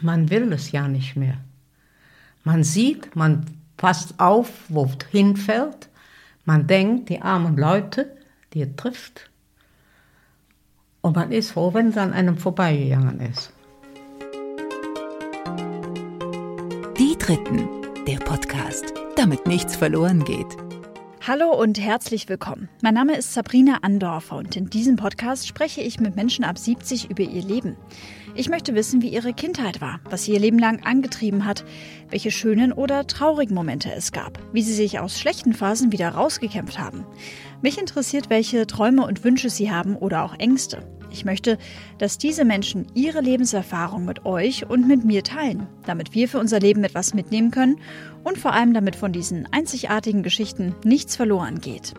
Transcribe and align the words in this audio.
man 0.00 0.30
will 0.30 0.52
es 0.52 0.72
ja 0.72 0.88
nicht 0.88 1.16
mehr. 1.16 1.38
Man 2.44 2.64
sieht, 2.64 3.14
man 3.16 3.46
passt 3.76 4.18
auf, 4.18 4.50
wo 4.68 4.90
hinfällt. 5.10 5.88
Man 6.44 6.66
denkt, 6.66 7.08
die 7.08 7.20
armen 7.20 7.56
Leute, 7.56 8.16
die 8.52 8.62
er 8.62 8.76
trifft. 8.76 9.30
Und 11.00 11.16
man 11.16 11.32
ist 11.32 11.52
froh, 11.52 11.74
wenn 11.74 11.88
es 11.88 11.96
an 11.96 12.12
einem 12.12 12.36
vorbeigegangen 12.36 13.20
ist. 13.20 13.52
Die 16.98 17.16
Dritten, 17.18 17.68
der 18.06 18.18
Podcast, 18.18 18.92
damit 19.16 19.46
nichts 19.46 19.76
verloren 19.76 20.24
geht. 20.24 20.67
Hallo 21.26 21.50
und 21.50 21.80
herzlich 21.80 22.28
willkommen. 22.28 22.68
Mein 22.80 22.94
Name 22.94 23.16
ist 23.16 23.34
Sabrina 23.34 23.78
Andorfer 23.82 24.36
und 24.36 24.56
in 24.56 24.70
diesem 24.70 24.96
Podcast 24.96 25.48
spreche 25.48 25.80
ich 25.80 25.98
mit 25.98 26.14
Menschen 26.16 26.44
ab 26.44 26.56
70 26.56 27.10
über 27.10 27.22
ihr 27.22 27.42
Leben. 27.42 27.76
Ich 28.34 28.48
möchte 28.48 28.74
wissen, 28.74 29.02
wie 29.02 29.08
ihre 29.08 29.34
Kindheit 29.34 29.80
war, 29.80 30.00
was 30.08 30.24
sie 30.24 30.32
ihr 30.32 30.38
Leben 30.38 30.60
lang 30.60 30.84
angetrieben 30.84 31.44
hat, 31.44 31.64
welche 32.08 32.30
schönen 32.30 32.72
oder 32.72 33.06
traurigen 33.06 33.54
Momente 33.54 33.92
es 33.92 34.12
gab, 34.12 34.38
wie 34.52 34.62
sie 34.62 34.72
sich 34.72 35.00
aus 35.00 35.18
schlechten 35.18 35.54
Phasen 35.54 35.92
wieder 35.92 36.10
rausgekämpft 36.10 36.78
haben. 36.78 37.04
Mich 37.62 37.78
interessiert, 37.78 38.30
welche 38.30 38.66
Träume 38.66 39.04
und 39.04 39.24
Wünsche 39.24 39.50
sie 39.50 39.70
haben 39.70 39.96
oder 39.96 40.22
auch 40.24 40.38
Ängste. 40.38 40.86
Ich 41.10 41.24
möchte, 41.24 41.58
dass 41.98 42.18
diese 42.18 42.44
Menschen 42.44 42.86
ihre 42.94 43.20
Lebenserfahrung 43.20 44.04
mit 44.04 44.26
euch 44.26 44.68
und 44.68 44.86
mit 44.86 45.04
mir 45.04 45.24
teilen, 45.24 45.66
damit 45.86 46.14
wir 46.14 46.28
für 46.28 46.38
unser 46.38 46.60
Leben 46.60 46.84
etwas 46.84 47.14
mitnehmen 47.14 47.50
können 47.50 47.80
und 48.28 48.38
vor 48.38 48.52
allem 48.52 48.74
damit 48.74 48.94
von 48.94 49.12
diesen 49.12 49.50
einzigartigen 49.52 50.22
Geschichten 50.22 50.74
nichts 50.84 51.16
verloren 51.16 51.60
geht. 51.60 51.94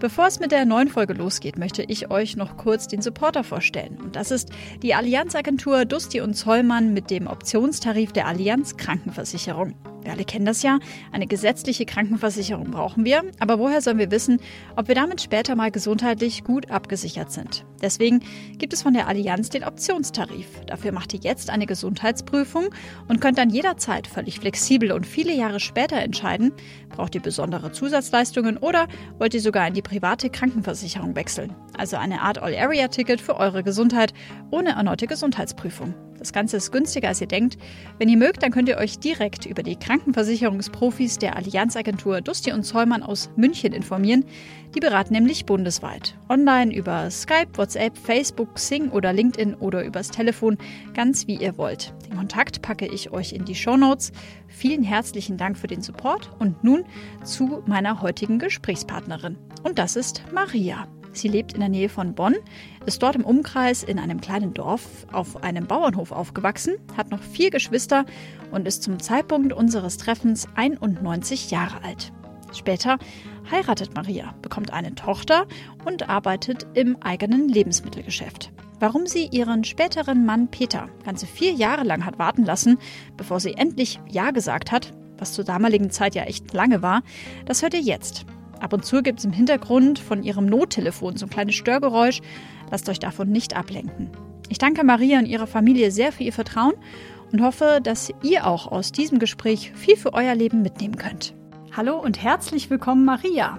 Bevor 0.00 0.28
es 0.28 0.38
mit 0.38 0.52
der 0.52 0.64
neuen 0.64 0.86
Folge 0.86 1.12
losgeht, 1.12 1.58
möchte 1.58 1.82
ich 1.82 2.08
euch 2.08 2.36
noch 2.36 2.56
kurz 2.56 2.86
den 2.86 3.02
Supporter 3.02 3.42
vorstellen. 3.42 3.98
Und 4.00 4.14
das 4.14 4.30
ist 4.30 4.50
die 4.80 4.94
Allianzagentur 4.94 5.86
Dusti 5.86 6.20
und 6.20 6.34
Zollmann 6.34 6.94
mit 6.94 7.10
dem 7.10 7.26
Optionstarif 7.26 8.12
der 8.12 8.28
Allianz 8.28 8.76
Krankenversicherung. 8.76 9.74
Wir 10.02 10.12
alle 10.12 10.24
kennen 10.24 10.46
das 10.46 10.62
ja. 10.62 10.78
Eine 11.12 11.26
gesetzliche 11.26 11.84
Krankenversicherung 11.84 12.70
brauchen 12.70 13.04
wir. 13.04 13.24
Aber 13.40 13.58
woher 13.58 13.82
sollen 13.82 13.98
wir 13.98 14.10
wissen, 14.10 14.40
ob 14.76 14.88
wir 14.88 14.94
damit 14.94 15.20
später 15.20 15.56
mal 15.56 15.70
gesundheitlich 15.70 16.44
gut 16.44 16.70
abgesichert 16.70 17.32
sind? 17.32 17.66
Deswegen 17.82 18.20
gibt 18.56 18.72
es 18.72 18.82
von 18.82 18.94
der 18.94 19.06
Allianz 19.06 19.50
den 19.50 19.64
Optionstarif. 19.64 20.46
Dafür 20.66 20.92
macht 20.92 21.14
ihr 21.14 21.20
jetzt 21.20 21.50
eine 21.50 21.66
Gesundheitsprüfung 21.66 22.70
und 23.08 23.20
könnt 23.20 23.38
dann 23.38 23.50
jederzeit 23.50 24.06
völlig 24.06 24.40
flexibel 24.40 24.92
und 24.92 25.06
viele 25.06 25.34
Jahre 25.34 25.60
später 25.60 25.96
entscheiden, 25.96 26.52
braucht 26.88 27.14
ihr 27.14 27.22
besondere 27.22 27.72
Zusatzleistungen 27.72 28.56
oder 28.56 28.88
wollt 29.18 29.34
ihr 29.34 29.40
sogar 29.40 29.66
in 29.66 29.74
die 29.74 29.82
private 29.88 30.28
Krankenversicherung 30.28 31.16
wechseln. 31.16 31.54
Also 31.78 31.96
eine 31.96 32.20
Art 32.20 32.38
All-Area-Ticket 32.38 33.22
für 33.22 33.36
eure 33.36 33.62
Gesundheit 33.62 34.12
ohne 34.50 34.70
erneute 34.70 35.06
Gesundheitsprüfung. 35.06 35.94
Das 36.18 36.32
Ganze 36.32 36.56
ist 36.56 36.72
günstiger, 36.72 37.08
als 37.08 37.20
ihr 37.20 37.26
denkt. 37.26 37.58
Wenn 37.98 38.08
ihr 38.08 38.16
mögt, 38.16 38.42
dann 38.42 38.50
könnt 38.50 38.68
ihr 38.68 38.76
euch 38.76 38.98
direkt 38.98 39.46
über 39.46 39.62
die 39.62 39.76
Krankenversicherungsprofis 39.76 41.18
der 41.18 41.36
Allianzagentur 41.36 42.20
Dusti 42.20 42.52
und 42.52 42.64
Zollmann 42.64 43.02
aus 43.02 43.30
München 43.36 43.72
informieren. 43.72 44.24
Die 44.74 44.80
beraten 44.80 45.14
nämlich 45.14 45.46
bundesweit. 45.46 46.16
Online 46.28 46.74
über 46.74 47.10
Skype, 47.10 47.56
WhatsApp, 47.56 47.96
Facebook, 47.96 48.58
Sing 48.58 48.90
oder 48.90 49.12
LinkedIn 49.12 49.54
oder 49.54 49.84
übers 49.84 50.10
Telefon, 50.10 50.58
ganz 50.94 51.26
wie 51.26 51.36
ihr 51.36 51.56
wollt. 51.56 51.94
Den 52.06 52.16
Kontakt 52.16 52.62
packe 52.62 52.86
ich 52.86 53.10
euch 53.12 53.32
in 53.32 53.44
die 53.44 53.54
Show 53.54 53.76
Notes. 53.76 54.12
Vielen 54.48 54.82
herzlichen 54.82 55.36
Dank 55.36 55.56
für 55.56 55.68
den 55.68 55.82
Support 55.82 56.30
und 56.38 56.62
nun 56.64 56.84
zu 57.24 57.62
meiner 57.66 58.02
heutigen 58.02 58.38
Gesprächspartnerin. 58.38 59.38
Und 59.62 59.78
das 59.78 59.96
ist 59.96 60.22
Maria. 60.32 60.86
Sie 61.12 61.28
lebt 61.28 61.52
in 61.52 61.60
der 61.60 61.68
Nähe 61.68 61.88
von 61.88 62.14
Bonn, 62.14 62.36
ist 62.86 63.02
dort 63.02 63.16
im 63.16 63.24
Umkreis 63.24 63.82
in 63.82 63.98
einem 63.98 64.20
kleinen 64.20 64.54
Dorf 64.54 65.06
auf 65.12 65.42
einem 65.42 65.66
Bauernhof 65.66 66.12
aufgewachsen, 66.12 66.76
hat 66.96 67.10
noch 67.10 67.22
vier 67.22 67.50
Geschwister 67.50 68.04
und 68.50 68.66
ist 68.66 68.82
zum 68.82 68.98
Zeitpunkt 68.98 69.52
unseres 69.52 69.96
Treffens 69.96 70.48
91 70.54 71.50
Jahre 71.50 71.82
alt. 71.82 72.12
Später 72.52 72.98
heiratet 73.50 73.94
Maria, 73.94 74.34
bekommt 74.42 74.72
eine 74.72 74.94
Tochter 74.94 75.46
und 75.84 76.08
arbeitet 76.08 76.66
im 76.74 76.96
eigenen 77.02 77.48
Lebensmittelgeschäft. 77.48 78.52
Warum 78.80 79.06
sie 79.06 79.26
ihren 79.26 79.64
späteren 79.64 80.24
Mann 80.24 80.48
Peter 80.48 80.88
ganze 81.04 81.26
vier 81.26 81.52
Jahre 81.52 81.82
lang 81.82 82.04
hat 82.04 82.18
warten 82.18 82.44
lassen, 82.44 82.78
bevor 83.16 83.40
sie 83.40 83.54
endlich 83.54 84.00
Ja 84.08 84.30
gesagt 84.30 84.70
hat, 84.70 84.92
was 85.18 85.32
zur 85.32 85.44
damaligen 85.44 85.90
Zeit 85.90 86.14
ja 86.14 86.22
echt 86.22 86.52
lange 86.52 86.80
war, 86.80 87.02
das 87.44 87.62
hört 87.62 87.74
ihr 87.74 87.80
jetzt. 87.80 88.24
Ab 88.60 88.72
und 88.72 88.84
zu 88.84 89.02
gibt 89.02 89.20
es 89.20 89.24
im 89.24 89.32
Hintergrund 89.32 89.98
von 89.98 90.22
ihrem 90.22 90.46
Nottelefon 90.46 91.16
so 91.16 91.26
ein 91.26 91.30
kleines 91.30 91.54
Störgeräusch. 91.54 92.20
Lasst 92.70 92.88
euch 92.88 92.98
davon 92.98 93.30
nicht 93.30 93.56
ablenken. 93.56 94.10
Ich 94.48 94.58
danke 94.58 94.84
Maria 94.84 95.18
und 95.18 95.26
ihrer 95.26 95.46
Familie 95.46 95.90
sehr 95.90 96.10
für 96.10 96.24
ihr 96.24 96.32
Vertrauen 96.32 96.74
und 97.32 97.42
hoffe, 97.42 97.80
dass 97.82 98.12
ihr 98.22 98.46
auch 98.46 98.66
aus 98.66 98.90
diesem 98.90 99.18
Gespräch 99.18 99.72
viel 99.74 99.96
für 99.96 100.12
euer 100.12 100.34
Leben 100.34 100.62
mitnehmen 100.62 100.96
könnt. 100.96 101.34
Hallo 101.76 102.00
und 102.00 102.20
herzlich 102.20 102.68
willkommen, 102.68 103.04
Maria. 103.04 103.58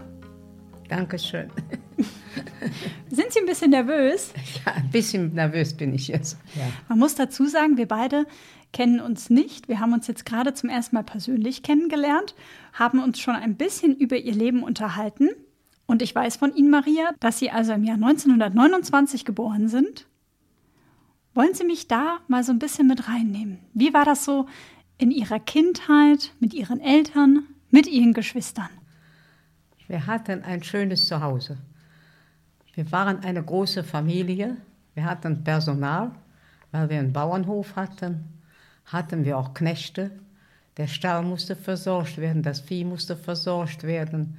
Dankeschön. 0.89 1.49
Sind 3.09 3.31
Sie 3.31 3.39
ein 3.39 3.45
bisschen 3.45 3.71
nervös? 3.71 4.33
Ja, 4.65 4.73
ein 4.73 4.89
bisschen 4.89 5.33
nervös 5.33 5.75
bin 5.75 5.93
ich 5.93 6.07
jetzt. 6.07 6.37
Ja. 6.55 6.63
Man 6.89 6.99
muss 6.99 7.15
dazu 7.15 7.45
sagen, 7.45 7.77
wir 7.77 7.87
beide 7.87 8.25
kennen 8.73 8.99
uns 8.99 9.29
nicht. 9.29 9.67
Wir 9.67 9.79
haben 9.79 9.93
uns 9.93 10.07
jetzt 10.07 10.25
gerade 10.25 10.53
zum 10.53 10.69
ersten 10.69 10.95
Mal 10.95 11.03
persönlich 11.03 11.63
kennengelernt, 11.63 12.35
haben 12.73 13.01
uns 13.01 13.19
schon 13.19 13.35
ein 13.35 13.55
bisschen 13.55 13.95
über 13.95 14.17
ihr 14.17 14.33
Leben 14.33 14.63
unterhalten. 14.63 15.29
Und 15.85 16.01
ich 16.01 16.13
weiß 16.13 16.35
von 16.35 16.55
Ihnen, 16.55 16.69
Maria, 16.69 17.11
dass 17.19 17.39
Sie 17.39 17.49
also 17.49 17.73
im 17.73 17.83
Jahr 17.83 17.95
1929 17.95 19.25
geboren 19.25 19.67
sind. 19.67 20.07
Wollen 21.33 21.53
Sie 21.53 21.65
mich 21.65 21.87
da 21.87 22.19
mal 22.27 22.43
so 22.43 22.51
ein 22.51 22.59
bisschen 22.59 22.87
mit 22.87 23.07
reinnehmen? 23.07 23.59
Wie 23.73 23.93
war 23.93 24.05
das 24.05 24.25
so 24.25 24.47
in 24.97 25.11
Ihrer 25.11 25.39
Kindheit, 25.39 26.33
mit 26.39 26.53
Ihren 26.53 26.79
Eltern, 26.79 27.43
mit 27.71 27.87
Ihren 27.87 28.13
Geschwistern? 28.13 28.69
Wir 29.87 30.05
hatten 30.05 30.43
ein 30.43 30.61
schönes 30.61 31.07
Zuhause. 31.07 31.57
Wir 32.73 32.91
waren 32.91 33.23
eine 33.23 33.43
große 33.43 33.83
Familie. 33.83 34.57
Wir 34.93 35.05
hatten 35.05 35.43
Personal, 35.43 36.11
weil 36.71 36.89
wir 36.89 36.99
einen 36.99 37.13
Bauernhof 37.13 37.75
hatten 37.75 38.39
hatten 38.91 39.23
wir 39.23 39.37
auch 39.37 39.53
Knechte. 39.53 40.11
Der 40.77 40.87
Stall 40.87 41.23
musste 41.23 41.55
versorgt 41.55 42.17
werden, 42.17 42.43
das 42.43 42.61
Vieh 42.61 42.85
musste 42.85 43.15
versorgt 43.15 43.83
werden 43.83 44.37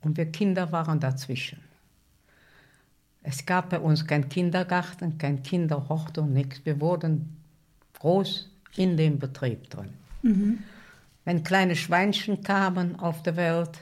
und 0.00 0.16
wir 0.16 0.26
Kinder 0.26 0.72
waren 0.72 1.00
dazwischen. 1.00 1.60
Es 3.22 3.46
gab 3.46 3.70
bei 3.70 3.78
uns 3.78 4.06
keinen 4.06 4.28
Kindergarten, 4.28 5.18
kein 5.18 5.42
Kinderhort 5.42 6.18
und 6.18 6.32
nichts. 6.32 6.60
Wir 6.64 6.80
wurden 6.80 7.36
groß 8.00 8.50
in 8.76 8.96
dem 8.96 9.18
Betrieb 9.18 9.70
drin. 9.70 9.90
Mhm. 10.22 10.58
Wenn 11.24 11.44
kleine 11.44 11.76
Schweinchen 11.76 12.42
kamen 12.42 12.98
auf 12.98 13.22
der 13.22 13.36
Welt, 13.36 13.78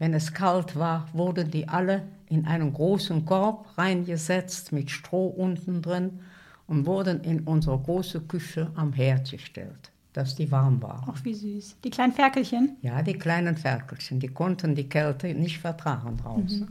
wenn 0.00 0.14
es 0.14 0.32
kalt 0.32 0.76
war, 0.76 1.08
wurden 1.12 1.50
die 1.50 1.68
alle 1.68 2.02
in 2.26 2.46
einen 2.46 2.72
großen 2.72 3.24
Korb 3.24 3.66
reingesetzt 3.76 4.72
mit 4.72 4.90
Stroh 4.90 5.28
unten 5.28 5.82
drin 5.82 6.20
und 6.66 6.86
wurden 6.86 7.20
in 7.22 7.40
unsere 7.40 7.78
große 7.78 8.22
Küche 8.22 8.70
am 8.74 8.92
Herd 8.92 9.30
gestellt, 9.30 9.89
dass 10.12 10.34
die 10.34 10.50
warm 10.50 10.82
waren. 10.82 11.12
Ach, 11.12 11.24
wie 11.24 11.34
süß. 11.34 11.76
Die 11.84 11.90
kleinen 11.90 12.12
Ferkelchen? 12.12 12.76
Ja, 12.82 13.02
die 13.02 13.14
kleinen 13.14 13.56
Ferkelchen. 13.56 14.20
Die 14.20 14.28
konnten 14.28 14.74
die 14.74 14.88
Kälte 14.88 15.32
nicht 15.34 15.58
vertragen 15.58 16.16
draußen. 16.16 16.60
Mhm. 16.60 16.68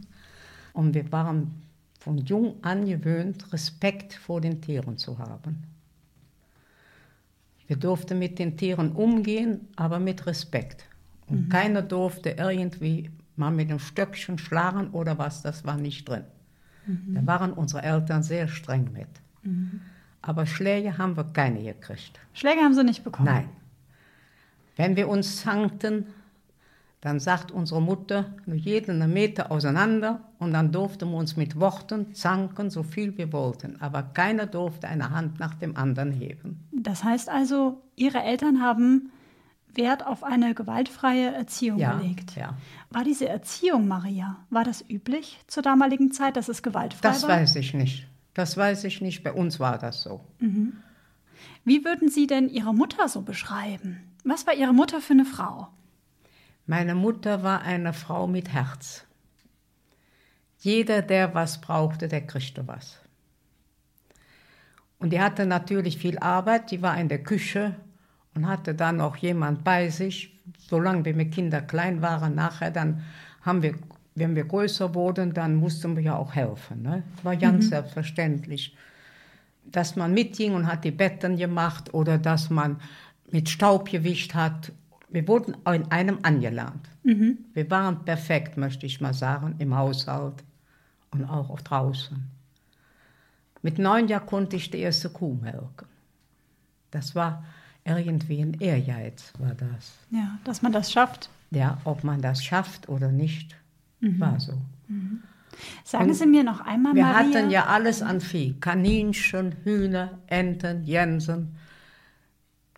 Und 0.73 0.94
wir 0.94 1.11
waren 1.11 1.61
von 2.00 2.17
jung 2.17 2.55
an 2.63 2.85
gewöhnt, 2.85 3.51
Respekt 3.53 4.13
vor 4.13 4.41
den 4.41 4.61
Tieren 4.61 4.97
zu 4.97 5.17
haben. 5.17 5.63
Wir 7.67 7.75
durften 7.75 8.17
mit 8.17 8.39
den 8.39 8.57
Tieren 8.57 8.94
umgehen, 8.94 9.67
aber 9.75 10.00
mit 10.00 10.25
Respekt. 10.25 10.85
Und 11.27 11.45
mhm. 11.45 11.50
keiner 11.50 11.81
durfte 11.81 12.31
irgendwie 12.31 13.11
mal 13.35 13.51
mit 13.51 13.69
einem 13.69 13.79
Stöckchen 13.79 14.38
schlagen 14.38 14.89
oder 14.89 15.17
was, 15.17 15.41
das 15.41 15.63
war 15.66 15.77
nicht 15.77 16.07
drin. 16.09 16.23
Mhm. 16.88 17.13
Da 17.13 17.25
waren 17.25 17.53
unsere 17.53 17.83
Eltern 17.83 18.23
sehr 18.23 18.47
streng 18.47 18.91
mit. 18.91 19.07
Aber 20.22 20.46
Schläge 20.46 20.97
haben 20.97 21.16
wir 21.16 21.24
keine 21.24 21.63
gekriegt. 21.63 22.19
Schläge 22.34 22.62
haben 22.62 22.74
Sie 22.74 22.84
nicht 22.84 23.03
bekommen? 23.03 23.25
Nein. 23.25 23.50
Wenn 24.75 24.95
wir 24.95 25.07
uns 25.07 25.42
zankten, 25.42 26.07
dann 27.01 27.19
sagt 27.19 27.51
unsere 27.51 27.81
Mutter, 27.81 28.25
nur 28.45 28.57
jeden 28.57 29.13
Meter 29.13 29.51
auseinander 29.51 30.21
und 30.38 30.51
dann 30.54 30.71
durften 30.71 31.10
wir 31.12 31.18
uns 31.18 31.38
mit 31.38 31.57
Worten 31.57 32.13
zanken, 32.13 32.69
so 32.69 32.83
viel 32.83 33.18
wir 33.18 33.31
wollten. 33.31 33.80
Aber 33.81 34.04
keiner 34.04 34.45
durfte 34.45 34.88
eine 34.88 35.12
Hand 35.12 35.39
nach 35.39 35.56
dem 35.56 35.77
anderen 35.77 36.12
heben. 36.12 36.68
Das 36.71 37.04
heißt 37.04 37.30
also, 37.30 37.81
Ihre 37.95 38.21
Eltern 38.21 38.62
haben 38.62 39.12
Wert 39.74 40.06
auf 40.06 40.24
eine 40.24 40.54
gewaltfreie 40.54 41.33
Erziehung 41.33 41.80
ja, 41.80 41.94
gelegt. 41.94 42.36
Ja. 42.36 42.57
War 42.89 43.04
diese 43.04 43.30
Erziehung, 43.30 43.88
Maria, 43.88 44.38
war 44.50 44.63
das 44.63 44.83
üblich 44.89 45.39
zur 45.48 45.63
damaligen 45.63 46.12
Zeit, 46.12 46.36
dass 46.36 46.50
es 46.50 46.63
gewaltfrei 46.63 47.07
das 47.07 47.24
war? 47.24 47.30
Das 47.30 47.39
weiß 47.39 47.56
ich 47.57 47.74
nicht. 47.74 48.07
Das 48.39 48.56
weiß 48.56 48.86
ich 48.86 49.01
nicht. 49.01 49.21
Bei 49.21 49.33
uns 49.33 49.59
war 49.59 49.77
das 49.77 50.01
so. 50.01 50.21
Mhm. 50.39 50.81
Wie 51.65 51.83
würden 51.83 52.07
Sie 52.07 52.25
denn 52.25 52.47
Ihre 52.47 52.74
Mutter 52.74 53.09
so 53.09 53.21
beschreiben? 53.21 54.00
Was 54.24 54.47
war 54.47 54.53
Ihre 54.53 54.71
Mutter 54.74 55.01
für 55.01 55.12
eine 55.12 55.25
Frau? 55.25 55.68
Meine 56.65 56.95
Mutter 56.95 57.44
war 57.44 57.63
eine 57.63 57.91
Frau 57.91 58.27
mit 58.27 58.53
Herz. 58.53 59.03
Jeder, 60.57 61.01
der 61.01 61.36
was 61.36 61.59
brauchte, 61.59 62.07
der 62.07 62.25
kriegte 62.25 62.65
was. 62.65 63.01
Und 65.00 65.12
die 65.12 65.19
hatte 65.19 65.45
natürlich 65.45 65.97
viel 65.97 66.18
Arbeit, 66.19 66.71
die 66.71 66.81
war 66.81 66.97
in 66.97 67.09
der 67.09 67.24
Küche 67.24 67.75
und 68.35 68.47
hatte 68.47 68.74
dann 68.74 68.95
noch 68.95 69.18
jemand 69.18 69.65
bei 69.65 69.89
sich, 69.89 70.42
solange 70.57 71.03
wir 71.03 71.13
mit 71.13 71.33
Kindern 71.33 71.68
klein 71.68 72.01
waren. 72.01 72.35
Nachher 72.35 72.71
dann 72.71 73.03
haben 73.42 73.63
wir, 73.63 73.75
wenn 74.15 74.35
wir 74.35 74.45
größer 74.45 74.94
wurden, 74.95 75.33
dann 75.33 75.56
mussten 75.56 75.95
wir 75.95 76.03
ja 76.03 76.15
auch 76.15 76.35
helfen. 76.35 76.81
Ne? 76.81 77.03
War 77.23 77.35
ganz 77.38 77.65
mhm. 77.65 77.69
selbstverständlich. 77.69 78.75
Dass 79.65 79.95
man 79.95 80.13
mitging 80.13 80.53
und 80.53 80.67
hat 80.67 80.83
die 80.83 80.91
Betten 80.91 81.38
gemacht 81.38 81.94
oder 81.94 82.17
dass 82.17 82.50
man 82.50 82.79
mit 83.31 83.50
Staub 83.50 83.89
gewischt 83.89 84.33
hat. 84.33 84.71
Wir 85.09 85.27
wurden 85.27 85.56
in 85.73 85.91
einem 85.91 86.19
angelernt. 86.23 86.89
Mhm. 87.03 87.38
Wir 87.53 87.69
waren 87.69 88.03
perfekt, 88.03 88.57
möchte 88.57 88.85
ich 88.85 89.01
mal 89.01 89.13
sagen, 89.13 89.56
im 89.59 89.75
Haushalt 89.75 90.44
und 91.11 91.25
auch 91.25 91.61
draußen. 91.61 92.23
Mit 93.61 93.77
neun 93.77 94.07
Jahren 94.07 94.25
konnte 94.25 94.56
ich 94.56 94.69
die 94.69 94.79
erste 94.79 95.09
Kuh 95.09 95.35
melken. 95.35 95.88
Das 96.91 97.15
war 97.15 97.44
irgendwie 97.83 98.41
ein 98.41 98.53
Ehrgeiz, 98.59 99.33
war 99.38 99.53
das. 99.53 99.97
Ja, 100.11 100.38
dass 100.44 100.61
man 100.61 100.71
das 100.71 100.91
schafft. 100.91 101.29
Ja, 101.51 101.79
ob 101.83 102.03
man 102.03 102.21
das 102.21 102.44
schafft 102.44 102.89
oder 102.89 103.11
nicht, 103.11 103.56
mhm. 104.00 104.19
war 104.19 104.40
so. 104.40 104.54
Mhm. 104.88 105.24
Sagen 105.84 106.10
Und 106.10 106.13
Sie 106.13 106.25
mir 106.25 106.44
noch 106.44 106.62
einmal, 106.62 106.96
Wir 106.96 107.04
Maria. 107.04 107.19
hatten 107.19 107.50
ja 107.50 107.66
alles 107.66 108.01
an 108.01 108.22
Vieh. 108.22 108.56
Kaninchen, 108.60 109.56
Hühner, 109.63 110.19
Enten, 110.28 110.84
Jensen, 110.84 111.56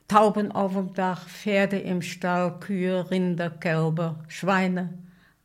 Tauben 0.07 0.51
auf 0.51 0.73
dem 0.73 0.94
Dach, 0.94 1.27
Pferde 1.27 1.79
im 1.79 2.01
Stall, 2.01 2.59
Kühe, 2.59 3.09
Rinder, 3.12 3.50
Kälber, 3.50 4.23
Schweine. 4.27 4.94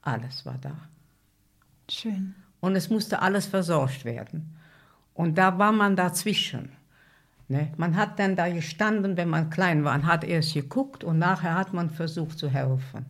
Alles 0.03 0.45
war 0.45 0.59
da. 0.61 0.77
Schön. 1.89 2.35
Und 2.61 2.75
es 2.75 2.91
musste 2.91 3.23
alles 3.23 3.47
versorgt 3.47 4.05
werden. 4.05 4.57
Und 5.15 5.39
da 5.39 5.59
war 5.59 5.73
man 5.73 5.95
dazwischen. 5.95 6.71
Ne? 7.49 7.73
Man 7.77 7.97
hat 7.97 8.19
dann 8.19 8.35
da 8.35 8.49
gestanden, 8.49 9.17
wenn 9.17 9.29
man 9.29 9.51
klein 9.51 9.85
war, 9.85 9.95
und 9.95 10.07
hat 10.07 10.25
erst 10.25 10.55
geguckt 10.55 11.05
und 11.05 11.19
nachher 11.19 11.55
hat 11.55 11.73
man 11.73 11.91
versucht 11.91 12.39
zu 12.39 12.49
helfen. 12.49 13.07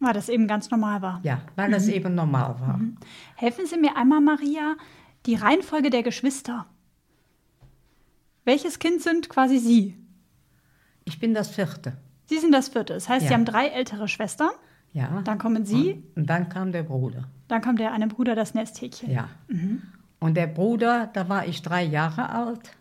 Weil 0.00 0.12
das 0.12 0.28
eben 0.28 0.48
ganz 0.48 0.70
normal 0.70 1.02
war. 1.02 1.20
Ja, 1.22 1.40
weil 1.56 1.68
mhm. 1.68 1.72
das 1.72 1.88
eben 1.88 2.14
normal 2.14 2.60
war. 2.60 2.78
Mhm. 2.78 2.96
Helfen 3.36 3.66
Sie 3.66 3.78
mir 3.78 3.96
einmal, 3.96 4.20
Maria, 4.20 4.76
die 5.26 5.34
Reihenfolge 5.34 5.90
der 5.90 6.02
Geschwister. 6.02 6.66
Welches 8.44 8.78
Kind 8.78 9.02
sind 9.02 9.28
quasi 9.28 9.58
Sie? 9.58 9.96
Ich 11.04 11.18
bin 11.18 11.34
das 11.34 11.48
vierte. 11.48 11.96
Sie 12.26 12.38
sind 12.38 12.52
das 12.52 12.68
vierte. 12.68 12.94
Das 12.94 13.08
heißt, 13.08 13.22
ja. 13.22 13.28
Sie 13.28 13.34
haben 13.34 13.44
drei 13.44 13.68
ältere 13.68 14.08
Schwestern. 14.08 14.50
Ja. 14.92 15.22
Dann 15.24 15.38
kommen 15.38 15.64
Sie. 15.64 16.02
Und, 16.14 16.28
dann 16.28 16.48
kam 16.48 16.72
der 16.72 16.84
Bruder. 16.84 17.24
Dann 17.48 17.60
kommt 17.62 17.80
der 17.80 17.92
eine 17.92 18.06
Bruder, 18.06 18.34
das 18.34 18.54
Nesthäkchen. 18.54 19.10
Ja. 19.10 19.28
Mhm. 19.48 19.82
Und 20.20 20.36
der 20.36 20.46
Bruder, 20.46 21.10
da 21.12 21.28
war 21.28 21.46
ich 21.46 21.62
drei 21.62 21.82
Jahre 21.84 22.30
alt. 22.30 22.76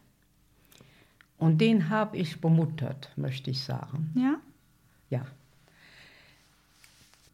Und 1.38 1.60
den 1.60 1.90
habe 1.90 2.16
ich 2.16 2.40
bemuttert, 2.40 3.12
möchte 3.18 3.50
ich 3.50 3.64
sagen. 3.64 4.12
Ja? 4.16 4.36
Ja. 5.10 5.26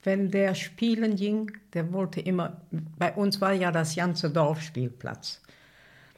Wenn 0.04 0.32
der 0.32 0.56
spielen 0.56 1.16
ging, 1.16 1.52
der 1.74 1.92
wollte 1.92 2.22
immer, 2.22 2.62
bei 2.98 3.14
uns 3.14 3.42
war 3.42 3.54
ja 3.54 3.72
das 3.72 3.96
ganze 3.96 4.30
Dorf 4.30 4.62
Spielplatz. 4.62 5.42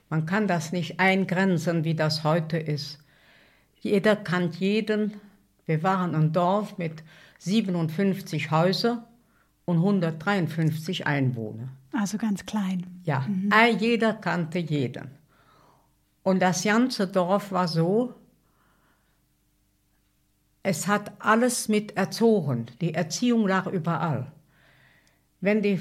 Man 0.10 0.26
kann 0.26 0.48
das 0.48 0.72
nicht 0.72 1.00
eingrenzen, 1.00 1.84
wie 1.84 1.96
das 1.96 2.24
heute 2.24 2.58
ist. 2.58 3.00
Jeder 3.80 4.16
kannt 4.16 4.58
jeden. 4.58 5.14
Wir 5.66 5.82
waren 5.84 6.14
ein 6.16 6.34
Dorf 6.34 6.78
mit 6.78 7.04
57 7.40 8.52
Häusern 8.52 9.04
und 9.66 9.78
153 9.78 11.08
Einwohner. 11.08 11.70
Also 11.94 12.18
ganz 12.18 12.46
klein. 12.46 12.86
Ja, 13.04 13.26
mhm. 13.28 13.52
jeder 13.80 14.14
kannte 14.14 14.60
jeden. 14.60 15.10
Und 16.24 16.42
das 16.42 16.64
ganze 16.64 17.08
Dorf 17.08 17.52
war 17.52 17.68
so, 17.68 18.14
es 20.64 20.88
hat 20.88 21.12
alles 21.20 21.68
mit 21.68 21.98
erzogen. 21.98 22.68
Die 22.82 22.94
Erziehung 22.94 23.48
lag 23.48 23.68
überall. 23.68 24.32
Wenn 25.40 25.62
die, 25.62 25.80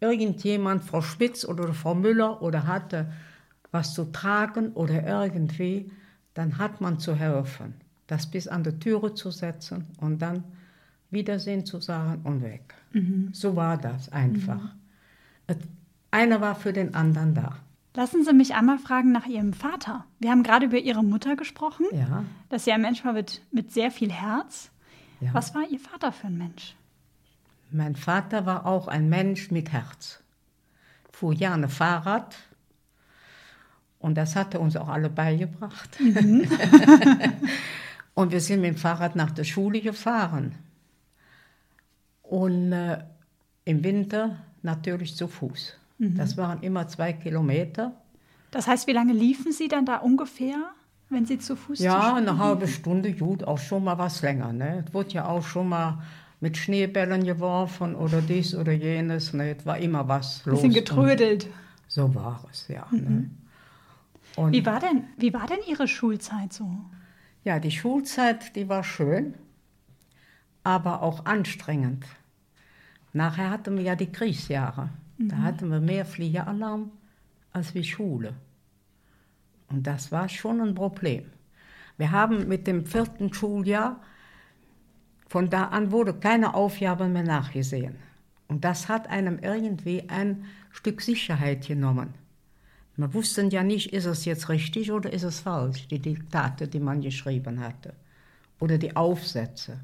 irgendjemand, 0.00 0.84
Frau 0.84 1.00
Spitz 1.00 1.44
oder 1.44 1.72
Frau 1.72 1.94
Müller 1.94 2.42
oder 2.42 2.66
hatte 2.66 3.12
was 3.70 3.94
zu 3.94 4.06
tragen 4.06 4.72
oder 4.72 5.06
irgendwie, 5.06 5.90
dann 6.34 6.58
hat 6.58 6.80
man 6.80 6.98
zu 6.98 7.14
helfen. 7.14 7.74
Das 8.06 8.30
bis 8.30 8.48
an 8.48 8.64
die 8.64 8.78
Türe 8.78 9.14
zu 9.14 9.30
setzen 9.30 9.86
und 10.00 10.20
dann 10.20 10.44
Wiedersehen 11.10 11.64
zu 11.64 11.80
sagen 11.80 12.22
und 12.24 12.42
weg. 12.42 12.74
Mhm. 12.92 13.30
So 13.32 13.56
war 13.56 13.78
das 13.78 14.10
einfach. 14.10 14.74
Mhm. 15.48 15.56
Einer 16.10 16.40
war 16.40 16.56
für 16.56 16.72
den 16.72 16.94
anderen 16.94 17.34
da. 17.34 17.56
Lassen 17.94 18.24
Sie 18.24 18.32
mich 18.32 18.54
einmal 18.54 18.78
fragen 18.78 19.10
nach 19.10 19.26
Ihrem 19.26 19.52
Vater. 19.52 20.04
Wir 20.20 20.30
haben 20.30 20.42
gerade 20.42 20.66
über 20.66 20.78
Ihre 20.78 21.02
Mutter 21.02 21.34
gesprochen, 21.34 21.86
ja. 21.92 22.24
dass 22.48 22.64
sie 22.64 22.72
ein 22.72 22.82
Mensch 22.82 23.04
war 23.04 23.12
mit, 23.12 23.42
mit 23.50 23.72
sehr 23.72 23.90
viel 23.90 24.12
Herz. 24.12 24.70
Ja. 25.20 25.34
Was 25.34 25.54
war 25.54 25.62
Ihr 25.68 25.80
Vater 25.80 26.12
für 26.12 26.28
ein 26.28 26.38
Mensch? 26.38 26.76
Mein 27.72 27.96
Vater 27.96 28.46
war 28.46 28.66
auch 28.66 28.88
ein 28.88 29.08
Mensch 29.08 29.50
mit 29.50 29.72
Herz. 29.72 30.22
Fuhr 31.12 31.34
gerne 31.34 31.68
Fahrrad 31.68 32.36
und 34.00 34.14
das 34.16 34.34
hat 34.34 34.54
er 34.54 34.60
uns 34.60 34.76
auch 34.76 34.88
alle 34.88 35.10
beigebracht. 35.10 36.00
Mhm. 36.00 36.48
und 38.14 38.32
wir 38.32 38.40
sind 38.40 38.62
mit 38.62 38.70
dem 38.70 38.76
Fahrrad 38.76 39.14
nach 39.14 39.30
der 39.30 39.44
Schule 39.44 39.80
gefahren. 39.80 40.54
Und 42.22 42.72
äh, 42.72 43.04
im 43.64 43.84
Winter 43.84 44.38
natürlich 44.62 45.16
zu 45.16 45.28
Fuß. 45.28 45.76
Mhm. 46.00 46.16
Das 46.16 46.36
waren 46.36 46.62
immer 46.62 46.88
zwei 46.88 47.12
Kilometer. 47.12 47.92
Das 48.50 48.66
heißt, 48.66 48.86
wie 48.86 48.92
lange 48.92 49.12
liefen 49.12 49.52
Sie 49.52 49.68
dann 49.68 49.84
da 49.84 49.98
ungefähr, 49.98 50.56
wenn 51.10 51.26
Sie 51.26 51.38
zu 51.38 51.56
Fuß 51.56 51.78
Ja, 51.78 52.14
eine 52.14 52.38
halbe 52.38 52.66
Stunde, 52.66 53.12
gut, 53.12 53.44
auch 53.44 53.58
schon 53.58 53.84
mal 53.84 53.98
was 53.98 54.22
länger. 54.22 54.52
Ne? 54.52 54.84
Es 54.86 54.94
wurde 54.94 55.10
ja 55.10 55.26
auch 55.26 55.44
schon 55.44 55.68
mal 55.68 56.02
mit 56.40 56.56
Schneebällen 56.56 57.24
geworfen 57.24 57.94
oder 57.94 58.22
dies 58.22 58.54
oder 58.54 58.72
jenes. 58.72 59.34
Ne? 59.34 59.56
Es 59.56 59.66
war 59.66 59.76
immer 59.78 60.08
was 60.08 60.44
los. 60.46 60.62
Bisschen 60.62 60.72
getrödelt. 60.72 61.48
So 61.86 62.14
war 62.14 62.44
es, 62.50 62.66
ja. 62.68 62.86
Ne? 62.90 62.98
Mhm. 62.98 63.30
Ne? 64.38 64.52
wie, 64.52 64.64
war 64.64 64.80
denn, 64.80 65.04
wie 65.18 65.34
war 65.34 65.46
denn 65.46 65.58
Ihre 65.68 65.86
Schulzeit 65.86 66.52
so? 66.52 66.66
Ja, 67.44 67.58
die 67.58 67.70
Schulzeit, 67.70 68.56
die 68.56 68.68
war 68.68 68.84
schön, 68.84 69.34
aber 70.64 71.02
auch 71.02 71.26
anstrengend. 71.26 72.06
Nachher 73.12 73.50
hatten 73.50 73.76
wir 73.76 73.84
ja 73.84 73.96
die 73.96 74.10
Kriegsjahre. 74.10 74.88
Mhm. 75.20 75.28
Da 75.28 75.36
hatten 75.38 75.70
wir 75.70 75.80
mehr 75.80 76.04
Fliegeralarm 76.04 76.90
als 77.52 77.74
wie 77.74 77.84
Schule. 77.84 78.34
Und 79.68 79.86
das 79.86 80.10
war 80.10 80.28
schon 80.28 80.60
ein 80.60 80.74
Problem. 80.74 81.24
Wir 81.96 82.10
haben 82.10 82.48
mit 82.48 82.66
dem 82.66 82.86
vierten 82.86 83.32
Schuljahr, 83.32 84.00
von 85.28 85.48
da 85.48 85.66
an 85.66 85.92
wurde 85.92 86.14
keine 86.14 86.54
Aufgabe 86.54 87.06
mehr 87.08 87.22
nachgesehen. 87.22 87.94
Und 88.48 88.64
das 88.64 88.88
hat 88.88 89.08
einem 89.08 89.38
irgendwie 89.38 90.08
ein 90.08 90.46
Stück 90.72 91.02
Sicherheit 91.02 91.68
genommen. 91.68 92.14
Man 92.96 93.14
wusste 93.14 93.42
ja 93.42 93.62
nicht, 93.62 93.92
ist 93.92 94.06
es 94.06 94.24
jetzt 94.24 94.48
richtig 94.48 94.90
oder 94.90 95.12
ist 95.12 95.22
es 95.22 95.40
falsch, 95.40 95.86
die 95.86 96.00
Diktate, 96.00 96.66
die 96.66 96.80
man 96.80 97.00
geschrieben 97.00 97.60
hatte. 97.60 97.94
Oder 98.58 98.76
die 98.76 98.96
Aufsätze. 98.96 99.78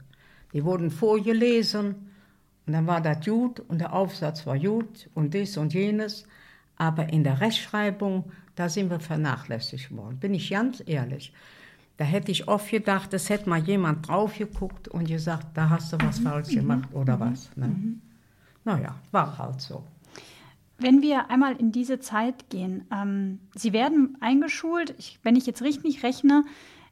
Die 0.52 0.64
wurden 0.64 0.90
vorgelesen 0.90 2.10
und 2.66 2.72
dann 2.72 2.86
war 2.86 3.00
das 3.00 3.24
gut 3.24 3.60
und 3.60 3.80
der 3.80 3.92
Aufsatz 3.92 4.46
war 4.46 4.58
gut 4.58 5.08
und 5.14 5.34
dies 5.34 5.56
und 5.56 5.72
jenes. 5.72 6.26
Aber 6.76 7.08
in 7.08 7.24
der 7.24 7.40
Rechtschreibung, 7.40 8.24
da 8.54 8.68
sind 8.68 8.90
wir 8.90 9.00
vernachlässigt 9.00 9.96
worden. 9.96 10.18
Bin 10.18 10.34
ich 10.34 10.50
ganz 10.50 10.82
ehrlich. 10.84 11.32
Da 11.96 12.04
hätte 12.04 12.30
ich 12.30 12.46
oft 12.48 12.70
gedacht, 12.70 13.14
es 13.14 13.30
hätte 13.30 13.48
mal 13.48 13.60
jemand 13.60 14.08
drauf 14.08 14.36
geguckt 14.36 14.88
und 14.88 15.08
gesagt, 15.08 15.46
da 15.54 15.70
hast 15.70 15.92
du 15.92 15.98
was 16.00 16.20
mhm. 16.20 16.24
falsch 16.24 16.48
gemacht 16.48 16.88
oder 16.92 17.16
mhm. 17.16 17.20
was. 17.20 17.50
Ne? 17.56 17.68
Mhm. 17.68 18.02
Naja, 18.64 18.96
war 19.12 19.38
halt 19.38 19.60
so. 19.60 19.84
Wenn 20.78 21.00
wir 21.00 21.30
einmal 21.30 21.56
in 21.56 21.72
diese 21.72 22.00
Zeit 22.00 22.50
gehen, 22.50 22.84
ähm, 22.92 23.38
Sie 23.54 23.72
werden 23.72 24.18
eingeschult, 24.20 24.94
ich, 24.98 25.18
wenn 25.22 25.36
ich 25.36 25.46
jetzt 25.46 25.62
richtig 25.62 26.02
rechne, 26.02 26.44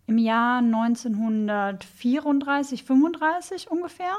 im 0.07 0.17
Jahr 0.19 0.59
1934, 0.59 2.85
35 2.85 3.71
ungefähr? 3.71 4.13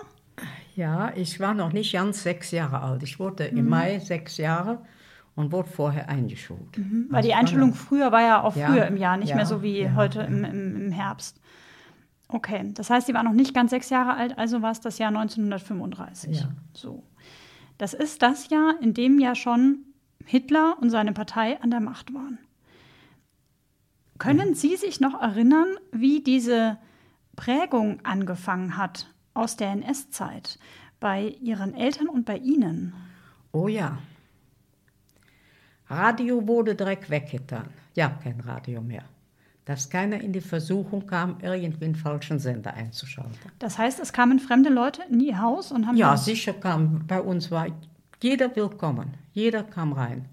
Ja, 0.75 1.13
ich 1.15 1.39
war 1.39 1.53
noch 1.53 1.71
nicht 1.71 1.93
ganz 1.93 2.23
sechs 2.23 2.51
Jahre 2.51 2.81
alt. 2.81 3.03
Ich 3.03 3.19
wurde 3.19 3.49
mhm. 3.51 3.57
im 3.57 3.69
Mai 3.69 3.99
sechs 3.99 4.37
Jahre 4.37 4.79
und 5.35 5.51
wurde 5.51 5.69
vorher 5.69 6.09
eingeschult. 6.09 6.77
Mhm. 6.77 7.07
Weil 7.09 7.23
die 7.23 7.33
Einschulung 7.33 7.73
früher 7.73 8.11
war 8.11 8.21
ja 8.21 8.43
auch 8.43 8.53
früher 8.53 8.75
ja, 8.77 8.83
im 8.85 8.97
Jahr, 8.97 9.17
nicht 9.17 9.29
ja, 9.29 9.35
mehr 9.35 9.45
so 9.45 9.61
wie 9.61 9.81
ja, 9.81 9.95
heute 9.95 10.21
im, 10.21 10.43
im, 10.43 10.75
im, 10.75 10.91
Herbst. 10.91 11.39
Okay, 12.27 12.71
das 12.73 12.89
heißt, 12.89 13.07
sie 13.07 13.13
war 13.13 13.23
noch 13.23 13.33
nicht 13.33 13.53
ganz 13.53 13.69
sechs 13.71 13.89
Jahre 13.89 14.15
alt, 14.15 14.37
also 14.37 14.61
war 14.61 14.71
es 14.71 14.81
das 14.81 14.97
Jahr 14.97 15.09
1935. 15.09 16.39
Ja. 16.39 16.49
So. 16.73 17.03
Das 17.77 17.93
ist 17.93 18.21
das 18.21 18.49
Jahr, 18.49 18.75
in 18.81 18.93
dem 18.93 19.19
ja 19.19 19.35
schon 19.35 19.79
Hitler 20.25 20.77
und 20.81 20.89
seine 20.89 21.13
Partei 21.13 21.61
an 21.61 21.71
der 21.71 21.81
Macht 21.81 22.13
waren. 22.13 22.39
Können 24.17 24.55
Sie 24.55 24.75
sich 24.77 25.01
noch 25.01 25.21
erinnern, 25.21 25.67
wie 25.91 26.23
diese 26.23 26.77
Prägung 27.35 27.99
angefangen 28.03 28.77
hat 28.77 29.13
aus 29.35 29.55
der 29.57 29.69
NS-Zeit 29.71 30.57
bei 30.99 31.35
Ihren 31.41 31.75
Eltern 31.75 32.07
und 32.09 32.25
bei 32.25 32.37
Ihnen? 32.37 32.93
Oh 33.51 33.67
ja. 33.67 33.99
Radio 35.87 36.47
wurde 36.47 36.73
direkt 36.73 37.09
weggetan. 37.11 37.67
Ja, 37.93 38.09
kein 38.23 38.39
Radio 38.39 38.81
mehr. 38.81 39.03
dass 39.65 39.89
keiner 39.89 40.21
in 40.21 40.31
die 40.31 40.41
Versuchung 40.41 41.07
kam, 41.07 41.37
irgendwie 41.41 41.85
einen 41.85 41.95
falschen 41.95 42.37
Sender 42.39 42.73
einzuschalten. 42.75 43.35
Das 43.57 43.77
heißt, 43.79 43.99
es 43.99 44.13
kamen 44.13 44.39
fremde 44.39 44.69
Leute 44.69 45.01
in 45.09 45.19
Ihr 45.19 45.41
Haus 45.41 45.71
und 45.71 45.87
haben. 45.87 45.97
Ja, 45.97 46.15
sicher 46.17 46.53
kam, 46.53 47.05
bei 47.07 47.19
uns 47.19 47.49
war 47.49 47.67
jeder 48.21 48.55
willkommen, 48.55 49.15
jeder 49.33 49.63
kam 49.63 49.93
rein. 49.93 50.25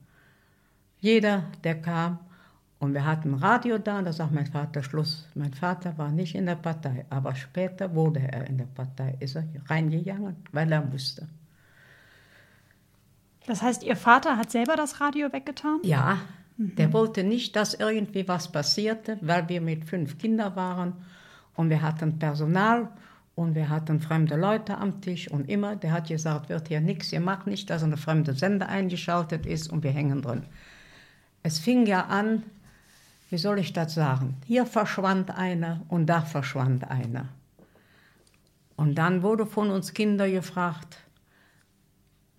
Jeder, 1.00 1.44
der 1.64 1.80
kam. 1.80 2.18
Und 2.82 2.94
wir 2.94 3.06
hatten 3.06 3.34
Radio 3.34 3.78
da, 3.78 4.00
und 4.00 4.06
da 4.06 4.12
sagt 4.12 4.32
mein 4.32 4.46
Vater 4.46 4.82
Schluss. 4.82 5.28
Mein 5.36 5.54
Vater 5.54 5.96
war 5.98 6.10
nicht 6.10 6.34
in 6.34 6.46
der 6.46 6.56
Partei, 6.56 7.06
aber 7.10 7.36
später 7.36 7.94
wurde 7.94 8.18
er 8.18 8.48
in 8.48 8.58
der 8.58 8.64
Partei, 8.64 9.14
ist 9.20 9.36
er 9.36 9.44
reingegangen, 9.68 10.34
weil 10.50 10.72
er 10.72 10.84
musste. 10.84 11.28
Das 13.46 13.62
heißt, 13.62 13.84
Ihr 13.84 13.94
Vater 13.94 14.36
hat 14.36 14.50
selber 14.50 14.74
das 14.74 15.00
Radio 15.00 15.32
weggetan? 15.32 15.78
Ja, 15.84 16.18
der 16.56 16.92
wollte 16.92 17.22
nicht, 17.22 17.54
dass 17.54 17.74
irgendwie 17.74 18.26
was 18.26 18.50
passierte, 18.50 19.16
weil 19.20 19.48
wir 19.48 19.60
mit 19.60 19.84
fünf 19.84 20.18
Kindern 20.18 20.56
waren 20.56 20.94
und 21.54 21.70
wir 21.70 21.82
hatten 21.82 22.18
Personal 22.18 22.88
und 23.36 23.54
wir 23.54 23.68
hatten 23.68 24.00
fremde 24.00 24.34
Leute 24.34 24.76
am 24.76 25.00
Tisch 25.00 25.30
und 25.30 25.48
immer, 25.48 25.76
der 25.76 25.92
hat 25.92 26.08
gesagt, 26.08 26.48
wird 26.48 26.66
hier 26.66 26.80
nichts, 26.80 27.12
ihr 27.12 27.20
macht 27.20 27.46
nicht, 27.46 27.70
dass 27.70 27.84
eine 27.84 27.96
fremde 27.96 28.34
Sender 28.34 28.68
eingeschaltet 28.68 29.46
ist 29.46 29.70
und 29.70 29.84
wir 29.84 29.92
hängen 29.92 30.20
drin. 30.20 30.42
Es 31.44 31.60
fing 31.60 31.86
ja 31.86 32.06
an, 32.06 32.42
wie 33.32 33.38
soll 33.38 33.60
ich 33.60 33.72
das 33.72 33.94
sagen, 33.94 34.36
hier 34.44 34.66
verschwand 34.66 35.30
einer 35.30 35.80
und 35.88 36.04
da 36.04 36.20
verschwand 36.20 36.90
einer. 36.90 37.30
Und 38.76 38.96
dann 38.96 39.22
wurde 39.22 39.46
von 39.46 39.70
uns 39.70 39.94
Kindern 39.94 40.30
gefragt, 40.30 40.98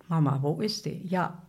Mama, 0.06 0.38
wo 0.40 0.60
ist 0.60 0.84
die? 0.86 1.04
Ja, 1.04 1.42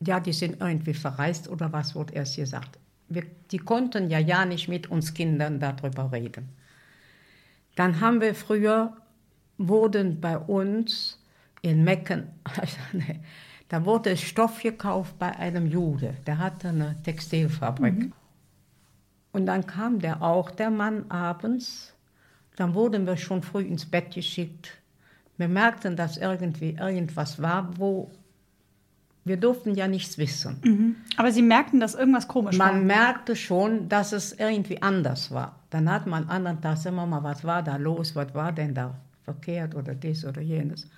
ja, 0.00 0.20
die 0.20 0.34
sind 0.34 0.60
irgendwie 0.60 0.92
verreist 0.92 1.48
oder 1.48 1.72
was 1.72 1.94
wurde 1.94 2.12
erst 2.12 2.36
gesagt. 2.36 2.78
Wir, 3.08 3.24
die 3.50 3.56
konnten 3.56 4.10
ja 4.10 4.18
ja 4.18 4.44
nicht 4.44 4.68
mit 4.68 4.90
uns 4.90 5.14
Kindern 5.14 5.58
darüber 5.58 6.12
reden. 6.12 6.50
Dann 7.74 8.02
haben 8.02 8.20
wir 8.20 8.34
früher, 8.34 8.94
wurden 9.56 10.20
bei 10.20 10.36
uns 10.36 11.18
in 11.62 11.84
Mecken, 11.84 12.28
da 13.70 13.86
wurde 13.86 14.14
Stoff 14.14 14.62
gekauft 14.62 15.18
bei 15.18 15.34
einem 15.36 15.66
Jude, 15.66 16.18
der 16.26 16.36
hatte 16.36 16.68
eine 16.68 17.02
Textilfabrik. 17.02 18.12
Und 19.32 19.46
dann 19.46 19.66
kam 19.66 19.98
der 19.98 20.22
auch, 20.22 20.50
der 20.50 20.70
Mann, 20.70 21.10
abends. 21.10 21.94
Dann 22.56 22.74
wurden 22.74 23.06
wir 23.06 23.16
schon 23.16 23.42
früh 23.42 23.62
ins 23.62 23.86
Bett 23.86 24.14
geschickt. 24.14 24.78
Wir 25.38 25.48
merkten, 25.48 25.96
dass 25.96 26.18
irgendwie 26.18 26.76
irgendwas 26.78 27.40
war, 27.40 27.70
wo 27.78 28.10
wir 29.24 29.36
durften 29.36 29.74
ja 29.74 29.86
nichts 29.86 30.18
wissen. 30.18 30.56
Mhm. 30.62 30.96
Aber 31.16 31.30
Sie 31.30 31.42
merkten, 31.42 31.80
dass 31.80 31.94
irgendwas 31.94 32.28
komisch 32.28 32.58
war. 32.58 32.72
Man 32.72 32.86
merkte 32.86 33.36
schon, 33.36 33.88
dass 33.88 34.12
es 34.12 34.32
irgendwie 34.32 34.82
anders 34.82 35.30
war. 35.30 35.60
Dann 35.70 35.90
hat 35.90 36.06
man 36.06 36.28
anderen 36.28 36.60
Tag, 36.60 36.76
sag 36.76 36.92
mal, 36.92 37.22
was 37.22 37.44
war 37.44 37.62
da 37.62 37.76
los, 37.76 38.14
was 38.16 38.34
war 38.34 38.52
denn 38.52 38.74
da 38.74 38.94
verkehrt 39.24 39.74
oder 39.74 39.94
dies 39.94 40.24
oder 40.24 40.42
jenes. 40.42 40.88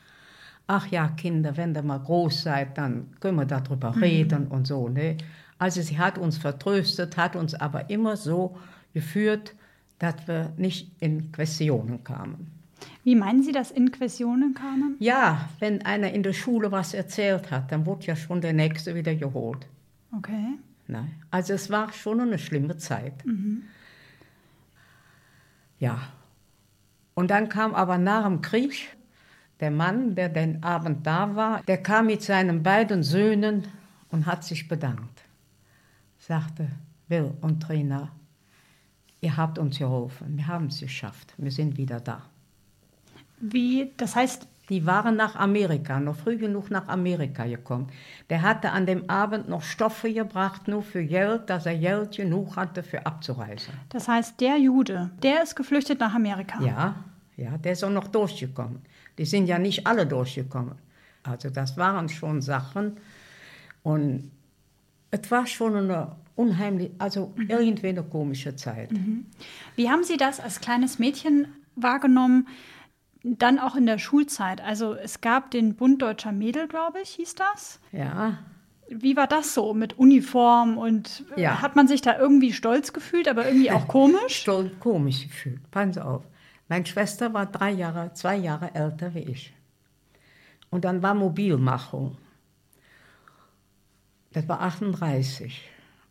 Ach 0.67 0.87
ja, 0.89 1.09
Kinder, 1.09 1.57
wenn 1.59 1.75
ihr 1.75 1.83
mal 1.83 2.01
groß 2.01 2.43
seid, 2.43 2.79
dann 2.79 3.09
können 3.21 3.37
wir 3.37 3.45
darüber 3.45 3.95
reden 4.01 4.47
und 4.49 4.67
so. 4.67 4.89
Ne? 4.89 5.19
Also 5.65 5.81
sie 5.81 5.99
hat 5.99 6.19
uns 6.19 6.37
vertröstet, 6.37 7.17
hat 7.17 7.37
uns 7.37 7.55
aber 7.55 7.89
immer 7.89 8.19
so 8.19 8.55
geführt, 8.93 9.55
dass 9.99 10.15
wir 10.27 10.53
nicht 10.59 10.91
in 11.01 11.33
Questionen 11.33 12.05
kamen. 12.05 12.51
Wie 13.03 13.15
meinen 13.15 13.43
Sie, 13.43 13.53
dass 13.53 13.71
Inquisitionen 13.71 14.53
kamen? 14.53 14.97
Ja, 14.99 15.49
wenn 15.61 15.81
einer 15.87 16.13
in 16.13 16.23
der 16.23 16.35
Schule 16.35 16.71
was 16.71 16.93
erzählt 16.93 17.51
hat, 17.51 17.73
dann 17.73 17.87
wurde 17.87 18.05
ja 18.05 18.15
schon 18.15 18.43
der 18.43 18.53
Nächste 18.53 18.95
wieder 18.95 19.15
geholt. 19.15 19.67
Okay. 20.15 20.59
Nein. 20.87 21.13
Also 21.31 21.55
es 21.55 21.71
war 21.71 21.91
schon 21.95 22.21
eine 22.21 22.39
schlimme 22.39 22.77
Zeit. 22.77 23.25
Ja. 25.79 25.99
Und 27.15 27.31
dann 27.31 27.49
kam 27.49 27.75
aber 27.75 27.97
nach 27.97 28.25
dem 28.25 28.43
Krieg 28.43 28.95
der 29.61 29.71
Mann, 29.71 30.15
der 30.15 30.29
den 30.29 30.63
Abend 30.63 31.07
da 31.07 31.35
war, 31.35 31.63
der 31.63 31.79
kam 31.79 32.05
mit 32.05 32.21
seinen 32.21 32.63
beiden 32.63 33.03
Söhnen 33.03 33.65
und 34.11 34.27
hat 34.27 34.45
sich 34.45 34.69
bedankt. 34.69 35.24
Sagte, 36.27 36.69
Will 37.09 37.35
und 37.43 37.63
Trina, 37.63 38.11
ihr 39.21 39.37
habt 39.37 39.59
uns 39.59 39.79
geholfen, 39.79 40.39
wir 40.39 40.47
haben 40.47 40.67
es 40.69 40.81
geschafft, 40.81 41.35
wir 41.37 41.51
sind 41.51 41.77
wieder 41.77 42.01
da. 42.01 42.23
Wie, 43.41 43.93
das 43.99 44.17
heißt, 44.17 44.49
Die 44.71 44.87
waren 44.87 45.17
nach 45.17 45.37
Amerika, 45.37 46.01
noch 46.01 46.17
früh 46.17 46.39
genug 46.39 46.71
nach 46.71 46.89
Amerika 46.89 47.45
gekommen. 47.45 47.89
Der 48.31 48.41
hatte 48.41 48.71
an 48.71 48.87
dem 48.87 49.11
Abend 49.11 49.47
noch 49.47 49.63
Stoffe 49.63 50.11
gebracht, 50.11 50.69
nur 50.69 50.83
für 50.83 51.05
Geld, 51.05 51.51
dass 51.51 51.67
er 51.67 51.77
Geld 51.77 52.17
genug 52.17 52.57
hatte 52.57 52.83
für 52.83 53.05
abzureisen. 53.05 53.75
das 53.91 54.09
heißt, 54.09 54.41
der 54.41 54.57
Jude, 54.59 55.11
der 55.23 55.43
ist 55.43 55.55
geflüchtet 55.55 56.01
nach 56.01 56.15
Amerika. 56.15 56.59
Ja, 56.63 56.95
ja, 57.37 57.59
der 57.59 57.73
ist 57.73 57.85
auch 57.85 57.91
noch 57.91 58.09
durchgekommen. 58.09 58.81
Die 59.19 59.27
sind 59.27 59.47
ja 59.47 59.59
nicht 59.59 59.87
alle 59.87 60.07
durchgekommen. 60.07 60.77
Also 61.23 61.51
das 61.51 61.77
waren 61.77 62.09
schon 62.09 62.41
Sachen. 62.41 62.97
Und 63.83 64.31
es 65.23 65.31
war 65.31 65.47
schon 65.47 65.77
eine 65.77 66.13
unheimlich, 66.37 66.91
also 66.99 67.33
irgendwie 67.49 67.89
eine 67.89 68.03
komische 68.03 68.57
Zeit. 68.57 68.91
Wie 69.77 69.89
haben 69.91 70.03
Sie 70.05 70.17
das 70.17 70.41
als 70.41 70.61
kleines 70.61 70.99
Mädchen 70.99 71.49
wahrgenommen? 71.77 72.49
Dann 73.23 73.59
auch 73.59 73.77
in 73.77 73.87
der 73.87 73.99
Schulzeit. 73.99 74.61
Also 74.61 74.95
es 74.95 75.21
gab 75.21 75.51
den 75.51 75.77
Bund 75.77 76.03
Deutscher 76.03 76.33
Mädel, 76.33 76.69
glaube 76.69 76.99
ich, 77.03 77.11
hieß 77.11 77.37
das. 77.37 77.81
Ja, 77.93 78.39
Wie 78.91 79.17
war 79.17 79.27
das 79.27 79.55
so 79.55 79.73
mit 79.73 79.99
Uniform 79.99 80.77
und 80.77 81.25
äh, 81.37 81.43
Ja. 81.43 81.63
hat 81.63 81.75
man 81.77 81.89
sich 81.89 82.03
da 82.03 82.19
irgendwie 82.19 82.53
stolz 82.53 82.93
gefühlt, 82.93 83.29
aber 83.29 83.47
irgendwie 83.47 83.71
auch 83.71 83.89
komisch? 83.89 84.43
schon 84.43 84.79
komisch 84.81 85.23
gefühlt. 85.29 85.71
Passen 85.71 85.95
Sie 85.95 86.05
auf. 86.05 86.23
Meine 86.69 86.85
Schwester 86.85 87.33
war 87.33 87.47
drei 87.47 87.71
Jahre, 87.71 88.13
zwei 88.15 88.37
Jahre 88.37 88.75
älter 88.75 89.15
wie 89.15 89.21
ich. 89.21 89.53
Und 90.71 90.85
dann 90.85 91.03
war 91.03 91.15
Mobilmachung. 91.15 92.17
Das 94.35 94.49
war 94.49 94.61
38. 94.63 95.63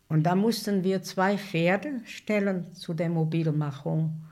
Und 0.08 0.24
da 0.24 0.34
mussten 0.34 0.82
wir 0.82 1.02
zwei 1.02 1.36
Pferde 1.36 2.00
stellen 2.04 2.72
zu 2.72 2.94
der 2.94 3.10
Mobilmachung 3.10 4.22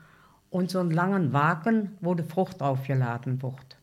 und 0.49 0.71
so 0.71 0.79
einen 0.79 0.91
langen 0.91 1.31
Wagen, 1.31 1.95
wo 2.01 2.15
die 2.15 2.23
Frucht 2.23 2.59
draufgeladen 2.59 3.41
wurde. 3.43 3.75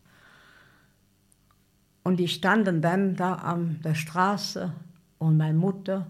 Und 2.03 2.17
die 2.17 2.27
standen 2.27 2.83
dann 2.83 3.15
da 3.15 3.35
an 3.35 3.81
der 3.85 3.95
Straße 3.95 4.73
und 5.19 5.37
meine 5.37 5.57
Mutter, 5.57 6.09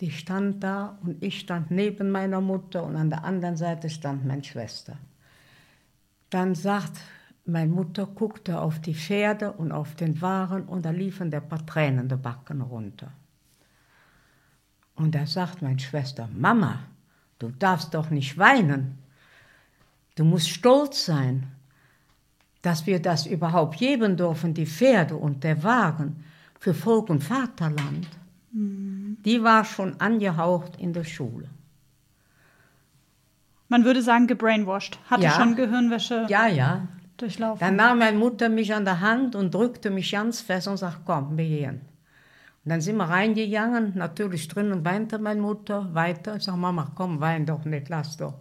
die 0.00 0.10
stand 0.10 0.64
da 0.64 0.98
und 1.02 1.22
ich 1.22 1.40
stand 1.40 1.70
neben 1.70 2.10
meiner 2.10 2.40
Mutter 2.40 2.84
und 2.84 2.96
an 2.96 3.10
der 3.10 3.24
anderen 3.24 3.58
Seite 3.58 3.90
stand 3.90 4.24
meine 4.24 4.44
Schwester. 4.44 4.96
Dann 6.30 6.54
sagt 6.54 7.00
meine 7.44 7.70
Mutter, 7.70 8.06
guckte 8.06 8.58
auf 8.60 8.80
die 8.80 8.94
Pferde 8.94 9.52
und 9.52 9.72
auf 9.72 9.94
den 9.94 10.22
Wagen 10.22 10.62
und 10.62 10.86
da 10.86 10.90
liefen 10.90 11.30
der 11.30 11.40
paar 11.40 11.66
Tränen 11.66 12.08
die 12.08 12.16
Backen 12.16 12.62
runter. 12.62 13.12
Und 14.96 15.14
da 15.14 15.26
sagt 15.26 15.62
meine 15.62 15.78
Schwester, 15.78 16.28
Mama, 16.34 16.78
du 17.38 17.50
darfst 17.50 17.94
doch 17.94 18.10
nicht 18.10 18.36
weinen. 18.38 18.98
Du 20.16 20.24
musst 20.24 20.48
stolz 20.48 21.04
sein, 21.04 21.46
dass 22.62 22.86
wir 22.86 23.00
das 23.00 23.26
überhaupt 23.26 23.78
geben 23.78 24.16
dürfen, 24.16 24.54
die 24.54 24.66
Pferde 24.66 25.16
und 25.16 25.44
der 25.44 25.62
Wagen 25.62 26.24
für 26.58 26.74
Volk 26.74 27.10
und 27.10 27.22
Vaterland. 27.22 28.08
Die 28.52 29.42
war 29.42 29.64
schon 29.64 30.00
angehaucht 30.00 30.76
in 30.80 30.92
der 30.94 31.04
Schule. 31.04 31.48
Man 33.68 33.84
würde 33.84 34.00
sagen, 34.02 34.26
gebrainwashed. 34.26 34.98
Hatte 35.10 35.24
Ja. 35.24 35.32
schon 35.32 35.56
Gehirnwäsche 35.56 36.26
Ja, 36.28 36.46
ja. 36.46 36.86
durchlaufen. 37.18 37.60
Dann 37.60 37.76
nahm 37.76 37.98
meine 37.98 38.16
Mutter 38.16 38.48
mich 38.48 38.72
an 38.74 38.84
der 38.84 39.00
Hand 39.00 39.34
und 39.34 39.52
drückte 39.54 39.90
mich 39.90 40.12
ganz 40.12 40.40
fest 40.40 40.68
und 40.68 40.76
sagte, 40.76 41.00
komm, 41.04 41.36
wir 41.36 41.44
gehen. 41.46 41.80
Und 42.66 42.70
dann 42.70 42.80
sind 42.80 42.96
wir 42.96 43.04
reingegangen, 43.04 43.92
natürlich 43.94 44.48
drinnen 44.48 44.84
weinte 44.84 45.20
meine 45.20 45.40
Mutter 45.40 45.94
weiter. 45.94 46.34
Ich 46.34 46.42
sage, 46.42 46.58
Mama, 46.58 46.90
komm, 46.96 47.20
wein 47.20 47.46
doch 47.46 47.64
nicht, 47.64 47.88
lass 47.88 48.16
doch, 48.16 48.40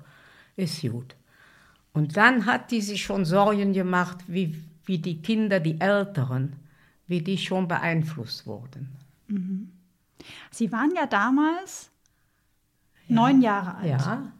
ist 0.55 0.81
gut. 0.81 1.15
Und 1.93 2.17
dann 2.17 2.47
hat 2.47 2.71
die 2.71 2.81
sich 2.81 3.03
schon 3.03 3.23
Sorgen 3.23 3.71
gemacht, 3.73 4.17
wie, 4.25 4.59
wie 4.85 4.97
die 4.97 5.21
Kinder, 5.21 5.59
die 5.59 5.79
Älteren, 5.79 6.55
wie 7.05 7.21
die 7.21 7.37
schon 7.37 7.67
beeinflusst 7.67 8.47
wurden. 8.47 8.89
Sie 10.49 10.71
waren 10.71 10.95
ja 10.95 11.05
damals 11.05 11.91
neun 13.07 13.43
Jahre 13.43 13.75
alt. 13.75 13.85
Ja, 13.85 14.31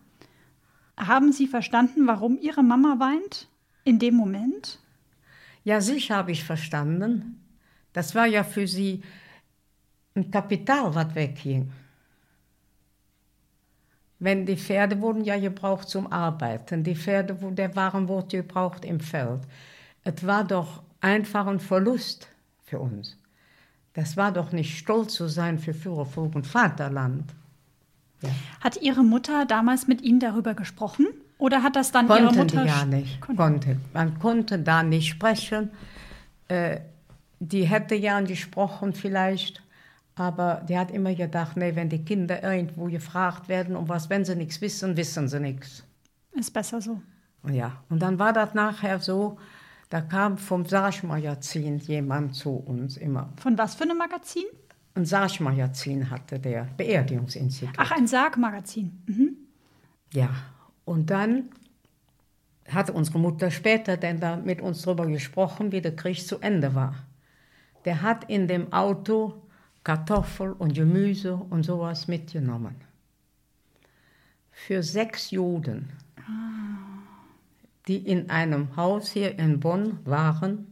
Haben 0.97 1.31
Sie 1.31 1.45
verstanden, 1.45 2.07
warum 2.07 2.39
Ihre 2.39 2.63
Mama 2.63 2.95
weint 2.97 3.49
in 3.83 3.99
dem 3.99 4.15
Moment? 4.15 4.79
Ja, 5.63 5.79
sicher 5.79 6.15
habe 6.15 6.31
ich 6.31 6.43
verstanden. 6.43 7.39
Das 7.93 8.15
war 8.15 8.25
ja 8.25 8.43
für 8.43 8.67
sie 8.67 9.03
ein 10.15 10.31
Kapital, 10.31 10.93
was 10.95 11.13
wegging. 11.13 11.71
Wenn 14.19 14.45
die 14.45 14.55
Pferde 14.55 14.99
wurden 15.01 15.25
ja 15.25 15.37
gebraucht 15.37 15.89
zum 15.89 16.11
Arbeiten, 16.11 16.83
die 16.83 16.95
Pferde, 16.95 17.35
der 17.51 17.75
Waren 17.75 18.07
wurde 18.07 18.37
gebraucht 18.37 18.85
im 18.85 18.99
Feld. 19.01 19.41
Es 20.03 20.25
war 20.25 20.45
doch 20.45 20.81
einfach 21.01 21.47
ein 21.47 21.59
Verlust 21.59 22.29
für 22.63 22.79
uns. 22.79 23.17
Das 23.93 24.15
war 24.17 24.31
doch 24.31 24.51
nicht 24.51 24.77
stolz 24.77 25.13
zu 25.13 25.27
sein 25.27 25.59
für 25.59 25.73
Führer, 25.73 26.05
Volk 26.05 26.35
und 26.35 26.47
Vaterland. 26.47 27.33
Ja. 28.21 28.29
Hat 28.61 28.81
Ihre 28.81 29.03
Mutter 29.03 29.45
damals 29.45 29.87
mit 29.87 30.01
Ihnen 30.01 30.19
darüber 30.19 30.53
gesprochen? 30.53 31.07
Oder 31.37 31.61
hat 31.63 31.75
das 31.75 31.91
dann 31.91 32.07
Konnten 32.07 32.23
Ihre 32.25 32.35
Mutter... 32.35 32.61
die 32.63 32.67
ja 32.67 32.85
nicht. 32.85 33.19
Kon- 33.21 33.35
Konnte. 33.35 33.77
Man 33.93 34.17
konnte 34.19 34.59
da 34.59 34.81
nicht 34.83 35.09
sprechen. 35.09 35.71
Äh, 36.47 36.79
die 37.39 37.65
hätte 37.65 37.95
ja 37.95 38.21
gesprochen 38.21 38.93
vielleicht, 38.93 39.61
aber 40.15 40.63
die 40.67 40.77
hat 40.77 40.91
immer 40.91 41.13
gedacht, 41.13 41.57
nee, 41.57 41.75
wenn 41.75 41.89
die 41.89 42.03
Kinder 42.03 42.41
irgendwo 42.41 42.85
gefragt 42.85 43.49
werden 43.49 43.75
um 43.75 43.89
was, 43.89 44.09
wenn 44.09 44.23
sie 44.23 44.35
nichts 44.35 44.61
wissen, 44.61 44.95
wissen 44.95 45.27
sie 45.27 45.39
nichts. 45.39 45.83
Ist 46.33 46.53
besser 46.53 46.81
so. 46.81 47.01
Ja, 47.49 47.83
und 47.89 48.01
dann 48.01 48.17
war 48.17 48.33
das 48.33 48.53
nachher 48.53 48.99
so, 48.99 49.37
da 49.89 50.01
kam 50.01 50.37
vom 50.37 50.65
Sarg-Magazin 50.65 51.77
jemand 51.79 52.35
zu 52.35 52.51
uns 52.51 52.97
immer. 52.97 53.29
Von 53.37 53.57
was 53.57 53.75
für 53.75 53.83
einem 53.83 53.97
Magazin? 53.97 54.45
Ein 54.95 55.05
Sarg-Magazin 55.05 56.09
hatte 56.09 56.39
der, 56.39 56.67
Beerdigungsinstitut. 56.77 57.75
Ach, 57.77 57.91
ein 57.91 58.07
Sargmagazin. 58.07 59.03
Mhm. 59.05 59.35
Ja, 60.13 60.29
und 60.85 61.09
dann 61.09 61.49
hat 62.69 62.89
unsere 62.89 63.19
Mutter 63.19 63.51
später 63.51 63.97
denn 63.97 64.19
da 64.19 64.37
mit 64.37 64.61
uns 64.61 64.81
darüber 64.81 65.05
gesprochen, 65.05 65.71
wie 65.71 65.81
der 65.81 65.95
Krieg 65.95 66.25
zu 66.25 66.39
Ende 66.39 66.73
war. 66.73 66.95
Der 67.83 68.01
hat 68.01 68.23
in 68.29 68.47
dem 68.47 68.73
Auto 68.73 69.44
Kartoffel 69.85 70.51
und 70.51 70.73
Gemüse 70.73 71.35
und 71.35 71.63
sowas 71.63 72.07
mitgenommen. 72.09 72.75
Für 74.51 74.81
sechs 74.83 75.31
Juden, 75.31 75.89
die 77.87 77.97
in 77.97 78.29
einem 78.31 78.75
Haus 78.75 79.11
hier 79.11 79.37
in 79.37 79.59
Bonn 79.59 79.99
waren, 80.03 80.67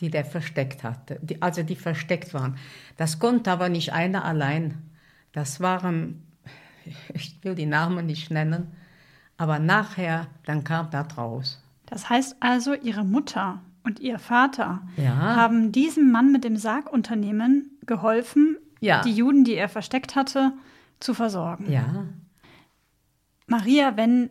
die 0.00 0.08
der 0.08 0.24
versteckt 0.24 0.84
hatte, 0.84 1.18
die, 1.20 1.42
also 1.42 1.62
die 1.64 1.74
versteckt 1.74 2.32
waren. 2.32 2.56
Das 2.96 3.18
konnte 3.18 3.50
aber 3.50 3.68
nicht 3.68 3.92
einer 3.92 4.24
allein. 4.24 4.74
Das 5.32 5.60
waren, 5.60 6.22
ich 7.14 7.38
will 7.42 7.56
die 7.56 7.66
Namen 7.66 8.06
nicht 8.06 8.30
nennen, 8.30 8.68
aber 9.36 9.58
nachher, 9.58 10.28
dann 10.44 10.62
kam 10.62 10.90
das 10.90 11.18
raus. 11.18 11.60
Das 11.86 12.08
heißt 12.08 12.36
also, 12.40 12.72
Ihre 12.74 13.04
Mutter 13.04 13.62
und 13.82 13.98
Ihr 14.00 14.18
Vater 14.20 14.82
Ja. 14.96 15.16
haben 15.36 15.72
diesem 15.72 16.12
Mann 16.12 16.30
mit 16.30 16.44
dem 16.44 16.56
Sargunternehmen 16.56 17.70
geholfen, 17.86 18.56
Ja. 18.80 19.02
die 19.02 19.12
Juden, 19.12 19.44
die 19.44 19.54
er 19.54 19.68
versteckt 19.68 20.16
hatte, 20.16 20.52
zu 21.00 21.14
versorgen. 21.14 21.70
Ja, 21.70 22.06
Maria, 23.46 23.96
wenn, 23.96 24.30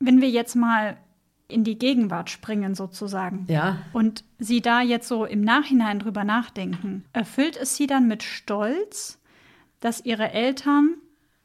wenn 0.00 0.20
wir 0.20 0.30
jetzt 0.30 0.56
mal 0.56 0.96
in 1.46 1.64
die 1.64 1.78
Gegenwart 1.78 2.28
springen 2.28 2.74
sozusagen 2.74 3.46
ja, 3.48 3.78
und 3.92 4.24
Sie 4.38 4.60
da 4.60 4.82
jetzt 4.82 5.08
so 5.08 5.24
im 5.24 5.40
Nachhinein 5.40 5.98
drüber 5.98 6.24
nachdenken, 6.24 7.04
erfüllt 7.12 7.56
es 7.56 7.76
Sie 7.76 7.86
dann 7.86 8.06
mit 8.08 8.22
Stolz, 8.22 9.18
dass 9.80 10.04
Ihre 10.04 10.32
Eltern 10.32 10.96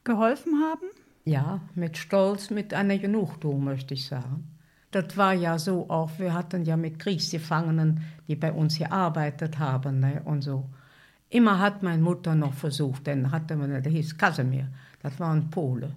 geholfen 0.04 0.60
haben? 0.62 0.88
ja, 1.26 1.62
mit 1.74 1.98
Stolz, 1.98 2.50
mit 2.50 2.74
einer 2.74 2.98
Genugtuung, 2.98 3.64
möchte 3.64 3.94
ich 3.94 4.06
sagen. 4.08 4.44
Das 4.92 5.16
war 5.16 5.34
ja 5.34 5.58
so 5.58 5.90
auch, 5.90 6.10
wir 6.20 6.34
hatten 6.34 6.66
ja 6.66 6.76
mit 6.76 7.00
Kriegsgefangenen, 7.00 8.02
die 8.28 8.36
bei 8.36 8.52
uns 8.52 8.78
gearbeitet 8.78 9.58
haben 9.58 10.02
ne, 10.02 10.22
und 10.26 10.42
so. 10.42 10.66
Immer 11.34 11.58
hat 11.58 11.82
meine 11.82 12.02
Mutter 12.02 12.36
noch 12.36 12.54
versucht, 12.54 13.08
denn 13.08 13.32
hatte 13.32 13.56
man, 13.56 13.82
der 13.82 13.92
hieß 13.92 14.20
Kasimir, 14.20 14.68
das 15.02 15.20
war 15.20 15.34
ein 15.34 15.50
Pole. 15.50 15.92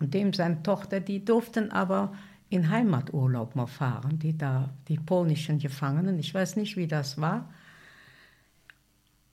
Und 0.00 0.14
dem 0.14 0.32
seine 0.32 0.62
Tochter, 0.62 1.00
die 1.00 1.22
durften 1.22 1.70
aber 1.70 2.14
in 2.48 2.70
Heimaturlaub 2.70 3.54
mal 3.54 3.66
fahren, 3.66 4.18
die 4.18 4.36
da, 4.36 4.70
die 4.88 4.96
polnischen 4.96 5.58
Gefangenen, 5.58 6.18
ich 6.18 6.32
weiß 6.32 6.56
nicht, 6.56 6.78
wie 6.78 6.86
das 6.86 7.20
war. 7.20 7.50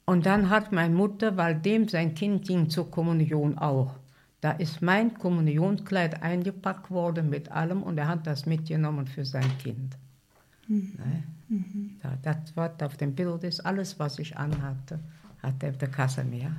Und 0.03 0.25
dann 0.25 0.49
hat 0.49 0.73
meine 0.73 0.93
Mutter, 0.93 1.37
weil 1.37 1.55
dem 1.55 1.87
sein 1.87 2.15
Kind 2.15 2.45
ging 2.45 2.69
zur 2.69 2.91
Kommunion 2.91 3.57
auch, 3.57 3.95
da 4.41 4.51
ist 4.51 4.81
mein 4.81 5.13
Kommunionskleid 5.13 6.21
eingepackt 6.21 6.91
worden 6.91 7.29
mit 7.29 7.49
allem 7.49 7.81
und 7.81 7.97
er 7.97 8.09
hat 8.09 8.27
das 8.27 8.45
mitgenommen 8.45 9.07
für 9.07 9.23
sein 9.23 9.57
Kind. 9.59 9.97
Ne? 10.67 11.23
Da, 12.03 12.17
das, 12.21 12.55
was 12.55 12.71
auf 12.81 12.97
dem 12.97 13.15
Bild 13.15 13.45
ist, 13.45 13.61
alles, 13.61 13.97
was 13.99 14.19
ich 14.19 14.35
anhatte, 14.35 14.99
der 15.43 15.89
Kasimir. 15.89 16.51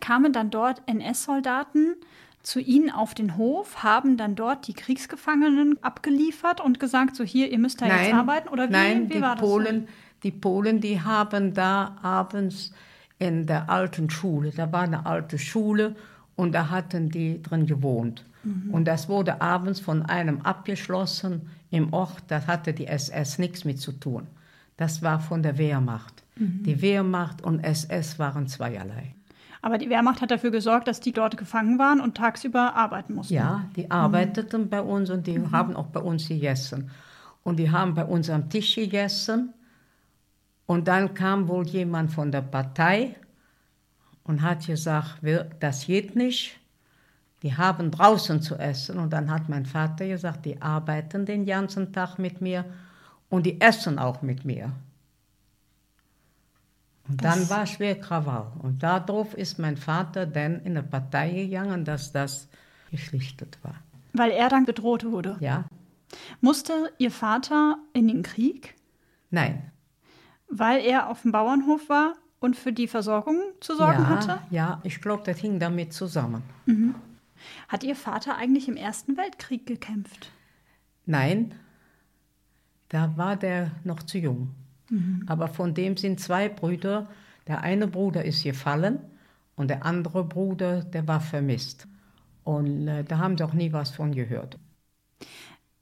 Kamen 0.00 0.32
dann 0.32 0.50
dort 0.50 0.82
NS-Soldaten 0.86 1.96
zu 2.42 2.60
Ihnen 2.60 2.90
auf 2.90 3.14
den 3.14 3.36
Hof, 3.36 3.82
haben 3.82 4.16
dann 4.16 4.36
dort 4.36 4.68
die 4.68 4.74
Kriegsgefangenen 4.74 5.82
abgeliefert 5.82 6.60
und 6.60 6.78
gesagt, 6.78 7.16
so 7.16 7.24
hier, 7.24 7.50
ihr 7.50 7.58
müsst 7.58 7.80
da 7.80 7.86
jetzt 7.86 8.12
arbeiten? 8.12 8.48
Oder 8.48 8.68
wie, 8.68 8.72
nein, 8.72 9.08
wie 9.08 9.14
die 9.14 9.22
war 9.22 9.36
das? 9.36 9.40
Polen, 9.40 9.88
die 10.22 10.30
Polen, 10.30 10.80
die 10.80 11.00
haben 11.00 11.54
da 11.54 11.96
abends 12.02 12.72
in 13.18 13.46
der 13.46 13.70
alten 13.70 14.10
Schule, 14.10 14.50
da 14.50 14.70
war 14.72 14.82
eine 14.82 15.06
alte 15.06 15.38
Schule 15.38 15.96
und 16.36 16.52
da 16.52 16.68
hatten 16.68 17.08
die 17.08 17.40
drin 17.42 17.66
gewohnt. 17.66 18.24
Mhm. 18.42 18.74
Und 18.74 18.84
das 18.84 19.08
wurde 19.08 19.40
abends 19.40 19.80
von 19.80 20.02
einem 20.02 20.42
abgeschlossen 20.42 21.48
im 21.70 21.92
Ort, 21.92 22.24
da 22.28 22.46
hatte 22.46 22.74
die 22.74 22.86
SS 22.86 23.38
nichts 23.38 23.64
mit 23.64 23.80
zu 23.80 23.92
tun. 23.92 24.26
Das 24.76 25.02
war 25.02 25.20
von 25.20 25.42
der 25.42 25.56
Wehrmacht. 25.56 26.23
Mhm. 26.36 26.62
Die 26.64 26.80
Wehrmacht 26.82 27.42
und 27.42 27.60
SS 27.60 28.18
waren 28.18 28.46
zweierlei. 28.46 29.14
Aber 29.62 29.78
die 29.78 29.88
Wehrmacht 29.88 30.20
hat 30.20 30.30
dafür 30.30 30.50
gesorgt, 30.50 30.88
dass 30.88 31.00
die 31.00 31.12
dort 31.12 31.38
gefangen 31.38 31.78
waren 31.78 32.00
und 32.00 32.16
tagsüber 32.16 32.74
arbeiten 32.74 33.14
mussten. 33.14 33.32
Ja, 33.32 33.64
die 33.76 33.90
arbeiteten 33.90 34.68
bei 34.68 34.82
uns 34.82 35.08
und 35.08 35.26
die 35.26 35.40
haben 35.52 35.74
auch 35.74 35.86
bei 35.86 36.00
uns 36.00 36.28
gegessen. 36.28 36.90
Und 37.42 37.58
die 37.58 37.70
haben 37.70 37.94
bei 37.94 38.04
uns 38.04 38.28
am 38.28 38.50
Tisch 38.50 38.74
gegessen. 38.74 39.54
Und 40.66 40.86
dann 40.88 41.14
kam 41.14 41.48
wohl 41.48 41.66
jemand 41.66 42.12
von 42.12 42.30
der 42.30 42.42
Partei 42.42 43.16
und 44.24 44.42
hat 44.42 44.66
gesagt, 44.66 45.20
das 45.60 45.86
geht 45.86 46.14
nicht. 46.14 46.60
Die 47.42 47.56
haben 47.56 47.90
draußen 47.90 48.42
zu 48.42 48.56
essen. 48.56 48.98
Und 48.98 49.14
dann 49.14 49.30
hat 49.30 49.48
mein 49.48 49.64
Vater 49.64 50.06
gesagt, 50.06 50.44
die 50.44 50.60
arbeiten 50.60 51.24
den 51.24 51.46
ganzen 51.46 51.90
Tag 51.92 52.18
mit 52.18 52.42
mir 52.42 52.66
und 53.30 53.46
die 53.46 53.60
essen 53.62 53.98
auch 53.98 54.20
mit 54.20 54.44
mir. 54.44 54.72
Und 57.08 57.22
dann 57.22 57.48
war 57.50 57.66
schwer 57.66 58.00
Krawall. 58.00 58.52
Und 58.62 58.82
darauf 58.82 59.34
ist 59.34 59.58
mein 59.58 59.76
Vater 59.76 60.26
dann 60.26 60.60
in 60.60 60.76
eine 60.76 60.82
Partei 60.82 61.30
gegangen, 61.30 61.84
dass 61.84 62.12
das 62.12 62.48
geschlichtet 62.90 63.58
war. 63.62 63.74
Weil 64.12 64.30
er 64.30 64.48
dann 64.48 64.64
bedroht 64.64 65.04
wurde. 65.04 65.36
Ja? 65.40 65.64
Musste 66.40 66.92
Ihr 66.98 67.10
Vater 67.10 67.76
in 67.92 68.08
den 68.08 68.22
Krieg, 68.22 68.74
Nein. 69.30 69.70
weil 70.48 70.80
er 70.84 71.10
auf 71.10 71.22
dem 71.22 71.32
Bauernhof 71.32 71.88
war 71.88 72.14
und 72.40 72.56
für 72.56 72.72
die 72.72 72.88
Versorgung 72.88 73.40
zu 73.60 73.76
sorgen 73.76 74.02
ja, 74.02 74.08
hatte? 74.08 74.38
Ja, 74.50 74.80
ich 74.84 75.00
glaube, 75.00 75.24
das 75.24 75.38
hing 75.38 75.58
damit 75.58 75.92
zusammen. 75.92 76.42
Hat 77.68 77.84
Ihr 77.84 77.96
Vater 77.96 78.36
eigentlich 78.36 78.68
im 78.68 78.76
Ersten 78.76 79.16
Weltkrieg 79.16 79.66
gekämpft? 79.66 80.30
Nein, 81.06 81.54
da 82.88 83.16
war 83.16 83.36
der 83.36 83.72
noch 83.82 84.02
zu 84.02 84.18
jung. 84.18 84.54
Aber 85.26 85.48
von 85.48 85.74
dem 85.74 85.96
sind 85.96 86.20
zwei 86.20 86.48
Brüder. 86.48 87.08
Der 87.46 87.62
eine 87.62 87.86
Bruder 87.86 88.24
ist 88.24 88.42
gefallen 88.42 88.98
und 89.56 89.68
der 89.68 89.84
andere 89.84 90.24
Bruder, 90.24 90.82
der 90.82 91.06
war 91.06 91.20
vermisst. 91.20 91.86
Und 92.44 92.88
äh, 92.88 93.04
da 93.04 93.18
haben 93.18 93.36
sie 93.36 93.44
auch 93.44 93.54
nie 93.54 93.72
was 93.72 93.90
von 93.90 94.12
gehört. 94.12 94.58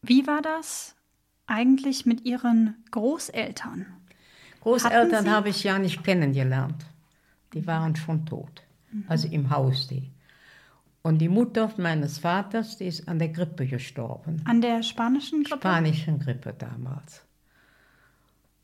Wie 0.02 0.26
war 0.26 0.42
das 0.42 0.96
eigentlich 1.46 2.06
mit 2.06 2.24
Ihren 2.24 2.74
Großeltern? 2.90 3.86
Großeltern 4.60 5.30
habe 5.30 5.48
ich 5.48 5.64
ja 5.64 5.78
nicht 5.78 6.02
kennengelernt. 6.04 6.84
Die 7.52 7.66
waren 7.66 7.94
schon 7.96 8.24
tot. 8.26 8.62
Also 9.08 9.28
im 9.28 9.50
Haus 9.50 9.88
die. 9.88 10.10
Und 11.02 11.18
die 11.18 11.28
Mutter 11.28 11.70
meines 11.78 12.18
Vaters, 12.18 12.78
die 12.78 12.86
ist 12.86 13.08
an 13.08 13.18
der 13.18 13.28
Grippe 13.28 13.66
gestorben. 13.66 14.40
An 14.44 14.60
der 14.60 14.82
spanischen 14.82 15.42
Grippe? 15.42 15.60
Spanischen 15.60 16.20
Grippe 16.20 16.54
damals. 16.56 17.24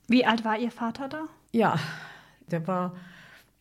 Wie 0.08 0.24
alt 0.24 0.44
war 0.44 0.58
Ihr 0.58 0.70
Vater 0.70 1.08
da? 1.08 1.24
Ja, 1.52 1.78
der 2.50 2.66
war 2.66 2.96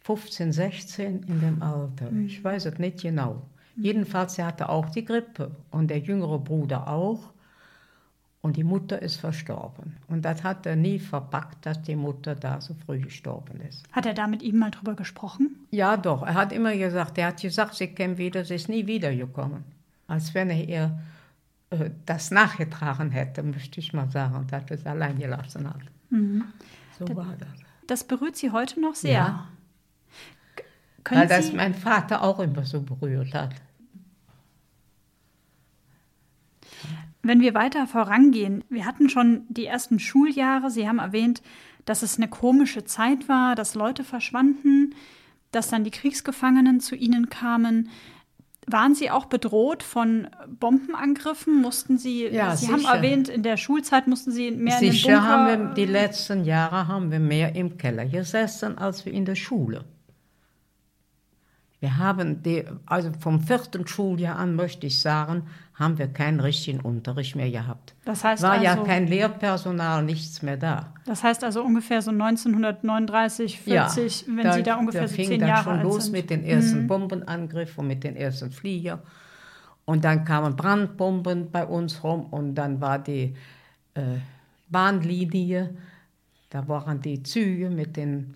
15, 0.01 0.53
16 0.53 1.23
in 1.23 1.41
dem 1.41 1.61
Alter. 1.61 2.09
Ich 2.25 2.41
weiß 2.41 2.65
es 2.65 2.79
nicht 2.79 3.01
genau. 3.01 3.43
Jedenfalls, 3.75 4.37
er 4.39 4.47
hatte 4.47 4.69
auch 4.69 4.89
die 4.89 5.03
Grippe 5.03 5.51
und 5.71 5.89
der 5.89 5.99
jüngere 5.99 6.39
Bruder 6.39 6.87
auch. 6.87 7.31
Und 8.41 8.55
die 8.55 8.63
Mutter 8.63 9.01
ist 9.01 9.17
verstorben. 9.17 9.97
Und 10.07 10.23
das 10.23 10.43
hat 10.43 10.65
er 10.65 10.77
nie 10.77 10.99
verpackt, 10.99 11.65
dass 11.65 11.81
die 11.81 11.97
Mutter 11.97 12.33
da 12.33 12.61
so 12.61 12.75
früh 12.85 12.99
gestorben 12.99 13.59
ist. 13.67 13.83
Hat 13.91 14.05
er 14.05 14.13
da 14.13 14.27
mit 14.27 14.41
ihm 14.41 14.57
mal 14.57 14.71
drüber 14.71 14.95
gesprochen? 14.95 15.67
Ja, 15.71 15.97
doch. 15.97 16.23
Er 16.23 16.35
hat 16.35 16.53
immer 16.53 16.75
gesagt, 16.77 17.17
er 17.17 17.27
hat 17.27 17.41
gesagt, 17.41 17.75
sie 17.75 17.87
käme 17.87 18.17
wieder, 18.17 18.45
sie 18.45 18.55
ist 18.55 18.69
nie 18.69 18.87
wiedergekommen. 18.87 19.65
Als 20.07 20.33
wenn 20.33 20.49
er 20.49 20.63
ihr 20.63 20.99
äh, 21.71 21.89
das 22.05 22.31
nachgetragen 22.31 23.11
hätte, 23.11 23.43
möchte 23.43 23.81
ich 23.81 23.91
mal 23.91 24.09
sagen, 24.09 24.47
dass 24.49 24.63
er 24.69 24.77
es 24.77 24.85
allein 24.85 25.19
gelassen 25.19 25.67
hat. 25.67 25.81
So 26.09 27.15
war 27.15 27.35
das. 27.37 27.49
Das 27.87 28.03
berührt 28.03 28.35
Sie 28.35 28.51
heute 28.51 28.79
noch 28.79 28.95
sehr. 28.95 29.11
Ja. 29.13 29.47
Können 31.03 31.21
Weil 31.21 31.27
das 31.27 31.47
Sie, 31.47 31.55
mein 31.55 31.73
Vater 31.73 32.21
auch 32.21 32.39
immer 32.39 32.65
so 32.65 32.81
berührt 32.81 33.33
hat. 33.33 33.53
wenn 37.27 37.41
wir 37.41 37.53
weiter 37.53 37.87
vorangehen, 37.87 38.63
wir 38.69 38.85
hatten 38.85 39.09
schon 39.09 39.43
die 39.49 39.65
ersten 39.65 39.99
Schuljahre, 39.99 40.71
Sie 40.71 40.87
haben 40.87 40.99
erwähnt, 40.99 41.41
dass 41.85 42.01
es 42.01 42.17
eine 42.17 42.27
komische 42.27 42.85
Zeit 42.85 43.29
war, 43.29 43.55
dass 43.55 43.75
Leute 43.75 44.03
verschwanden, 44.03 44.95
dass 45.51 45.69
dann 45.69 45.83
die 45.83 45.91
Kriegsgefangenen 45.91 46.79
zu 46.79 46.95
Ihnen 46.95 47.29
kamen. 47.29 47.89
Waren 48.69 48.95
Sie 48.95 49.09
auch 49.09 49.25
bedroht 49.27 49.81
von 49.81 50.27
Bombenangriffen? 50.59 51.61
Mussten 51.61 51.97
Sie, 51.97 52.27
Ja, 52.27 52.55
Sie 52.55 52.67
haben 52.67 52.79
sicher. 52.79 52.95
erwähnt, 52.95 53.29
in 53.29 53.41
der 53.41 53.55
Schulzeit 53.57 54.07
mussten 54.07 54.31
Sie 54.31 54.51
mehr 54.51 54.77
Sicher 54.77 55.07
in 55.09 55.13
den 55.13 55.21
Bunker. 55.21 55.27
haben 55.29 55.67
wir, 55.69 55.73
die 55.75 55.85
letzten 55.85 56.43
Jahre 56.43 56.87
haben 56.87 57.09
wir 57.11 57.19
mehr 57.19 57.55
im 57.55 57.77
Keller 57.77 58.05
gesessen 58.05 58.77
als 58.77 59.05
wir 59.05 59.13
in 59.13 59.23
der 59.25 59.35
Schule. 59.35 59.85
Wir 61.79 61.97
haben, 61.97 62.41
die, 62.41 62.63
also 62.87 63.11
vom 63.19 63.39
vierten 63.39 63.85
Schuljahr 63.85 64.37
an, 64.37 64.55
möchte 64.55 64.87
ich 64.87 64.99
sagen, 64.99 65.43
haben 65.75 65.99
wir 65.99 66.07
keinen 66.07 66.39
richtigen 66.39 66.79
Unterricht 66.79 67.35
mehr 67.35 67.51
gehabt. 67.51 67.93
Das 68.03 68.23
heißt 68.23 68.41
War 68.41 68.61
ja 68.63 68.71
also- 68.71 68.83
kein 68.83 69.05
Lehrpersonal, 69.05 70.03
nichts 70.03 70.41
mehr 70.41 70.57
da. 70.57 70.91
Das 71.05 71.23
heißt 71.23 71.43
also 71.43 71.63
ungefähr 71.63 72.01
so 72.01 72.09
1939, 72.09 73.59
40, 73.59 74.25
wenn 74.27 74.51
Sie 74.53 74.63
da 74.63 74.75
ungefähr 74.77 75.07
so 75.07 75.13
fing 75.13 75.27
zehn 75.27 75.39
dann 75.39 75.49
Jahre 75.49 75.63
schon 75.63 75.73
alt 75.73 75.83
los 75.83 76.05
sind. 76.05 76.13
Mhm. 76.13 76.17
mit 76.17 76.29
den 76.31 76.43
ersten 76.45 76.87
Bombenangriffen 76.87 77.81
und 77.81 77.87
mit 77.87 78.03
den 78.03 78.15
ersten 78.15 78.51
Flieger. 78.51 79.03
Und 79.85 80.03
dann 80.03 80.25
kamen 80.25 80.55
Brandbomben 80.55 81.51
bei 81.51 81.65
uns 81.65 82.03
rum 82.03 82.25
und 82.25 82.55
dann 82.55 82.81
war 82.81 82.97
die 82.97 83.35
äh, 83.93 84.01
Bahnlinie, 84.67 85.75
da 86.49 86.67
waren 86.67 87.01
die 87.01 87.21
Züge 87.21 87.69
mit 87.69 87.95
den 87.95 88.33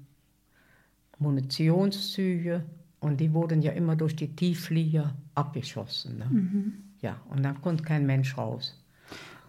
Munitionszügen 1.18 2.64
und 3.02 3.20
die 3.20 3.34
wurden 3.34 3.62
ja 3.62 3.74
immer 3.74 3.96
durch 3.98 4.16
die 4.16 4.34
Tiefflieger 4.36 5.14
abgeschossen. 5.36 6.18
Ne? 6.20 6.26
Mhm. 6.30 6.74
Ja, 7.02 7.18
und 7.30 7.44
dann 7.44 7.60
konnte 7.62 7.84
kein 7.84 8.06
Mensch 8.06 8.38
raus. 8.38 8.78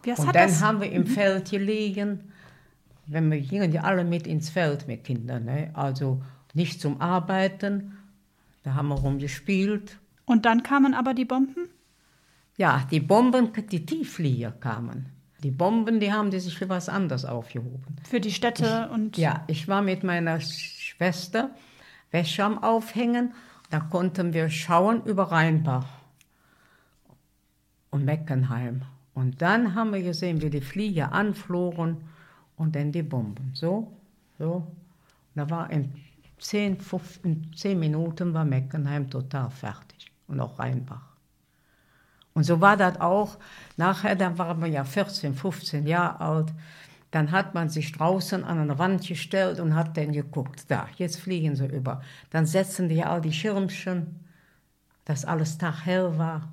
Was 0.04 0.18
und 0.18 0.26
dann 0.34 0.48
das, 0.48 0.60
Mhm. 0.60 0.64
haben 0.64 0.80
wir 0.80 0.90
im 0.90 1.06
Feld 1.06 1.50
gelegen. 1.50 2.20
Wenn 3.06 3.30
wir 3.30 3.40
gingen 3.40 3.70
ja 3.72 3.82
alle 3.82 4.04
mit 4.04 4.26
ins 4.26 4.48
Feld 4.50 4.88
mit 4.88 5.04
Kindern. 5.04 5.44
Ne? 5.44 5.70
Also 5.74 6.20
nicht 6.54 6.80
zum 6.80 7.00
Arbeiten. 7.00 7.96
Da 8.64 8.74
haben 8.74 8.88
wir 8.88 8.96
rumgespielt. 8.96 9.98
und 10.24 10.44
dann 10.46 10.62
kamen 10.62 10.94
aber 10.94 11.14
die 11.14 11.24
Bomben? 11.24 11.68
Ja, 12.56 12.86
die 12.90 13.00
Bomben, 13.00 13.48
die 13.70 13.84
Tiefflieger 13.84 14.52
kamen. 14.52 15.06
Die 15.42 15.50
Bomben, 15.50 15.98
die 16.00 16.12
haben 16.12 16.30
die 16.30 16.38
sich 16.38 16.56
für 16.56 16.68
was 16.68 16.88
anderes 16.88 17.24
aufgehoben. 17.24 17.96
Für 18.08 18.20
die 18.20 18.30
Städte 18.30 18.88
und 18.94 19.16
Ja, 19.18 19.42
ich 19.48 19.66
war 19.68 19.82
mit 19.82 20.04
meiner 20.04 20.40
Schwester 20.40 21.50
Wäsche 22.12 22.44
am 22.44 22.62
Aufhängen. 22.62 23.34
Da 23.70 23.80
konnten 23.80 24.32
wir 24.32 24.48
schauen 24.50 25.02
über 25.04 25.32
Rheinbach 25.32 25.86
und 27.90 28.04
Meckenheim. 28.04 28.82
Und 29.14 29.42
dann 29.42 29.74
haben 29.74 29.92
wir 29.92 30.02
gesehen, 30.02 30.40
wie 30.40 30.50
die 30.50 30.60
Flieger 30.60 31.12
anflogen 31.12 31.96
und 32.56 32.76
dann 32.76 32.92
die 32.92 33.02
Bomben. 33.02 33.50
So, 33.54 33.92
so. 34.38 34.66
Da 35.34 35.48
war 35.48 35.70
in 35.70 35.92
10, 36.38 36.80
15, 36.80 37.52
10 37.56 37.78
Minuten 37.78 38.34
war 38.34 38.44
Meckenheim 38.44 39.08
total 39.08 39.50
fertig 39.50 40.12
und 40.26 40.40
auch 40.40 40.58
Rheinbach. 40.58 41.12
Und 42.34 42.44
so 42.44 42.60
war 42.60 42.76
das 42.76 43.00
auch. 43.00 43.38
Nachher, 43.76 44.16
dann 44.16 44.38
waren 44.38 44.60
wir 44.60 44.68
ja 44.68 44.84
14, 44.84 45.34
15 45.34 45.86
Jahre 45.86 46.20
alt. 46.20 46.52
Dann 47.12 47.30
hat 47.30 47.54
man 47.54 47.68
sich 47.68 47.92
draußen 47.92 48.42
an 48.42 48.58
eine 48.58 48.78
Wand 48.78 49.06
gestellt 49.06 49.60
und 49.60 49.76
hat 49.76 49.96
dann 49.96 50.12
geguckt. 50.12 50.64
Da, 50.68 50.88
jetzt 50.96 51.20
fliegen 51.20 51.54
sie 51.54 51.66
über. 51.66 52.00
Dann 52.30 52.46
setzten 52.46 52.88
die 52.88 53.04
all 53.04 53.20
die 53.20 53.34
Schirmchen, 53.34 54.18
dass 55.04 55.26
alles 55.26 55.58
taghell 55.58 56.18
war. 56.18 56.52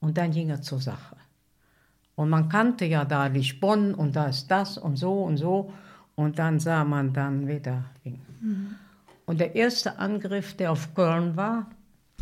Und 0.00 0.18
dann 0.18 0.30
ging 0.30 0.50
er 0.50 0.60
zur 0.60 0.80
Sache. 0.80 1.16
Und 2.16 2.28
man 2.28 2.50
kannte 2.50 2.84
ja 2.84 3.06
da 3.06 3.26
Lichbonn 3.26 3.94
und 3.94 4.14
da 4.14 4.26
ist 4.26 4.50
das 4.50 4.76
und 4.76 4.96
so 4.96 5.22
und 5.24 5.38
so. 5.38 5.72
Und 6.14 6.38
dann 6.38 6.60
sah 6.60 6.84
man 6.84 7.14
dann 7.14 7.48
wieder. 7.48 7.84
Und 9.24 9.40
der 9.40 9.54
erste 9.54 9.98
Angriff, 9.98 10.54
der 10.54 10.70
auf 10.70 10.94
Köln 10.94 11.34
war, 11.34 11.70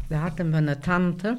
da 0.09 0.23
hatten 0.23 0.51
wir 0.51 0.59
eine 0.59 0.81
Tante. 0.81 1.39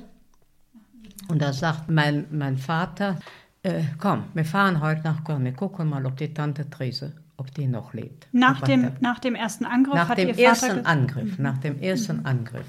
Und 1.29 1.41
da 1.41 1.53
sagt 1.53 1.89
mein, 1.89 2.25
mein 2.31 2.57
Vater, 2.57 3.17
äh, 3.63 3.83
komm, 3.97 4.25
wir 4.33 4.45
fahren 4.45 4.79
heute 4.81 5.01
nach 5.03 5.23
Köln, 5.23 5.43
wir 5.45 5.53
gucken 5.53 5.89
mal, 5.89 6.05
ob 6.05 6.17
die 6.17 6.33
Tante 6.33 6.69
Therese, 6.69 7.13
ob 7.37 7.53
die 7.53 7.67
noch 7.67 7.93
lebt. 7.93 8.27
nach 8.31 8.57
Aber 8.57 8.67
dem, 8.67 8.91
nach 8.99 9.19
dem 9.19 9.35
ersten 9.35 9.65
Angriff 9.65 9.95
nach 9.95 10.09
hat 10.09 10.17
dem 10.17 10.29
Ihr 10.29 10.35
Vater 10.35 10.47
ersten 10.47 10.67
ge- 10.73 10.79
Mhm. 10.81 10.85
Angriff, 10.87 11.39
nach 11.39 11.57
dem 11.59 11.81
ersten 11.81 12.25
Angriff. 12.25 12.67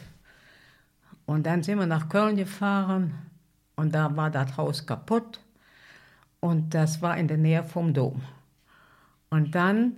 Und 1.27 1.47
dann 1.47 1.63
sind 1.63 1.79
wir 1.79 1.87
nach 1.87 2.09
Köln 2.09 2.37
gefahren 2.37 3.15
und 3.77 3.95
da 3.95 4.15
war 4.17 4.31
das 4.31 4.57
Haus 4.57 4.87
kaputt 4.87 5.41
und 6.41 6.75
das 6.75 7.01
war 7.03 7.17
in 7.17 7.29
der 7.29 7.39
Nähe 7.39 7.65
vom 7.65 7.93
Dom. 7.95 8.23
Und 9.31 9.55
dann 9.55 9.95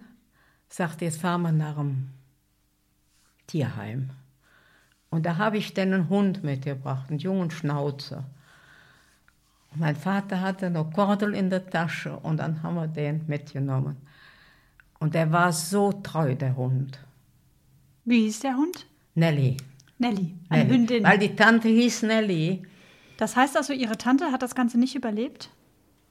sagte 0.68 1.04
jetzt 1.04 1.20
fahren 1.20 1.42
wir 1.42 1.52
nach 1.52 1.76
dem 1.76 2.10
Tierheim. 3.46 4.10
Und 5.10 5.24
da 5.26 5.36
habe 5.36 5.56
ich 5.58 5.74
dann 5.74 5.92
einen 5.92 6.08
Hund 6.08 6.42
mitgebracht, 6.42 7.10
einen 7.10 7.18
jungen 7.18 7.50
Schnauzer. 7.50 8.24
Mein 9.78 9.96
Vater 9.96 10.40
hatte 10.40 10.70
noch 10.70 10.92
Kordel 10.92 11.34
in 11.34 11.50
der 11.50 11.68
Tasche 11.68 12.16
und 12.16 12.38
dann 12.38 12.62
haben 12.62 12.76
wir 12.76 12.86
den 12.86 13.22
mitgenommen. 13.26 13.96
Und 14.98 15.14
der 15.14 15.30
war 15.32 15.52
so 15.52 15.92
treu, 15.92 16.34
der 16.34 16.56
Hund. 16.56 16.98
Wie 18.04 18.22
hieß 18.22 18.40
der 18.40 18.56
Hund? 18.56 18.86
Nelly. 19.14 19.56
Nelly, 19.98 20.34
eine 20.48 20.64
Nelly. 20.64 20.74
Hündin. 20.74 21.04
Weil 21.04 21.18
die 21.18 21.36
Tante 21.36 21.68
hieß 21.68 22.02
Nelly. 22.04 22.62
Das 23.18 23.36
heißt 23.36 23.56
also, 23.56 23.72
Ihre 23.72 23.98
Tante 23.98 24.32
hat 24.32 24.42
das 24.42 24.54
Ganze 24.54 24.78
nicht 24.78 24.94
überlebt? 24.94 25.50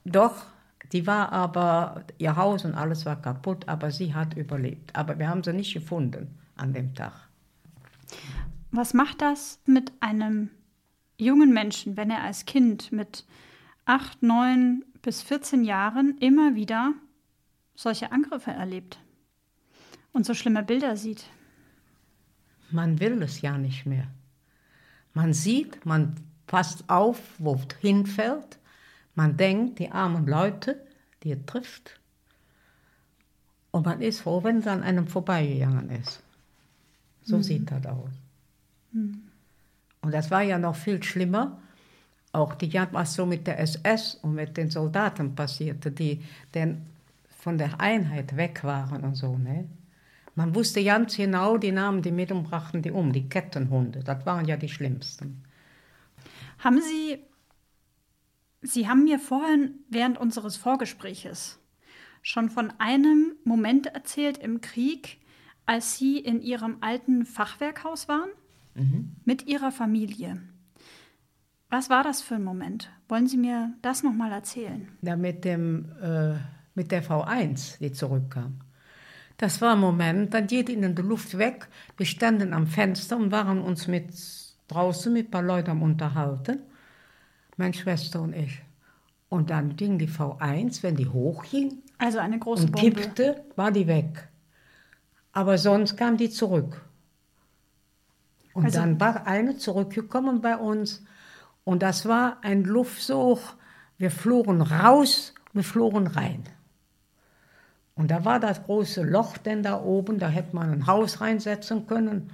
Doch, 0.06 0.45
die 0.91 1.08
war 1.08 1.32
aber, 1.32 2.04
ihr 2.17 2.36
Haus 2.36 2.65
und 2.65 2.75
alles 2.75 3.06
war 3.06 3.21
kaputt, 3.21 3.67
aber 3.67 3.91
sie 3.91 4.13
hat 4.13 4.36
überlebt. 4.36 4.95
Aber 4.95 5.17
wir 5.17 5.30
haben 5.30 5.43
sie 5.43 5.54
nicht 5.54 5.73
gefunden 5.73 6.38
an 6.56 6.73
dem 6.73 6.93
Tag. 6.93 7.13
Was 8.71 8.93
macht 8.93 9.21
das 9.21 9.60
mit 9.65 9.91
einem 9.99 10.49
jungen 11.17 11.54
Menschen, 11.54 11.97
wenn 11.97 12.12
er 12.12 12.23
als 12.23 12.45
Kind 12.45 12.91
mit 12.91 13.25
8, 13.86 14.24
9 14.24 14.84
bis 15.02 15.21
14 15.21 15.63
Jahren 15.63 16.17
immer 16.19 16.56
wieder 16.56 16.93
solche 17.76 18.12
Angriffe 18.12 18.52
erlebt 18.52 19.00
und 20.12 20.26
so 20.26 20.34
schlimme 20.34 20.63
Bilder 20.63 20.98
sieht? 20.98 21.26
Man 22.71 23.00
will 23.00 23.21
es 23.21 23.41
ja 23.41 23.58
nicht 23.58 23.86
mehr. 23.86 24.08
Man 25.13 25.34
sieht, 25.34 25.86
man 25.86 26.15
passt 26.48 26.89
auf, 26.89 27.19
wo 27.38 27.56
es 27.56 27.78
hinfällt. 27.80 28.60
Man 29.13 29.38
denkt, 29.38 29.80
die 29.80 29.91
armen 29.91 30.26
Leute, 30.26 30.86
die 31.24 31.32
er 31.32 31.45
trifft. 31.45 32.00
Und 33.71 33.86
man 33.86 34.02
ist 34.02 34.21
froh, 34.21 34.43
wenn 34.43 34.60
es 34.60 34.67
an 34.67 34.84
einem 34.84 35.08
vorbeigegangen 35.08 35.89
ist. 35.89 36.21
So 37.24 37.41
sieht 37.41 37.71
das 37.71 37.86
aus. 37.86 38.12
Und 38.93 40.12
das 40.12 40.32
war 40.32 40.41
ja 40.41 40.58
noch 40.58 40.76
viel 40.76 41.02
schlimmer. 41.04 41.62
Auch 42.36 42.54
die 42.54 42.74
was 42.74 43.13
so 43.13 43.26
mit 43.26 43.48
der 43.48 43.60
SS 43.60 44.15
und 44.15 44.36
mit 44.36 44.58
den 44.58 44.69
Soldaten 44.69 45.36
passierte, 45.36 45.89
die 45.91 46.21
dann 46.52 46.86
von 47.30 47.58
der 47.58 47.80
Einheit 47.80 48.36
weg 48.36 48.63
waren 48.63 49.04
und 49.04 49.15
so. 49.15 49.38
Ne? 49.38 49.69
Man 50.36 50.54
wusste 50.54 50.84
ganz 50.84 51.15
genau, 51.15 51.58
die 51.58 51.71
nahmen 51.71 52.02
die 52.02 52.12
mit 52.12 52.32
und 52.32 52.43
brachten 52.43 52.82
die 52.82 52.91
um, 52.91 53.13
die 53.13 53.30
Kettenhunde. 53.30 54.04
Das 54.04 54.26
waren 54.26 54.45
ja 54.45 54.58
die 54.58 54.67
schlimmsten. 54.67 55.43
Haben 56.60 56.82
Sie, 56.82 57.19
Sie 58.62 58.88
haben 58.88 59.06
mir 59.06 59.19
vorhin 59.19 59.76
während 59.89 60.17
unseres 60.17 60.58
Vorgespräches 60.58 61.60
schon 62.21 62.50
von 62.50 62.74
einem 62.80 63.36
Moment 63.45 63.88
erzählt 63.88 64.39
im 64.39 64.60
Krieg, 64.60 65.19
als 65.65 65.98
Sie 65.98 66.19
in 66.19 66.41
Ihrem 66.41 66.78
alten 66.82 67.26
Fachwerkhaus 67.26 68.10
waren 68.10 68.30
mit 69.24 69.48
Ihrer 69.48 69.71
Familie. 69.71 70.41
Was 71.69 71.89
war 71.89 72.04
das 72.04 72.21
für 72.21 72.36
ein 72.36 72.43
Moment? 72.43 72.89
Wollen 73.10 73.28
Sie 73.28 73.38
mir 73.38 73.73
das 73.82 74.04
nochmal 74.04 74.32
erzählen? 74.32 74.88
Da 75.01 75.15
mit, 75.15 75.43
dem, 75.45 75.91
äh, 76.01 76.36
mit 76.75 76.91
der 76.91 77.04
V1, 77.04 77.80
die 77.80 77.91
zurückkam. 77.91 78.60
Das 79.38 79.60
war 79.62 79.73
ein 79.73 79.80
Moment, 79.80 80.34
dann 80.34 80.47
geht 80.47 80.69
ihnen 80.69 80.95
die 80.95 81.01
Luft 81.01 81.38
weg. 81.38 81.67
Wir 81.97 82.06
standen 82.06 82.54
am 82.54 82.67
Fenster 82.67 83.17
und 83.17 83.32
waren 83.32 83.60
uns 83.62 83.88
mit 83.88 84.10
draußen 84.69 85.12
mit 85.12 85.28
ein 85.28 85.32
paar 85.32 85.41
Leuten 85.41 85.71
am 85.71 85.82
Unterhalten. 85.82 86.60
Meine 87.58 87.73
Schwester 87.73 88.21
und 88.21 88.34
ich. 88.34 88.62
Und 89.28 89.49
dann 89.49 89.75
ging 89.75 89.97
die 89.97 90.08
V1, 90.08 90.84
wenn 90.84 90.95
die 90.95 91.08
hochging 91.08 91.80
Also 91.97 92.19
eine 92.19 92.39
große 92.39 92.65
und 92.67 92.71
Bombe. 92.71 92.91
kippte, 93.01 93.43
war 93.56 93.71
die 93.71 93.88
weg. 93.88 94.30
Aber 95.34 95.58
sonst 95.58 95.97
kam 95.97 96.15
die 96.15 96.30
zurück. 96.30 96.82
Und 98.54 98.65
Also- 98.65 98.80
dann 98.80 98.99
war 99.01 99.28
eine 99.28 99.58
zurückgekommen 99.58 100.39
bei 100.41 100.56
uns. 100.56 101.04
Und 101.65 101.82
das 101.82 102.06
war 102.06 102.38
ein 102.41 102.63
Luftsog. 102.63 103.39
Wir 103.97 104.12
flogen 104.12 104.62
raus, 104.62 105.34
wir 105.51 105.63
flogen 105.63 106.08
rein. 106.08 106.43
Und 107.95 108.12
da 108.12 108.23
war 108.23 108.39
das 108.39 108.63
große 108.63 109.04
Loch 109.04 109.38
denn 109.38 109.63
da 109.63 109.82
oben, 109.82 110.19
da 110.19 110.28
hätte 110.28 110.56
man 110.56 110.71
ein 110.71 110.88
Haus 110.88 111.21
reinsetzen 111.21 111.88
können. 111.88 112.30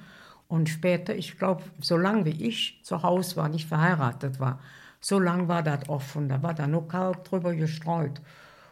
Und 0.47 0.69
später, 0.69 1.15
ich 1.15 1.37
glaube, 1.37 1.63
so 1.79 1.97
lange 1.97 2.25
wie 2.25 2.47
ich 2.47 2.81
zu 2.83 3.03
Hause 3.03 3.37
war, 3.37 3.47
nicht 3.47 3.67
verheiratet 3.67 4.39
war, 4.39 4.59
so 4.99 5.17
lange 5.17 5.47
war 5.47 5.63
das 5.63 5.87
offen. 5.87 6.27
Da 6.29 6.43
war 6.43 6.53
da 6.53 6.67
nur 6.67 6.87
Kalk 6.87 7.23
drüber 7.23 7.55
gestreut. 7.55 8.21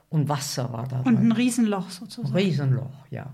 Und 0.10 0.28
Wasser 0.28 0.74
war 0.74 0.88
da 0.88 1.02
Und 1.02 1.20
ein 1.20 1.32
Riesenloch 1.32 1.90
sozusagen. 1.90 2.36
Riesenloch, 2.36 3.06
ja. 3.12 3.28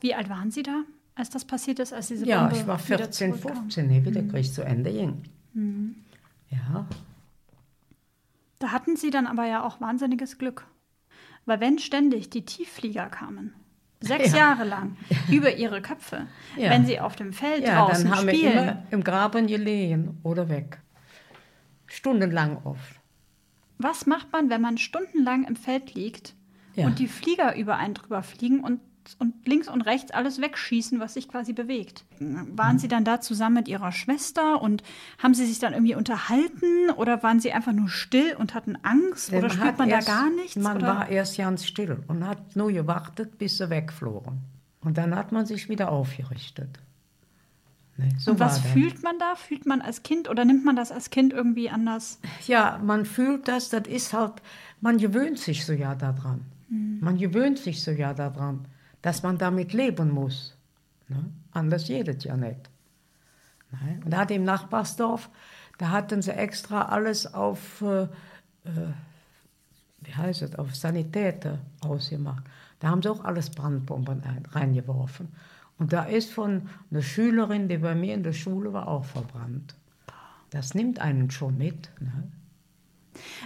Wie 0.00 0.14
alt 0.14 0.28
waren 0.28 0.50
Sie 0.50 0.64
da, 0.64 0.82
als 1.14 1.30
das 1.30 1.44
passiert 1.44 1.78
ist, 1.78 1.92
als 1.94 2.08
diese 2.08 2.26
Ja, 2.26 2.40
Bombe 2.40 2.56
ich 2.56 2.66
war 2.66 2.84
wieder 2.84 2.98
14, 2.98 3.34
zurückkam? 3.34 3.62
15, 3.62 3.86
nee, 3.86 4.04
wie 4.04 4.10
der 4.10 4.26
Krieg 4.26 4.52
zu 4.52 4.62
Ende 4.62 4.92
ging. 4.92 5.22
Ja, 5.54 6.86
Da 8.58 8.72
hatten 8.72 8.96
Sie 8.96 9.10
dann 9.10 9.26
aber 9.26 9.46
ja 9.46 9.62
auch 9.64 9.80
wahnsinniges 9.80 10.38
Glück. 10.38 10.66
Weil 11.46 11.60
wenn 11.60 11.78
ständig 11.78 12.30
die 12.30 12.44
Tiefflieger 12.44 13.06
kamen, 13.08 13.54
sechs 14.00 14.32
Ja. 14.32 14.38
Jahre 14.38 14.64
lang, 14.64 14.96
über 15.30 15.54
ihre 15.56 15.80
Köpfe, 15.82 16.26
Ja. 16.56 16.70
wenn 16.70 16.84
sie 16.86 17.00
auf 17.00 17.16
dem 17.16 17.32
Feld 17.32 17.64
ja 17.66 17.86
draußen 17.86 18.04
dann 18.08 18.16
haben 18.18 18.26
wir 18.26 18.34
spielen, 18.34 18.52
immer 18.58 18.82
im 18.90 19.02
Graben 19.04 19.46
gelegen 19.46 20.18
oder 20.22 20.48
weg. 20.48 20.80
Stundenlang 21.86 22.58
oft. 22.64 22.96
was 23.80 24.06
macht 24.06 24.32
man, 24.32 24.50
wenn 24.50 24.60
man 24.60 24.76
stundenlang 24.76 25.44
im 25.44 25.54
Feld 25.56 25.94
liegt 25.94 26.34
Ja. 26.74 26.86
und 26.86 26.98
die 26.98 27.06
Flieger 27.08 27.56
über 27.56 27.76
einen 27.76 27.94
drüber 27.94 28.22
fliegen 28.24 28.60
und, 28.60 28.80
und 29.18 29.46
links 29.46 29.68
und 29.68 29.82
rechts 29.82 30.10
alles 30.10 30.40
wegschießen, 30.40 31.00
was 31.00 31.14
sich 31.14 31.28
quasi 31.28 31.52
bewegt? 31.52 32.04
Waren 32.18 32.78
Sie 32.78 32.88
dann 32.88 33.04
da 33.04 33.20
zusammen 33.20 33.56
mit 33.56 33.68
Ihrer 33.68 33.92
Schwester 33.92 34.60
und 34.60 34.82
haben 35.22 35.34
Sie 35.34 35.46
sich 35.46 35.58
dann 35.58 35.72
irgendwie 35.72 35.94
unterhalten 35.94 36.90
oder 36.96 37.22
waren 37.22 37.40
Sie 37.40 37.52
einfach 37.52 37.72
nur 37.72 37.88
still 37.88 38.34
und 38.38 38.54
hatten 38.54 38.76
Angst 38.82 39.32
oder 39.32 39.50
spürt 39.50 39.64
hat 39.64 39.78
man 39.78 39.88
erst, 39.88 40.08
da 40.08 40.12
gar 40.12 40.30
nichts? 40.30 40.56
Man 40.56 40.78
oder? 40.78 40.86
war 40.86 41.08
erst 41.08 41.36
ganz 41.36 41.64
still 41.64 41.98
und 42.06 42.26
hat 42.26 42.56
nur 42.56 42.72
gewartet, 42.72 43.38
bis 43.38 43.58
sie 43.58 43.70
wegflogen. 43.70 44.40
Und 44.80 44.98
dann 44.98 45.14
hat 45.14 45.32
man 45.32 45.46
sich 45.46 45.68
wieder 45.68 45.90
aufgerichtet. 45.90 46.78
Ne, 47.96 48.10
so 48.18 48.30
und 48.30 48.40
was 48.40 48.58
fühlt 48.60 49.02
man 49.02 49.18
da? 49.18 49.34
Fühlt 49.34 49.66
man 49.66 49.80
als 49.80 50.02
Kind 50.02 50.28
oder 50.28 50.44
nimmt 50.44 50.64
man 50.64 50.76
das 50.76 50.92
als 50.92 51.10
Kind 51.10 51.32
irgendwie 51.32 51.68
anders? 51.68 52.20
Ja, 52.46 52.80
man 52.82 53.04
fühlt 53.04 53.48
das, 53.48 53.70
das 53.70 53.88
ist 53.88 54.12
halt, 54.12 54.34
man 54.80 54.98
gewöhnt 54.98 55.38
sich 55.38 55.66
so 55.66 55.72
ja 55.72 55.94
daran. 55.94 56.42
Man 57.00 57.16
gewöhnt 57.16 57.58
sich 57.58 57.82
so 57.82 57.90
ja 57.90 58.12
daran, 58.12 58.68
dass 59.02 59.22
man 59.22 59.38
damit 59.38 59.72
leben 59.72 60.10
muss. 60.10 60.56
Ne? 61.08 61.24
Anders 61.52 61.86
geht 61.86 62.08
es 62.08 62.24
ja 62.24 62.36
nicht. 62.36 62.70
Ne? 63.72 64.00
Und 64.04 64.10
da 64.10 64.18
hat 64.18 64.30
im 64.30 64.44
Nachbarsdorf, 64.44 65.30
da 65.78 65.90
hatten 65.90 66.22
sie 66.22 66.32
extra 66.32 66.82
alles 66.82 67.32
auf, 67.32 67.82
äh, 67.82 68.02
äh, 68.02 68.08
wie 70.00 70.14
heißt 70.14 70.42
es, 70.42 70.54
auf 70.56 70.74
Sanitäter 70.74 71.58
ausgemacht. 71.80 72.44
Da 72.80 72.88
haben 72.88 73.02
sie 73.02 73.10
auch 73.10 73.24
alles 73.24 73.50
Brandbomben 73.50 74.22
ein, 74.22 74.44
reingeworfen. 74.50 75.28
Und 75.78 75.92
da 75.92 76.04
ist 76.04 76.32
von 76.32 76.68
einer 76.90 77.02
Schülerin, 77.02 77.68
die 77.68 77.78
bei 77.78 77.94
mir 77.94 78.14
in 78.14 78.24
der 78.24 78.32
Schule 78.32 78.72
war, 78.72 78.88
auch 78.88 79.04
verbrannt. 79.04 79.76
Das 80.50 80.74
nimmt 80.74 80.98
einen 80.98 81.30
schon 81.30 81.56
mit. 81.56 81.90
Ne? 82.00 82.30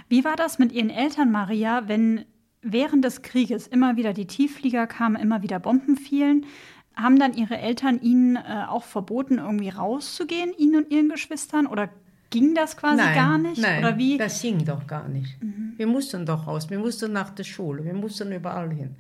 Wie 0.09 0.25
war 0.25 0.37
das 0.37 0.59
mit 0.59 0.73
Ihren 0.73 0.91
Eltern, 0.91 1.31
Maria, 1.31 1.89
wenn 1.89 2.25
während 2.63 3.05
des 3.05 3.23
Krieges 3.23 3.67
immer 3.67 3.97
wieder 3.97 4.13
die 4.13 4.27
Tiefflieger 4.27 4.87
kamen, 4.87 5.17
immer 5.17 5.43
wieder 5.43 5.59
Bomben 5.59 5.97
fielen? 5.97 6.47
Haben 6.95 7.19
dann 7.19 7.35
Ihre 7.35 7.59
Eltern 7.59 8.01
Ihnen 8.01 8.37
äh, 8.37 8.65
auch 8.69 8.85
verboten, 8.85 9.39
irgendwie 9.39 9.71
rauszugehen, 9.71 10.53
Ihnen 10.57 10.85
und 10.85 10.91
Ihren 10.91 11.09
Geschwistern? 11.09 11.67
Oder 11.67 11.89
ging 12.31 12.55
das 12.55 12.77
quasi 12.77 13.03
gar 13.15 13.39
nicht? 13.39 13.61
Nein, 13.61 13.79
Oder 13.79 13.97
wie? 13.99 14.15
Mhm. 14.15 14.19
das 14.19 14.43
ging 14.43 14.65
doch 14.65 14.87
gar 14.87 15.09
nicht. 15.09 15.37
Wir 15.77 15.87
mussten 15.87 16.27
doch 16.27 16.47
raus, 16.47 16.69
wir 16.69 16.79
mussten 16.79 17.13
nach 17.13 17.31
der 17.31 17.45
Schule, 17.45 17.85
wir 17.85 17.95
mussten 17.95 18.33
überall 18.33 18.71
hin. 18.71 18.97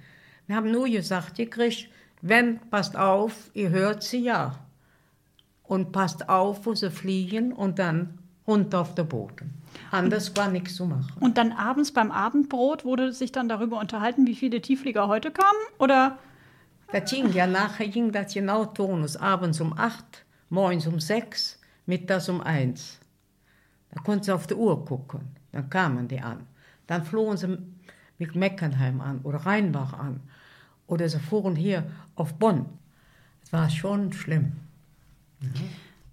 Wir 0.46 0.56
haben 0.56 0.70
nur 0.70 0.88
gesagt, 0.88 1.38
ihr 1.38 1.48
kriegt, 1.48 1.88
wenn, 2.20 2.58
passt 2.70 2.96
auf, 2.96 3.50
ihr 3.54 3.70
hört 3.70 4.02
sie 4.02 4.18
ja. 4.24 4.58
Und 5.64 5.92
passt 5.92 6.28
auf, 6.28 6.66
wo 6.66 6.74
sie 6.74 6.90
fliegen 6.90 7.52
und 7.52 7.78
dann 7.78 8.18
runter 8.46 8.80
auf 8.80 8.94
den 8.94 9.08
Boden. 9.08 9.62
Anders 9.90 10.36
war 10.36 10.48
nichts 10.48 10.76
zu 10.76 10.86
machen. 10.86 11.12
Und 11.20 11.38
dann 11.38 11.52
abends 11.52 11.92
beim 11.92 12.10
Abendbrot 12.10 12.84
wurde 12.84 13.12
sich 13.12 13.32
dann 13.32 13.48
darüber 13.48 13.78
unterhalten, 13.78 14.26
wie 14.26 14.34
viele 14.34 14.60
Tiefflieger 14.60 15.08
heute 15.08 15.30
kamen? 15.30 15.60
Oder 15.78 16.18
Das 16.92 17.10
ging 17.10 17.32
ja 17.32 17.46
nachher, 17.46 17.88
ging 17.88 18.12
das 18.12 18.34
genau 18.34 18.64
Turnus. 18.66 19.16
Abends 19.16 19.60
um 19.60 19.72
acht, 19.78 20.24
morgens 20.50 20.86
um 20.86 21.00
sechs, 21.00 21.58
mittags 21.86 22.28
um 22.28 22.40
eins. 22.40 22.98
Da 23.92 24.02
konnten 24.02 24.24
sie 24.24 24.34
auf 24.34 24.46
die 24.46 24.54
Uhr 24.54 24.84
gucken. 24.84 25.20
Dann 25.52 25.68
kamen 25.70 26.08
die 26.08 26.20
an. 26.20 26.46
Dann 26.86 27.04
flogen 27.04 27.36
sie 27.36 27.58
mit 28.18 28.34
Meckernheim 28.34 29.00
an 29.00 29.20
oder 29.22 29.38
Rheinbach 29.38 29.92
an. 29.92 30.20
Oder 30.86 31.08
sie 31.08 31.20
fuhren 31.20 31.56
hier 31.56 31.84
auf 32.14 32.34
Bonn. 32.34 32.66
Das 33.42 33.52
war 33.52 33.70
schon 33.70 34.12
schlimm. 34.12 34.52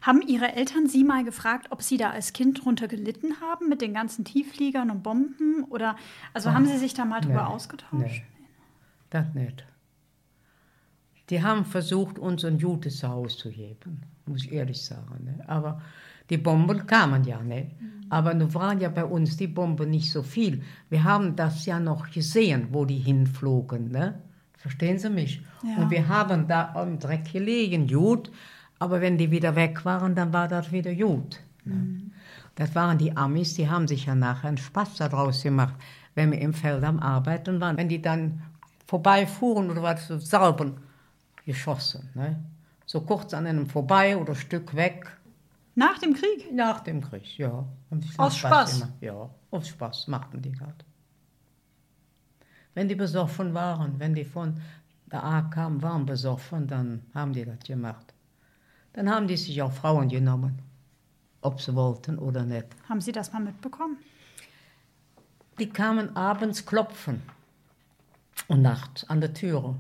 Haben 0.02 0.22
Ihre 0.22 0.54
Eltern 0.54 0.88
Sie 0.88 1.04
mal 1.04 1.24
gefragt, 1.24 1.68
ob 1.72 1.82
Sie 1.82 1.98
da 1.98 2.12
als 2.12 2.34
Kind 2.34 2.64
drunter 2.64 2.88
gelitten 2.88 3.42
haben 3.42 3.70
mit 3.70 3.82
den 3.82 3.94
ganzen 3.94 4.26
Tieffliegern 4.26 4.90
und 4.92 5.04
Bomben? 5.04 5.66
Oder 5.70 5.96
also 6.34 6.54
haben 6.54 6.66
Sie 6.66 6.78
sich 6.78 6.94
da 6.94 7.06
mal 7.06 7.22
drüber 7.22 7.44
Nee, 7.44 7.54
ausgetauscht? 7.54 7.94
Nee, 7.94 8.24
das 9.10 9.34
nicht. 9.34 9.66
Die 11.30 11.44
haben 11.44 11.66
versucht, 11.66 12.18
uns 12.18 12.44
ein 12.44 12.60
gutes 12.60 13.04
Haus 13.04 13.38
zu 13.38 13.50
geben, 13.52 14.02
muss 14.26 14.46
ich 14.46 14.52
ehrlich 14.52 14.84
sagen. 14.84 15.26
Ne? 15.26 15.44
Aber 15.48 15.82
die 16.30 16.38
Bomben 16.38 16.88
kamen 16.88 17.24
ja 17.24 17.42
nicht. 17.42 17.72
Aber 18.10 18.34
nun 18.34 18.54
waren 18.56 18.80
ja 18.80 18.90
bei 18.90 19.06
uns 19.06 19.38
die 19.38 19.48
Bomben 19.48 19.92
nicht 19.92 20.12
so 20.12 20.24
viel. 20.24 20.64
Wir 20.90 21.04
haben 21.04 21.36
das 21.36 21.66
ja 21.66 21.80
noch 21.80 22.10
gesehen, 22.10 22.70
wo 22.72 22.86
die 22.86 22.98
hinflogen. 22.98 23.92
Ne? 23.92 24.20
Verstehen 24.58 24.98
Sie 24.98 25.10
mich? 25.10 25.42
Ja. 25.64 25.84
Und 25.84 25.92
wir 25.92 26.08
haben 26.08 26.48
da 26.48 26.74
im 26.82 27.00
Dreck 27.00 27.32
gelegen, 27.32 27.88
gut. 27.88 28.32
Aber 28.80 29.02
wenn 29.02 29.18
die 29.18 29.30
wieder 29.30 29.56
weg 29.56 29.84
waren, 29.86 30.16
dann 30.16 30.32
war 30.34 30.48
das 30.48 30.72
wieder 30.72 30.96
gut. 30.96 31.40
Ne? 31.66 32.10
Das 32.56 32.74
waren 32.76 32.98
die 32.98 33.16
Amis, 33.16 33.54
die 33.54 33.70
haben 33.70 33.88
sich 33.88 34.06
ja 34.06 34.16
nachher 34.16 34.48
einen 34.48 34.58
Spaß 34.58 34.96
daraus 34.96 35.44
gemacht, 35.44 35.76
wenn 36.16 36.32
wir 36.32 36.40
im 36.40 36.54
Feld 36.54 36.84
am 36.84 37.00
Arbeiten 37.00 37.60
waren. 37.62 37.78
Wenn 37.78 37.90
die 37.90 38.02
dann 38.02 38.42
vorbeifuhren 38.88 39.70
oder 39.70 39.84
was, 39.84 40.08
so 40.08 40.18
Salben 40.18 40.78
geschossen. 41.46 42.10
Ne? 42.16 42.44
So 42.86 43.02
kurz 43.02 43.34
an 43.34 43.46
einem 43.46 43.68
vorbei 43.68 44.18
oder 44.18 44.34
ein 44.34 44.36
Stück 44.36 44.76
weg. 44.76 45.12
Nach 45.76 45.98
dem 46.00 46.14
Krieg? 46.14 46.52
Nach 46.54 46.82
dem 46.82 47.02
Krieg, 47.02 47.38
ja. 47.38 47.66
Aus 48.18 48.38
Spaß? 48.38 48.80
gemacht. 48.80 48.94
Ja, 49.02 49.30
aus 49.52 49.68
Spaß 49.68 50.08
machten 50.08 50.42
die 50.42 50.52
das. 50.52 50.74
Wenn 52.74 52.88
die 52.88 52.96
besoffen 52.96 53.54
waren, 53.54 54.00
wenn 54.00 54.14
die 54.16 54.26
von 54.26 54.60
der 55.12 55.24
A 55.24 55.42
kamen, 55.44 55.82
waren 55.82 56.06
besoffen, 56.06 56.68
dann 56.68 57.04
haben 57.14 57.34
die 57.34 57.46
das 57.46 57.60
gemacht. 57.60 58.14
Dann 58.94 59.10
haben 59.10 59.28
die 59.28 59.38
sich 59.38 59.62
auch 59.62 59.72
Frauen 59.72 60.10
genommen, 60.10 60.60
ob 61.42 61.62
sie 61.62 61.76
wollten 61.76 62.18
oder 62.18 62.44
nicht. 62.44 62.68
Haben 62.88 63.02
Sie 63.02 63.12
das 63.12 63.32
mal 63.32 63.42
mitbekommen? 63.42 63.98
Die 65.60 65.70
kamen 65.70 66.16
abends 66.16 66.66
klopfen 66.66 67.22
und 68.48 68.62
nachts 68.62 69.10
an 69.10 69.22
der 69.22 69.34
Türe. 69.34 69.76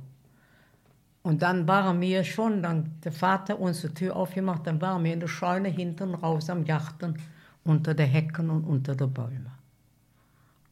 Und 1.22 1.42
dann 1.42 1.68
waren 1.68 2.00
wir 2.02 2.24
schon, 2.24 2.64
dann 2.64 2.96
der 3.04 3.12
Vater 3.12 3.60
unsere 3.60 3.94
Tür 3.94 4.16
aufgemacht, 4.16 4.66
dann 4.66 4.82
waren 4.82 5.04
wir 5.04 5.14
in 5.14 5.20
der 5.20 5.28
Scheune 5.28 5.70
hinten 5.70 6.16
raus 6.16 6.50
am 6.50 6.66
Garten, 6.66 7.18
unter 7.64 7.94
den 7.94 8.08
Hecken 8.08 8.50
und 8.50 8.64
unter 8.64 8.96
den 8.96 9.14
Bäumen. 9.14 9.52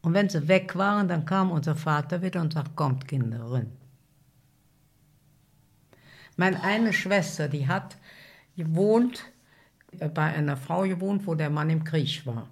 Und 0.02 0.14
wenn 0.14 0.28
sie 0.28 0.48
weg 0.48 0.74
waren, 0.76 1.08
dann 1.08 1.24
kam 1.24 1.50
unser 1.50 1.76
Vater 1.76 2.22
wieder 2.22 2.40
und 2.40 2.54
sagte, 2.54 2.72
kommt 2.74 3.06
Kinder 3.06 3.50
rein. 3.50 3.70
Meine 6.36 6.62
eine 6.62 6.92
Schwester, 6.92 7.48
die 7.48 7.66
hat 7.66 7.96
gewohnt, 8.58 9.24
äh, 9.98 10.08
bei 10.08 10.24
einer 10.34 10.56
Frau 10.56 10.82
gewohnt, 10.82 11.26
wo 11.26 11.34
der 11.34 11.48
Mann 11.50 11.70
im 11.70 11.84
Krieg 11.84 12.26
war. 12.26 12.46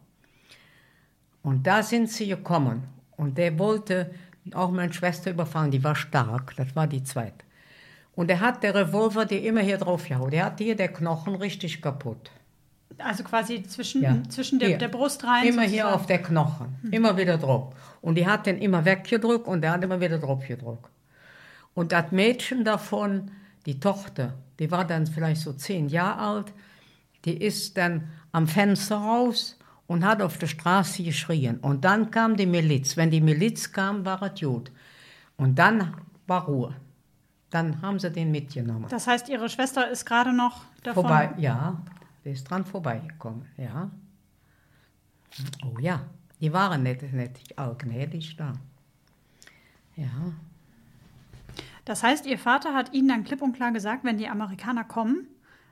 Und 1.42 1.66
da 1.66 1.82
sind 1.82 2.10
sie 2.10 2.28
gekommen. 2.28 2.82
Und 3.16 3.36
der 3.38 3.58
wollte 3.58 4.10
auch 4.54 4.70
meine 4.70 4.92
Schwester 4.92 5.30
überfallen, 5.30 5.70
die 5.70 5.82
war 5.84 5.94
stark, 5.96 6.54
das 6.56 6.74
war 6.76 6.86
die 6.86 7.02
zweite. 7.02 7.44
Und 8.14 8.30
er 8.30 8.40
hat 8.40 8.62
der 8.62 8.74
Revolver, 8.74 9.26
die 9.26 9.46
immer 9.46 9.60
hier 9.60 9.76
drauf 9.78 10.08
gehauen. 10.08 10.30
Der 10.30 10.46
hat 10.46 10.58
hier 10.58 10.74
der 10.76 10.88
Knochen 10.88 11.34
richtig 11.34 11.82
kaputt. 11.82 12.30
Also 12.98 13.24
quasi 13.24 13.62
zwischen, 13.64 14.02
Ja. 14.02 14.22
zwischen 14.30 14.58
der, 14.58 14.68
Hier. 14.68 14.78
der 14.78 14.88
Brust 14.88 15.22
rein. 15.24 15.46
Immer 15.48 15.62
hier 15.62 15.82
sozusagen. 15.82 15.94
auf 15.94 16.06
der 16.06 16.22
Knochen. 16.22 16.76
Immer 16.90 17.16
wieder 17.18 17.36
drauf. 17.36 17.74
Und 18.00 18.14
die 18.14 18.26
hat 18.26 18.46
den 18.46 18.58
immer 18.58 18.84
weggedrückt 18.86 19.46
und 19.46 19.60
der 19.60 19.72
hat 19.72 19.84
immer 19.84 20.00
wieder 20.00 20.18
drauf 20.18 20.46
gedrückt. 20.46 20.88
Und 21.74 21.92
das 21.92 22.10
Mädchen 22.10 22.64
davon, 22.64 23.30
die 23.66 23.78
Tochter, 23.80 24.32
die 24.58 24.70
war 24.70 24.84
dann 24.84 25.06
vielleicht 25.06 25.40
so 25.40 25.52
zehn 25.52 25.88
Jahre 25.88 26.18
alt, 26.18 26.52
die 27.24 27.36
ist 27.36 27.76
dann 27.76 28.08
am 28.32 28.46
Fenster 28.46 28.96
raus 28.96 29.58
und 29.86 30.04
hat 30.04 30.22
auf 30.22 30.38
der 30.38 30.46
Straße 30.46 31.02
geschrien. 31.02 31.58
Und 31.58 31.84
dann 31.84 32.10
kam 32.10 32.36
die 32.36 32.46
Miliz. 32.46 32.96
Wenn 32.96 33.10
die 33.10 33.20
Miliz 33.20 33.72
kam, 33.72 34.04
war 34.04 34.22
es 34.22 34.40
gut. 34.40 34.70
Und 35.36 35.58
dann 35.58 35.94
war 36.26 36.46
Ruhe. 36.46 36.74
Dann 37.50 37.80
haben 37.82 37.98
sie 37.98 38.10
den 38.10 38.30
mitgenommen. 38.30 38.86
Das 38.88 39.06
heißt, 39.06 39.28
Ihre 39.28 39.48
Schwester 39.48 39.88
ist 39.88 40.04
gerade 40.04 40.32
noch 40.32 40.62
davon. 40.82 41.04
Vorbei, 41.04 41.30
ja, 41.38 41.80
der 42.24 42.32
ist 42.32 42.44
dran 42.44 42.64
vorbeigekommen, 42.64 43.46
ja. 43.56 43.90
Oh 45.64 45.78
ja, 45.78 46.00
die 46.40 46.52
waren 46.52 46.82
nicht, 46.82 47.02
nicht 47.12 47.58
allgnädig 47.58 48.36
da. 48.36 48.54
Ja, 49.96 50.32
Das 51.86 52.02
heißt, 52.02 52.26
Ihr 52.26 52.38
Vater 52.38 52.74
hat 52.74 52.92
Ihnen 52.92 53.08
dann 53.08 53.24
klipp 53.24 53.40
und 53.40 53.54
klar 53.54 53.72
gesagt, 53.72 54.04
wenn 54.04 54.18
die 54.18 54.28
Amerikaner 54.28 54.84
kommen, 54.84 55.26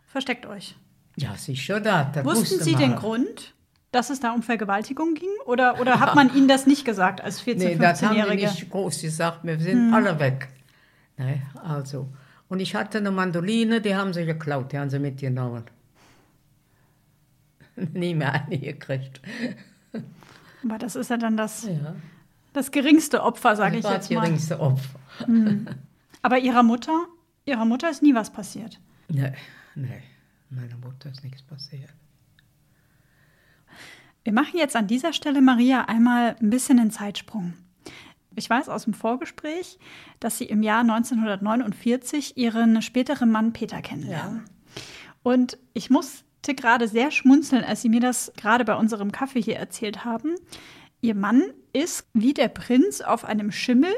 versteckt 0.07 0.47
euch. 0.47 0.77
ja 1.17 1.35
sicher 1.37 1.81
da. 1.81 2.05
Das 2.05 2.25
Wussten 2.25 2.41
wusste 2.53 2.65
Sie 2.65 2.73
man. 2.73 2.81
den 2.81 2.97
Grund, 2.97 3.55
dass 3.93 4.09
es 4.11 4.21
da 4.21 4.33
um 4.33 4.43
Vergewaltigung 4.43 5.15
ging? 5.15 5.29
Oder, 5.45 5.81
oder 5.81 6.01
hat 6.01 6.15
man 6.15 6.35
Ihnen 6.35 6.49
das 6.49 6.67
nicht 6.67 6.85
gesagt 6.85 7.21
als 7.21 7.43
14-, 7.43 7.57
Nee, 7.59 7.75
das 7.77 8.03
haben 8.03 8.15
die 8.15 8.23
15-Jährige? 8.23 8.47
nicht 8.47 8.71
groß 8.71 9.03
gesagt, 9.03 9.41
wir 9.45 9.59
sind 9.61 9.93
alle 9.93 10.19
weg. 10.21 10.49
Ne, 11.19 11.43
also, 11.63 12.09
Und 12.49 12.61
ich 12.61 12.75
hatte 12.75 12.99
eine 12.99 13.11
Mandoline, 13.11 13.81
die 13.81 13.95
haben 13.95 14.13
sie 14.13 14.25
geklaut, 14.25 14.73
die 14.73 14.79
haben 14.79 14.91
sie 14.91 14.99
mitgenommen. 15.01 15.65
Nie 17.93 18.15
mehr 18.15 18.33
eine 18.33 18.59
gekriegt. 18.59 19.21
Aber 20.65 20.79
das 20.79 20.95
ist 20.97 21.11
ja 21.11 21.17
dann 21.17 21.37
das, 21.37 21.65
Ja, 21.65 21.95
das 22.53 22.71
geringste 22.71 23.23
Opfer, 23.23 23.57
sage 23.57 23.77
ich 23.79 23.83
das 23.83 23.93
jetzt 23.93 24.11
das 24.11 24.15
mal. 24.17 24.23
geringste 24.23 24.61
Opfer. 24.61 24.99
Aber 26.25 26.39
ihrer 26.39 26.63
Mutter, 26.63 27.07
ihrer 27.45 27.67
Mutter 27.67 27.91
ist 27.91 28.03
nie 28.03 28.15
was 28.15 28.33
passiert. 28.33 28.81
Nee, 29.09 29.35
nee, 29.75 30.03
meiner 30.49 30.79
Mutter 30.79 31.11
ist 31.11 31.23
nichts 31.23 31.43
passiert. 31.43 31.91
Wir 34.23 34.33
machen 34.33 34.57
jetzt 34.57 34.75
an 34.75 34.87
dieser 34.87 35.13
Stelle, 35.13 35.43
Maria, 35.43 35.83
einmal 35.83 36.35
ein 36.41 36.49
bisschen 36.49 36.81
einen 36.81 36.91
Zeitsprung. 36.91 37.53
Ich 38.37 38.49
weiß 38.49 38.71
aus 38.71 38.85
dem 38.85 38.95
Vorgespräch, 38.95 39.79
dass 40.19 40.39
Sie 40.39 40.47
im 40.47 40.63
Jahr 40.63 40.81
1949 40.81 42.39
Ihren 42.39 42.81
späteren 42.81 43.31
Mann 43.31 43.53
Peter 43.53 43.83
kennenlernen. 43.83 44.45
Und 45.23 45.59
ich 45.75 45.91
musste 45.91 46.55
gerade 46.55 46.89
sehr 46.89 47.11
schmunzeln, 47.11 47.65
als 47.65 47.83
Sie 47.83 47.91
mir 47.91 48.01
das 48.01 48.33
gerade 48.39 48.65
bei 48.65 48.77
unserem 48.77 49.13
Kaffee 49.13 49.43
hier 49.43 49.57
erzählt 49.57 50.07
haben. 50.07 50.37
Ihr 51.03 51.15
Mann 51.15 51.43
ist 51.75 52.09
wie 52.15 52.33
der 52.33 52.49
Prinz 52.49 53.03
auf 53.03 53.27
einem 53.27 53.53
Schimmel, 53.53 53.93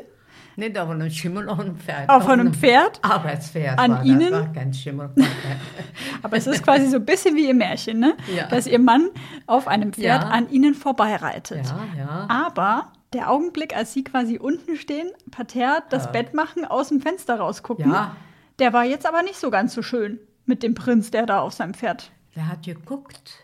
Nicht 0.57 0.79
auf 0.79 0.89
einem 0.89 1.11
Schimmel, 1.11 1.49
auf 1.51 1.59
einem 1.61 1.77
Pferd. 1.77 2.09
auf 2.09 2.27
einem 2.29 2.55
Pferd, 2.55 2.99
Arbeitspferd 3.03 3.79
An 3.79 4.05
Ihnen? 4.07 4.31
Das 4.31 4.41
war 4.47 4.53
kein 4.53 4.73
Schimmel. 4.73 5.11
aber 6.23 6.37
es 6.37 6.47
ist 6.47 6.63
quasi 6.65 6.87
so 6.89 6.97
ein 6.97 7.05
bisschen 7.05 7.37
wie 7.37 7.49
im 7.51 7.59
Märchen, 7.59 7.99
ne? 8.01 8.17
Ja. 8.35 8.47
dass 8.49 8.67
Ihr 8.67 8.79
Mann 8.79 9.09
auf 9.47 9.69
einem 9.69 9.93
Pferd 9.93 10.23
Ja. 10.23 10.29
an 10.31 10.49
Ihnen 10.51 10.75
vorbeireitet. 10.75 11.67
ja, 11.67 11.87
ja. 11.99 12.27
Aber 12.31 12.91
der 13.13 13.31
Augenblick, 13.31 13.77
als 13.77 13.93
sie 13.93 14.03
quasi 14.03 14.39
unten 14.39 14.77
stehen, 14.77 15.11
parterre, 15.31 15.83
das 15.91 16.07
Ja. 16.07 16.11
Bett 16.13 16.33
machen, 16.35 16.65
aus 16.65 16.89
dem 16.89 17.01
Fenster 17.03 17.37
rausgucken, 17.39 17.91
Ja. 17.93 18.17
der 18.59 18.73
war 18.73 18.85
jetzt 18.85 19.07
aber 19.07 19.23
nicht 19.23 19.37
so 19.39 19.51
ganz 19.51 19.75
so 19.75 19.83
schön 19.83 20.19
mit 20.47 20.63
dem 20.63 20.75
Prinz, 20.75 21.11
der 21.11 21.27
da 21.27 21.41
auf 21.41 21.53
seinem 21.53 21.75
Pferd. 21.75 22.11
Der 22.35 22.49
hat 22.49 22.65
geguckt 22.65 23.35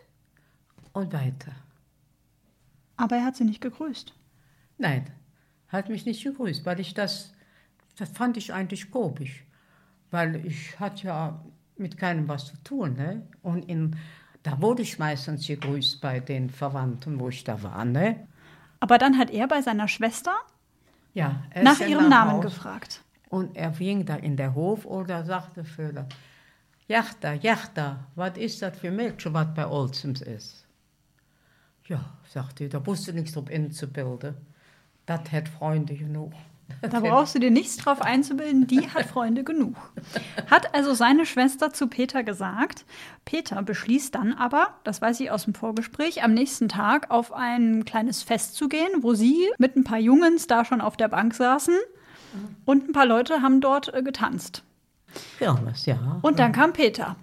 und 0.93 1.13
weiter. 1.13 1.53
Aber 2.97 3.17
er 3.17 3.25
hat 3.27 3.37
sie 3.37 3.45
nicht 3.45 3.61
gegrüßt. 3.61 4.15
Nein, 4.79 5.07
hat 5.73 5.89
mich 5.89 6.05
nicht 6.05 6.23
gegrüßt, 6.23 6.65
weil 6.67 6.79
ich 6.79 6.95
das, 6.95 7.33
das 7.97 8.11
fand 8.11 8.37
ich 8.37 8.53
eigentlich 8.53 8.91
komisch. 8.91 9.45
Weil 10.11 10.45
ich 10.45 10.79
hatte 10.79 11.07
ja 11.07 11.43
mit 11.77 11.97
keinem 11.97 12.29
was 12.29 12.47
zu 12.47 12.57
tun. 12.63 12.95
Ne? 12.95 13.27
Und 13.43 13.69
in, 13.69 13.97
da 14.43 14.61
wurde 14.61 14.83
ich 14.83 14.99
meistens 14.99 15.47
gegrüßt 15.47 16.01
bei 16.01 16.21
den 16.21 16.51
Verwandten, 16.51 17.19
wo 17.19 17.31
ich 17.31 17.43
da 17.43 17.63
war. 17.63 17.85
Ne? 17.85 18.29
Aber 18.81 18.99
dann 18.99 19.17
hat 19.19 19.31
er 19.31 19.49
bei 19.49 19.63
seiner 19.63 19.89
Schwester 19.89 20.35
Ja, 21.15 21.43
er 21.51 21.63
nach 21.63 21.81
ihrem 21.81 22.09
Namen 22.09 22.33
Haus 22.33 22.43
gefragt. 22.43 23.01
Und 23.31 23.57
er 23.57 23.71
ging 23.71 24.05
da 24.05 24.17
in 24.17 24.37
der 24.37 24.55
Hof 24.55 24.85
oder 24.85 25.25
sagte 25.25 25.65
Föhler, 25.65 26.07
Jachta, 26.87 27.33
Jachta, 27.33 28.07
was 28.15 28.37
ist 28.37 28.61
das 28.61 28.77
für 28.79 28.91
Mädchen, 28.91 29.33
was 29.33 29.55
bei 29.55 29.67
Olsens 29.67 30.21
ist? 30.21 30.67
Ja, 31.87 32.19
sagte 32.29 32.65
ich, 32.65 32.71
da 32.71 32.85
wusste 32.85 33.15
nichts 33.15 33.33
drauf 33.33 33.49
einzubilden. 33.49 34.35
Das 35.07 35.21
hat 35.33 35.49
Freunde 35.49 35.95
genug. 35.95 36.33
Da 36.81 37.01
brauchst 37.01 37.35
du 37.35 37.39
dir 37.39 37.51
nichts 37.51 37.77
drauf 37.77 38.01
einzubilden, 38.01 38.67
die 38.67 38.89
hat 38.89 39.07
Freunde 39.07 39.45
genug. 39.45 39.77
Hat 40.51 40.75
also 40.75 40.95
seine 40.95 41.27
Schwester 41.27 41.73
zu 41.73 41.87
Peter 41.87 42.23
gesagt. 42.25 42.87
Peter 43.25 43.63
beschließt 43.63 44.15
dann 44.15 44.33
aber, 44.33 44.75
das 44.83 45.03
weiß 45.03 45.21
ich 45.21 45.31
aus 45.31 45.45
dem 45.45 45.55
Vorgespräch, 45.55 46.23
am 46.25 46.33
nächsten 46.33 46.69
Tag 46.69 47.11
auf 47.11 47.33
ein 47.33 47.85
kleines 47.85 48.23
Fest 48.23 48.55
zu 48.55 48.69
gehen, 48.69 49.03
wo 49.03 49.13
sie 49.15 49.37
mit 49.59 49.77
ein 49.77 49.85
paar 49.85 49.99
Jungens 49.99 50.47
da 50.47 50.65
schon 50.65 50.81
auf 50.81 50.97
der 50.97 51.09
Bank 51.09 51.35
saßen 51.35 51.75
und 52.65 52.89
ein 52.89 52.93
paar 52.93 53.07
Leute 53.07 53.43
haben 53.43 53.61
dort 53.61 53.93
äh, 53.93 54.03
getanzt. 54.03 54.65
Kirmes, 55.39 55.85
ja. 55.85 56.19
Und 56.23 56.39
dann 56.39 56.53
kam 56.53 56.73
Peter. 56.73 57.17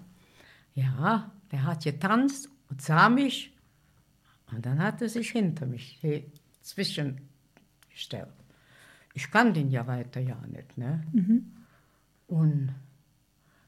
Ja, 0.75 1.31
der 1.51 1.63
hat 1.63 1.83
getanzt 1.83 2.49
und 2.69 2.81
sah 2.81 3.09
mich 3.09 3.51
und 4.51 4.63
dann 4.65 4.81
hat 4.81 5.01
er 5.01 5.09
sich 5.09 5.31
hinter 5.31 5.65
mich 5.65 5.97
he- 6.01 6.25
zwischengestellt. 7.99 8.27
Ich 9.13 9.31
kann 9.31 9.53
den 9.53 9.69
ja 9.69 9.85
weiter 9.87 10.19
ja 10.21 10.37
nicht, 10.47 10.77
ne? 10.77 11.03
Und 12.27 12.73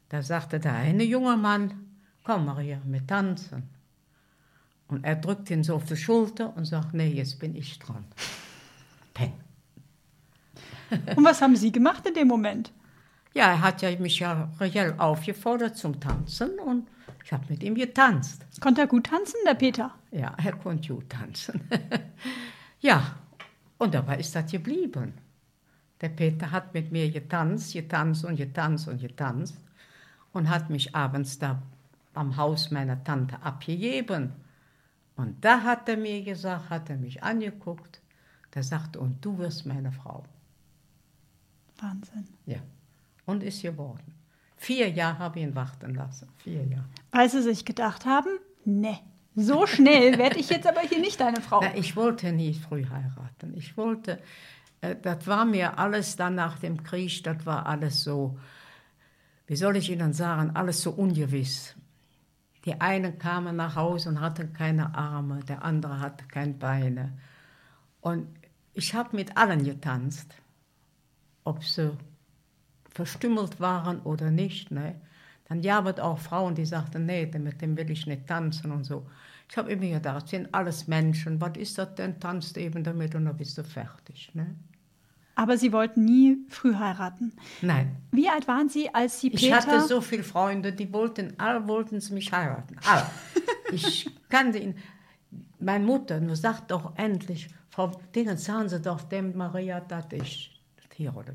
da 0.10 0.22
sagte 0.22 0.60
der 0.60 0.74
eine 0.74 1.04
junge 1.04 1.36
Mann, 1.36 1.74
komm 2.24 2.46
Maria, 2.46 2.80
wir 2.86 3.06
tanzen. 3.06 3.63
Und 4.88 5.04
er 5.04 5.15
drückt 5.15 5.50
ihn 5.50 5.63
so 5.63 5.76
auf 5.76 5.86
die 5.86 5.96
Schulter 5.96 6.56
und 6.56 6.65
sagt, 6.65 6.94
nee, 6.94 7.08
jetzt 7.08 7.39
bin 7.39 7.56
ich 7.56 7.80
dran. 7.80 8.06
Peng. 9.13 9.34
Und 11.15 11.24
was 11.24 11.41
haben 11.41 11.56
Sie 11.56 11.72
gemacht 11.72 12.06
in 12.06 12.13
dem 12.13 12.28
Moment? 12.28 12.72
Ja, 13.34 13.48
er 13.48 13.62
hat 13.62 13.82
ja 13.82 13.98
mich 13.98 14.20
ja 14.20 14.52
reell 14.60 14.94
aufgefordert 14.98 15.78
zum 15.78 16.00
Tanzen 16.02 16.60
und 16.60 16.88
ich 17.24 17.32
habe 17.32 17.46
mit 17.48 17.63
ihm 17.63 17.76
getanzt. 17.76 18.46
Konnte 18.60 18.82
er 18.82 18.88
gut 18.88 19.06
tanzen, 19.06 19.38
der 19.48 19.54
Peter? 19.54 19.94
Ja, 20.12 20.36
er 20.44 20.52
konnte 20.54 20.94
gut 20.94 21.10
tanzen. 21.10 21.62
ja, 22.82 23.15
und 23.82 23.96
dabei 23.96 24.20
ist 24.20 24.36
das 24.36 24.52
geblieben. 24.52 25.13
Der 26.02 26.10
Peter 26.10 26.52
hat 26.52 26.72
mit 26.76 26.91
mir 26.91 27.10
getanzt, 27.10 27.74
getanzt 27.74 28.24
und 28.24 28.36
getanzt 28.36 28.88
und 28.88 29.02
getanzt 29.02 29.58
und 30.34 30.52
hat 30.52 30.70
mich 30.70 30.94
abends 30.94 31.39
da 31.39 31.63
am 32.13 32.38
Haus 32.38 32.70
meiner 32.70 33.04
Tante 33.04 33.41
abgegeben. 33.41 34.34
Und 35.15 35.44
da 35.44 35.63
hat 35.63 35.89
er 35.89 35.98
mir 35.98 36.24
gesagt, 36.24 36.70
hat 36.70 36.91
er 36.91 36.98
mich 36.98 37.24
angeguckt, 37.24 38.02
der 38.54 38.62
sagte, 38.62 39.00
und 39.00 39.26
du 39.26 39.39
wirst 39.39 39.65
meine 39.65 39.91
Frau. 39.91 40.26
Wahnsinn. 41.80 42.28
Ja, 42.46 42.60
und 43.26 43.41
ist 43.41 43.63
geworden. 43.63 44.13
Vier 44.58 44.91
Jahre 44.91 45.17
habe 45.17 45.39
ich 45.39 45.46
ihn 45.46 45.56
warten 45.56 45.96
lassen, 45.96 46.30
vier 46.38 46.63
Jahre. 46.67 46.89
Weil 47.10 47.32
Sie 47.32 47.41
sich 47.41 47.65
gedacht 47.65 48.06
haben, 48.06 48.38
ne, 48.63 49.00
so 49.36 49.65
schnell 49.65 50.17
werde 50.17 50.39
ich 50.39 50.50
jetzt 50.50 50.67
aber 50.67 50.82
hier 50.82 51.00
nicht 51.00 51.20
deine 51.20 51.41
Frau. 51.41 51.62
Na, 51.62 51.76
ich 51.76 51.96
wollte 51.96 52.32
nie 52.32 52.54
früh 52.54 52.86
heiraten. 52.86 53.54
Ich 53.56 53.78
wollte, 53.78 54.20
äh, 54.82 54.96
das 55.02 55.26
war 55.28 55.46
mir 55.46 55.80
alles 55.80 56.15
dann 56.15 56.36
nach 56.36 56.60
dem 56.60 56.84
Krieg, 56.84 57.24
das 57.24 57.46
war 57.46 57.65
alles 57.65 58.04
so, 58.04 58.38
wie 59.48 59.56
soll 59.56 59.78
ich 59.78 59.89
Ihnen 59.89 60.13
sagen, 60.13 60.52
alles 60.56 60.82
so 60.82 60.91
ungewiss. 60.91 61.76
Die 62.65 62.80
einen 62.80 63.17
kamen 63.17 63.56
nach 63.56 63.76
Hause 63.76 64.10
und 64.10 64.22
hatten 64.22 64.54
keine 64.54 64.94
Arme, 64.94 65.39
der 65.46 65.63
andere 65.63 66.00
hatte 66.00 66.26
keine 66.28 66.54
Beine. 66.54 67.17
Und 68.02 68.28
ich 68.74 68.94
habe 68.94 69.15
mit 69.15 69.38
allen 69.38 69.63
getanzt, 69.63 70.36
ob 71.44 71.63
sie 71.63 71.98
verstümmelt 72.89 73.60
waren 73.60 74.02
oder 74.02 74.30
nicht. 74.30 74.72
Ne? 74.72 75.00
Dann 75.52 75.86
es 75.86 76.00
auch 76.00 76.18
Frauen, 76.18 76.56
die 76.56 76.66
sagten, 76.66 77.06
nee, 77.06 77.26
mit 77.26 77.62
dem 77.62 77.76
will 77.76 77.92
ich 77.92 78.08
nicht 78.08 78.26
tanzen 78.26 78.72
und 78.72 78.86
so. 78.86 79.06
Ich 79.50 79.58
habe 79.58 79.70
immer 79.70 79.98
gedacht, 79.98 80.30
sind 80.30 80.48
alles 80.54 80.88
Menschen, 80.88 81.42
was 81.42 81.58
ist 81.58 81.78
das 81.78 81.94
denn? 81.96 82.22
Tanzt 82.22 82.58
eben 82.58 82.86
damit 82.86 83.16
und 83.16 83.26
dann 83.26 83.36
bist 83.36 83.58
du 83.58 83.64
fertig. 83.66 84.32
Ne? 84.34 84.56
Aber 85.36 85.58
Sie 85.58 85.74
wollten 85.74 86.06
nie 86.06 86.38
früh 86.48 86.74
heiraten. 86.74 87.34
Nein, 87.62 87.98
Wie 88.12 88.30
alt 88.30 88.48
waren 88.48 88.70
Sie, 88.70 88.94
als 88.94 89.20
Sie 89.20 89.30
Peter... 89.30 89.44
ich 89.44 89.54
hatte 89.54 89.82
so 89.82 90.00
viele 90.00 90.24
Freunde, 90.24 90.72
die 90.72 90.94
wollten, 90.94 91.34
alle 91.38 91.68
wollten 91.68 92.00
sie 92.00 92.14
mich 92.14 92.32
heiraten. 92.32 92.78
Alle. 92.88 93.06
ich 93.74 94.10
kannte 94.30 94.58
ihn. 94.58 94.76
Meine 95.60 95.84
Mutter 95.84 96.22
nur 96.22 96.38
sagt 96.38 96.72
doch 96.72 96.96
endlich, 96.96 97.50
Frau 97.70 97.88
Dingen, 98.16 98.38
sagen 98.38 98.70
Sie 98.70 98.80
doch 98.80 99.02
dem 99.02 99.36
Maria, 99.36 99.82
das 99.82 100.06
ist 100.14 100.50
das 100.78 100.96
hier 100.96 101.14
oder. 101.14 101.34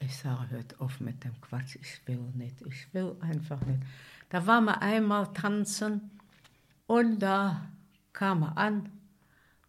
Ich 0.00 0.16
sage, 0.16 0.50
hört 0.50 0.80
auf 0.80 1.00
mit 1.00 1.24
dem 1.24 1.40
Quatsch, 1.40 1.76
ich 1.80 2.06
will 2.06 2.20
nicht, 2.34 2.60
ich 2.62 2.92
will 2.92 3.16
einfach 3.20 3.60
nicht. 3.62 3.80
Da 4.28 4.46
waren 4.46 4.64
wir 4.64 4.82
einmal 4.82 5.32
tanzen 5.32 6.10
und 6.86 7.20
da 7.20 7.62
kam 8.12 8.42
er 8.42 8.58
an 8.58 8.90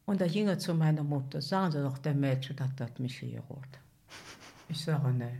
und 0.06 0.20
da 0.22 0.28
ging 0.28 0.48
er 0.48 0.60
zu 0.60 0.74
meiner 0.74 1.04
Mutter, 1.04 1.42
sagen 1.42 1.72
Sie 1.72 1.82
doch 1.82 1.98
dem 1.98 2.20
Mädchen, 2.20 2.56
dass 2.56 2.76
das 2.76 2.98
mich 3.00 3.18
hier 3.18 3.44
holt. 3.50 3.80
Ich 4.70 4.84
sage, 4.84 5.10
nee. 5.12 5.40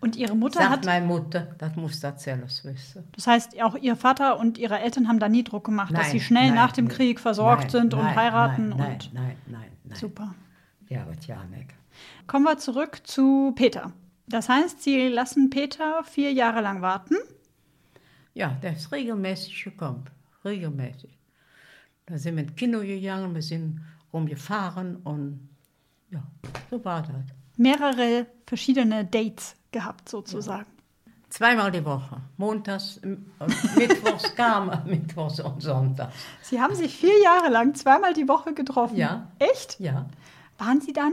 Und 0.00 0.16
Ihre 0.16 0.34
Mutter 0.34 0.60
Sagt 0.60 0.70
hat... 0.72 0.84
meine 0.84 1.06
Mutter, 1.06 1.54
das 1.58 1.76
muss 1.76 2.00
selbst 2.00 2.64
wissen. 2.64 3.04
Das 3.12 3.26
heißt, 3.26 3.60
auch 3.62 3.76
Ihr 3.76 3.96
Vater 3.96 4.38
und 4.38 4.58
Ihre 4.58 4.78
Eltern 4.78 5.08
haben 5.08 5.18
da 5.18 5.28
nie 5.28 5.44
Druck 5.44 5.64
gemacht, 5.64 5.92
dass 5.92 6.04
Nein, 6.04 6.10
Sie 6.12 6.20
schnell 6.20 6.46
nein, 6.48 6.54
nach 6.54 6.72
dem 6.72 6.86
nein, 6.86 6.96
Krieg 6.96 7.20
versorgt 7.20 7.64
nein, 7.64 7.70
sind 7.70 7.94
und 7.94 8.02
nein, 8.02 8.16
heiraten 8.16 8.68
nein, 8.70 8.78
nein, 8.78 8.92
und... 8.92 9.14
Nein, 9.14 9.36
nein, 9.46 9.70
nein. 9.84 9.98
Super. 9.98 10.34
Ja, 10.88 11.04
das 11.04 11.26
ja 11.26 11.44
nicht. 11.44 11.70
Kommen 12.26 12.44
wir 12.44 12.58
zurück 12.58 13.00
zu 13.04 13.52
Peter. 13.54 13.92
Das 14.32 14.48
heißt, 14.48 14.82
Sie 14.82 15.08
lassen 15.08 15.50
Peter 15.50 16.02
vier 16.04 16.32
Jahre 16.32 16.62
lang 16.62 16.80
warten. 16.80 17.16
Ja, 18.32 18.56
der 18.62 18.72
ist 18.72 18.90
regelmäßig 18.90 19.64
gekommen. 19.64 20.04
Regelmäßig. 20.42 21.18
Da 22.06 22.16
sind 22.16 22.36
wir 22.36 22.44
ins 22.44 22.54
Kino 22.56 22.80
gegangen, 22.80 23.34
wir 23.34 23.42
sind 23.42 23.82
rumgefahren 24.10 24.96
und 25.04 25.50
ja, 26.10 26.22
so 26.70 26.82
war 26.82 27.02
das. 27.02 27.26
Mehrere 27.58 28.26
verschiedene 28.46 29.04
Dates 29.04 29.54
gehabt, 29.70 30.08
sozusagen. 30.08 30.66
Zweimal 31.28 31.70
die 31.70 31.84
Woche. 31.84 32.16
Montags, 32.38 33.00
und 33.02 33.26
Mittwochs 33.76 34.34
kam 34.36 34.82
Mittwochs 34.86 35.40
und 35.40 35.62
Sonntags. 35.62 36.14
Sie 36.40 36.58
haben 36.58 36.74
sich 36.74 36.96
vier 36.96 37.22
Jahre 37.22 37.50
lang 37.50 37.74
zweimal 37.74 38.14
die 38.14 38.28
Woche 38.28 38.54
getroffen. 38.54 38.96
Ja. 38.96 39.30
Echt? 39.38 39.78
Ja. 39.78 40.06
Waren 40.56 40.80
Sie 40.80 40.94
dann, 40.94 41.12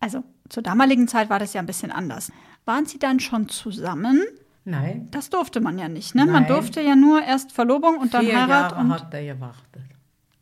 also 0.00 0.24
zur 0.48 0.62
damaligen 0.62 1.06
Zeit 1.06 1.28
war 1.28 1.38
das 1.38 1.52
ja 1.52 1.60
ein 1.60 1.66
bisschen 1.66 1.92
anders, 1.92 2.32
Waren 2.66 2.84
Sie 2.86 2.98
dann 2.98 3.20
schon 3.20 3.48
zusammen? 3.48 4.22
Nein, 4.64 5.08
Das 5.12 5.30
durfte 5.30 5.60
man 5.60 5.78
ja 5.78 5.88
nicht, 5.88 6.14
ne? 6.16 6.24
Man 6.26 6.42
Nein. 6.42 6.46
durfte 6.48 6.80
ja 6.82 6.96
nur 6.96 7.22
erst 7.22 7.52
Verlobung 7.52 7.98
und 7.98 8.12
dann 8.12 8.24
vier 8.24 8.34
Heirat 8.36 8.72
Jahre 8.72 8.80
und 8.80 8.92
hat 8.92 9.14
er 9.14 9.34
gewartet. 9.34 9.82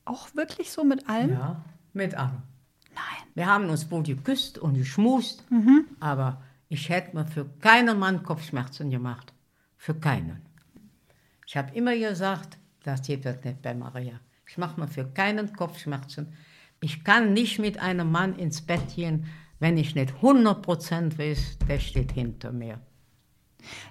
auch 0.06 0.34
wirklich 0.34 0.72
so 0.72 0.82
mit 0.84 1.08
allem? 1.08 1.30
Ja, 1.32 1.62
mit 1.92 2.14
allem. 2.14 2.42
Nein. 2.94 3.28
Wir 3.34 3.46
haben 3.46 3.68
uns 3.68 3.90
wohl 3.90 4.02
geküsst 4.02 4.56
und 4.58 4.74
geschmust, 4.74 5.44
Mhm. 5.50 5.84
aber 6.00 6.40
ich 6.70 6.88
hätte 6.88 7.14
mir 7.14 7.26
für 7.26 7.44
keinen 7.60 7.98
Mann 7.98 8.22
Kopfschmerzen 8.22 8.90
gemacht. 8.90 9.32
Für 9.76 9.94
keinen. 9.94 10.40
Ich 11.46 11.56
habe 11.58 11.74
immer 11.74 11.94
gesagt, 11.94 12.56
das 12.84 13.02
geht 13.02 13.26
das 13.26 13.44
nicht 13.44 13.60
bei 13.60 13.74
Maria. 13.74 14.18
Ich 14.46 14.56
mache 14.56 14.80
mir 14.80 14.88
für 14.88 15.04
keinen 15.04 15.52
Kopfschmerzen. 15.52 16.32
Ich 16.80 17.04
kann 17.04 17.34
nicht 17.34 17.58
mit 17.58 17.78
einem 17.78 18.10
Mann 18.10 18.36
ins 18.36 18.62
Bett 18.62 18.94
gehen, 18.96 19.26
wenn 19.64 19.78
ich 19.78 19.94
nicht 19.94 20.12
100% 20.20 21.16
weiß, 21.16 21.56
der 21.66 21.78
steht 21.78 22.12
hinter 22.12 22.52
mir. 22.52 22.78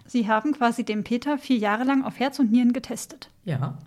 Sie 0.06 0.28
haben 0.28 0.54
quasi 0.54 0.86
den 0.86 1.04
Peter 1.04 1.40
vier 1.40 1.58
Jahre 1.58 1.84
lang 1.84 2.04
auf 2.06 2.20
Herz 2.20 2.38
und 2.38 2.52
Nieren 2.52 2.74
getestet. 2.74 3.32
Ja, 3.44 3.80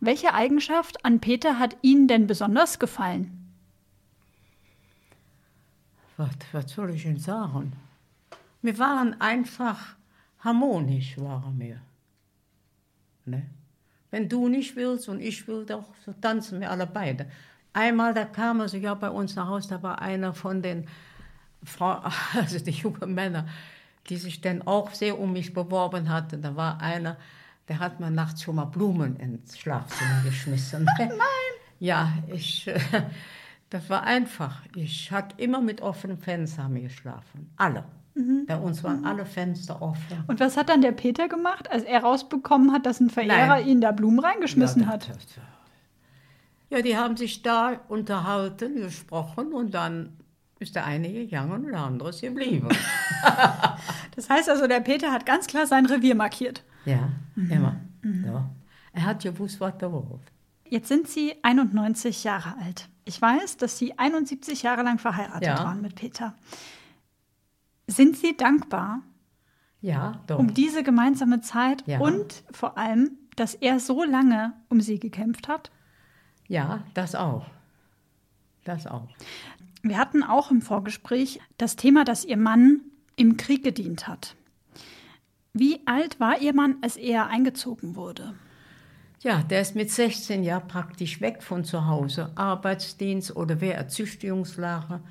Welche 0.00 0.34
Eigenschaft 0.34 1.02
an 1.02 1.18
Peter 1.18 1.58
hat 1.58 1.78
Ihnen 1.80 2.08
denn 2.08 2.26
besonders 2.26 2.78
gefallen? 2.78 3.54
was, 6.18 6.28
was 6.52 6.70
soll 6.70 6.90
ich 6.90 7.06
Ihnen 7.06 7.16
sagen? 7.16 7.72
Wir 8.60 8.78
waren 8.78 9.18
einfach 9.18 9.96
harmonisch, 10.40 11.16
waren 11.16 11.58
wir. 11.58 11.80
Ne? 13.24 13.46
Wenn 14.10 14.28
du 14.28 14.48
nicht 14.48 14.76
willst 14.76 15.08
und 15.08 15.20
ich 15.20 15.48
will 15.48 15.64
doch, 15.64 15.86
so 16.04 16.12
tanzen 16.12 16.60
wir 16.60 16.70
alle 16.70 16.86
beide. 16.86 17.30
Einmal, 17.72 18.14
da 18.14 18.24
kam 18.24 18.60
also 18.60 18.76
ja 18.76 18.94
bei 18.94 19.10
uns 19.10 19.36
nach 19.36 19.46
Hause, 19.48 19.68
da 19.68 19.82
war 19.82 20.00
einer 20.02 20.34
von 20.34 20.60
den 20.62 20.86
Frau, 21.64 22.02
also 22.34 22.58
die 22.58 22.70
jungen 22.70 23.14
Männer, 23.14 23.46
die 24.08 24.16
sich 24.16 24.40
dann 24.40 24.62
auch 24.62 24.92
sehr 24.92 25.18
um 25.18 25.32
mich 25.32 25.52
beworben 25.54 26.08
hatten. 26.08 26.42
Da 26.42 26.56
war 26.56 26.80
einer, 26.80 27.16
der 27.68 27.78
hat 27.78 28.00
mir 28.00 28.10
nachts 28.10 28.42
schon 28.42 28.56
mal 28.56 28.64
Blumen 28.64 29.16
ins 29.16 29.58
Schlafzimmer 29.58 30.22
geschmissen. 30.24 30.84
Nein! 30.98 31.08
Ja, 31.78 32.12
ich, 32.26 32.68
das 33.70 33.88
war 33.88 34.02
einfach. 34.02 34.62
Ich 34.74 35.12
hatte 35.12 35.40
immer 35.40 35.60
mit 35.60 35.80
offenen 35.80 36.18
Fenstern 36.18 36.64
haben 36.64 36.74
wir 36.74 36.82
geschlafen. 36.82 37.50
Alle. 37.56 37.84
Bei 38.46 38.56
uns 38.56 38.84
waren 38.84 39.06
alle 39.06 39.24
Fenster 39.24 39.80
offen. 39.80 40.24
Und 40.26 40.40
was 40.40 40.58
hat 40.58 40.68
dann 40.68 40.82
der 40.82 40.92
Peter 40.92 41.26
gemacht, 41.28 41.70
als 41.70 41.84
er 41.84 42.00
rausbekommen 42.02 42.70
hat, 42.72 42.84
dass 42.84 43.00
ein 43.00 43.08
Verehrer 43.08 43.46
Nein. 43.46 43.68
Ihnen 43.68 43.80
da 43.80 43.92
Blumen 43.92 44.18
reingeschmissen 44.18 44.82
Ja, 44.82 44.88
hat? 44.88 45.08
das- 45.08 45.16
das- 45.18 45.36
Ja, 46.70 46.82
die 46.82 46.96
haben 46.96 47.16
sich 47.16 47.42
da 47.42 47.80
unterhalten, 47.88 48.76
gesprochen 48.76 49.52
und 49.52 49.72
dann 49.74 50.16
ist 50.60 50.74
der 50.76 50.84
eine 50.86 51.12
gegangen 51.12 51.52
und 51.52 51.64
der 51.72 51.80
andere 51.80 52.10
ist 52.10 52.20
geblieben. 52.20 52.68
Das 54.16 54.28
heißt 54.28 54.48
also, 54.50 54.66
der 54.66 54.80
Peter 54.80 55.12
hat 55.12 55.24
ganz 55.24 55.46
klar 55.46 55.66
sein 55.66 55.86
Revier 55.86 56.14
markiert. 56.14 56.62
ja, 56.84 57.10
immer. 57.36 57.76
Ja. 58.02 58.50
Er 58.92 59.04
hat 59.04 59.22
gewusst, 59.22 59.60
was 59.60 59.74
er 59.80 59.92
wollte. 59.92 60.20
Jetzt 60.68 60.88
sind 60.88 61.06
Sie 61.08 61.34
91 61.42 62.24
Jahre 62.24 62.54
alt. 62.58 62.88
Ich 63.04 63.20
weiß, 63.22 63.56
dass 63.56 63.78
Sie 63.78 63.98
71 63.98 64.62
Jahre 64.62 64.82
lang 64.82 64.98
verheiratet 64.98 65.44
Ja. 65.46 65.64
waren 65.64 65.80
mit 65.80 65.94
Peter. 65.94 66.34
Sind 67.86 68.16
Sie 68.16 68.36
dankbar 68.36 69.00
Ja, 69.80 70.20
doch. 70.26 70.38
um 70.38 70.52
diese 70.54 70.82
gemeinsame 70.82 71.40
Zeit 71.40 71.84
Ja. 71.86 72.00
und 72.00 72.42
vor 72.50 72.76
allem, 72.78 73.12
dass 73.36 73.54
er 73.54 73.80
so 73.80 74.02
lange 74.04 74.52
um 74.68 74.80
Sie 74.80 74.98
gekämpft 74.98 75.48
hat? 75.48 75.70
Ja, 76.50 76.82
das 76.94 77.14
auch. 77.14 77.46
Das 78.64 78.88
auch. 78.88 79.06
Wir 79.82 79.98
hatten 79.98 80.24
auch 80.24 80.50
im 80.50 80.60
Vorgespräch 80.60 81.40
das 81.58 81.76
Thema, 81.76 82.04
dass 82.04 82.24
Ihr 82.24 82.36
Mann 82.36 82.80
im 83.14 83.36
Krieg 83.36 83.62
gedient 83.62 84.08
hat. 84.08 84.34
Wie 85.52 85.86
alt 85.86 86.18
war 86.18 86.40
Ihr 86.40 86.52
Mann, 86.52 86.78
als 86.82 86.96
er 86.96 87.28
eingezogen 87.28 87.94
wurde? 87.94 88.34
Ja, 89.20 89.44
der 89.44 89.60
ist 89.60 89.76
mit 89.76 89.92
16 89.92 90.42
Jahren 90.42 90.66
praktisch 90.66 91.20
weg 91.20 91.44
von 91.44 91.62
zu 91.62 91.86
Hause. 91.86 92.32
Arbeitsdienst 92.34 93.36
oder 93.36 93.60
wer 93.60 93.76
Erzichtigungslager, 93.76 95.02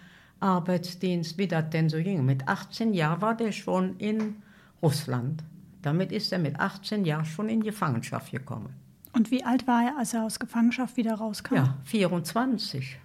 Arbeitsdienst, 0.42 1.38
wie 1.38 1.48
das 1.48 1.70
denn 1.70 1.88
so 1.88 1.98
ging. 2.00 2.26
Mit 2.26 2.50
18 2.50 2.94
Jahren 2.94 3.22
war 3.22 3.38
der 3.38 3.54
schon 3.54 3.96
in 3.98 4.44
Russland. 4.82 5.42
Damit 5.82 6.12
ist 6.12 6.34
er 6.34 6.40
mit 6.40 6.60
18 6.60 7.06
Jahren 7.06 7.24
schon 7.24 7.48
in 7.48 7.64
Gefangenschaft 7.64 8.32
gekommen. 8.32 8.74
Und 9.14 9.32
wie 9.32 9.44
alt 9.44 9.68
war 9.68 9.84
er, 9.84 9.98
als 9.98 10.14
er 10.14 10.24
aus 10.24 10.40
Gefangenschaft 10.40 10.98
wieder 10.98 11.16
rauskam? 11.16 11.56
Ja, 11.56 11.78
24. 11.86 13.00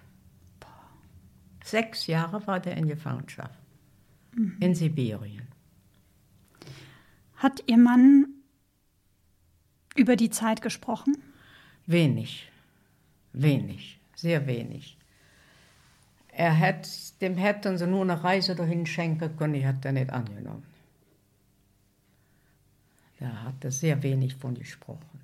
Sechs 1.63 2.05
Jahre 2.05 2.45
war 2.45 2.59
der 2.59 2.77
in 2.77 2.87
Gefangenschaft. 2.87 3.59
In 4.59 4.75
Sibirien. 4.75 5.47
Hat 7.37 7.63
Ihr 7.67 7.77
Mann 7.77 8.27
über 9.95 10.15
die 10.15 10.29
Zeit 10.29 10.61
gesprochen? 10.61 11.17
Wenig. 11.85 12.51
Wenig. 13.33 13.99
Sehr 14.15 14.45
wenig. 14.45 14.97
Er 16.27 16.53
hätt, 16.53 17.21
dem 17.21 17.35
hätten 17.37 17.77
sie 17.77 17.87
nur 17.87 18.01
eine 18.01 18.23
Reise 18.23 18.55
dahin 18.55 18.85
schenken 18.85 19.35
können, 19.37 19.53
die 19.53 19.65
hat 19.65 19.85
er 19.85 19.93
nicht 19.93 20.11
angenommen. 20.11 20.65
Da 23.19 23.43
hat 23.43 23.63
er 23.63 23.71
sehr 23.71 24.03
wenig 24.03 24.35
von 24.35 24.53
gesprochen. 24.53 25.14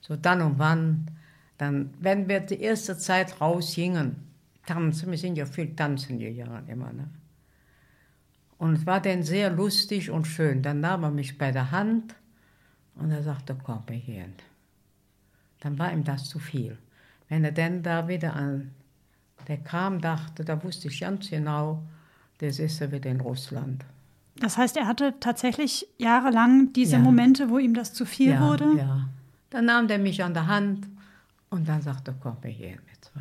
So 0.00 0.16
dann 0.16 0.40
und 0.42 0.58
wann, 0.58 1.10
dann, 1.58 1.90
wenn 2.00 2.28
wir 2.28 2.40
die 2.40 2.60
erste 2.60 2.96
Zeit 2.96 3.40
rausgingen, 3.40 4.16
tanzen, 4.66 5.10
wir 5.10 5.18
sind 5.18 5.36
ja 5.36 5.46
viel 5.46 5.74
tanzen 5.74 6.18
gegangen 6.18 6.68
immer, 6.68 6.92
ne? 6.92 7.08
Und 8.58 8.74
es 8.74 8.86
war 8.86 9.00
dann 9.00 9.22
sehr 9.22 9.50
lustig 9.50 10.10
und 10.10 10.26
schön. 10.26 10.62
Dann 10.62 10.80
nahm 10.80 11.04
er 11.04 11.10
mich 11.12 11.38
bei 11.38 11.52
der 11.52 11.70
Hand 11.70 12.14
und 12.96 13.12
er 13.12 13.22
sagte, 13.22 13.56
komm 13.62 13.84
wir 13.86 13.96
hin. 13.96 14.32
Dann 15.60 15.78
war 15.78 15.92
ihm 15.92 16.02
das 16.02 16.24
zu 16.24 16.40
viel. 16.40 16.76
Wenn 17.28 17.44
er 17.44 17.52
dann 17.52 17.82
da 17.84 18.08
wieder 18.08 18.34
an 18.34 18.72
der 19.46 19.58
Kram 19.58 20.00
dachte, 20.00 20.44
da 20.44 20.62
wusste 20.62 20.88
ich 20.88 21.00
ganz 21.00 21.30
genau, 21.30 21.82
das 22.38 22.58
ist 22.58 22.80
er 22.80 22.90
wieder 22.90 23.10
in 23.10 23.20
Russland. 23.20 23.84
Das 24.36 24.56
heißt, 24.56 24.76
er 24.76 24.86
hatte 24.86 25.14
tatsächlich 25.20 25.86
jahrelang 25.96 26.72
diese 26.72 26.96
Ja. 26.96 26.98
Momente, 26.98 27.50
wo 27.50 27.58
ihm 27.58 27.74
das 27.74 27.92
zu 27.92 28.04
viel 28.04 28.32
ja, 28.32 28.40
wurde? 28.40 28.76
Ja. 28.76 29.08
Dann 29.50 29.64
nahm 29.66 29.88
der 29.88 29.98
mich 29.98 30.22
an 30.22 30.34
der 30.34 30.46
Hand 30.46 30.86
und 31.50 31.68
dann 31.68 31.80
sagte, 31.82 32.14
komm 32.20 32.36
wir 32.42 32.50
hier 32.50 32.70
mit 32.72 33.04
zwei. 33.04 33.20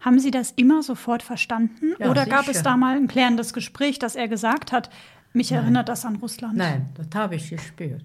Haben 0.00 0.18
Sie 0.20 0.30
das 0.30 0.52
immer 0.52 0.82
sofort 0.82 1.22
verstanden? 1.22 1.94
Ja, 1.98 2.10
Oder 2.10 2.24
gab 2.26 2.46
sicher. 2.46 2.58
es 2.58 2.62
da 2.62 2.76
mal 2.76 2.96
ein 2.96 3.08
klärendes 3.08 3.52
Gespräch, 3.52 3.98
dass 3.98 4.14
er 4.16 4.28
gesagt 4.28 4.70
hat, 4.72 4.90
mich 5.32 5.52
erinnert 5.52 5.88
das 5.88 6.04
an 6.04 6.16
Russland? 6.16 6.56
Nein, 6.56 6.88
das 6.94 7.08
habe 7.14 7.34
ich 7.36 7.50
gespürt. 7.50 8.04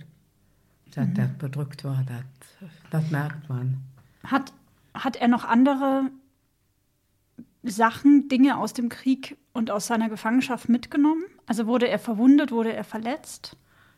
Dass 0.93 1.07
Mhm. 1.07 1.13
das 1.13 1.29
bedrückt 1.37 1.83
war, 1.83 2.03
das, 2.05 2.69
das 2.89 3.09
merkt 3.11 3.47
man. 3.49 3.77
Hat, 4.23 4.51
hat 4.93 5.15
er 5.15 5.27
noch 5.27 5.45
andere 5.45 6.09
Sachen, 7.63 8.27
Dinge 8.27 8.57
aus 8.57 8.73
dem 8.73 8.89
Krieg 8.89 9.37
und 9.53 9.71
aus 9.71 9.87
seiner 9.87 10.09
Gefangenschaft 10.09 10.67
mitgenommen? 10.69 11.23
Also 11.45 11.65
wurde 11.67 11.87
er 11.87 11.99
verwundet, 11.99 12.51
wurde 12.51 12.73
er 12.73 12.83
verletzt? 12.83 13.55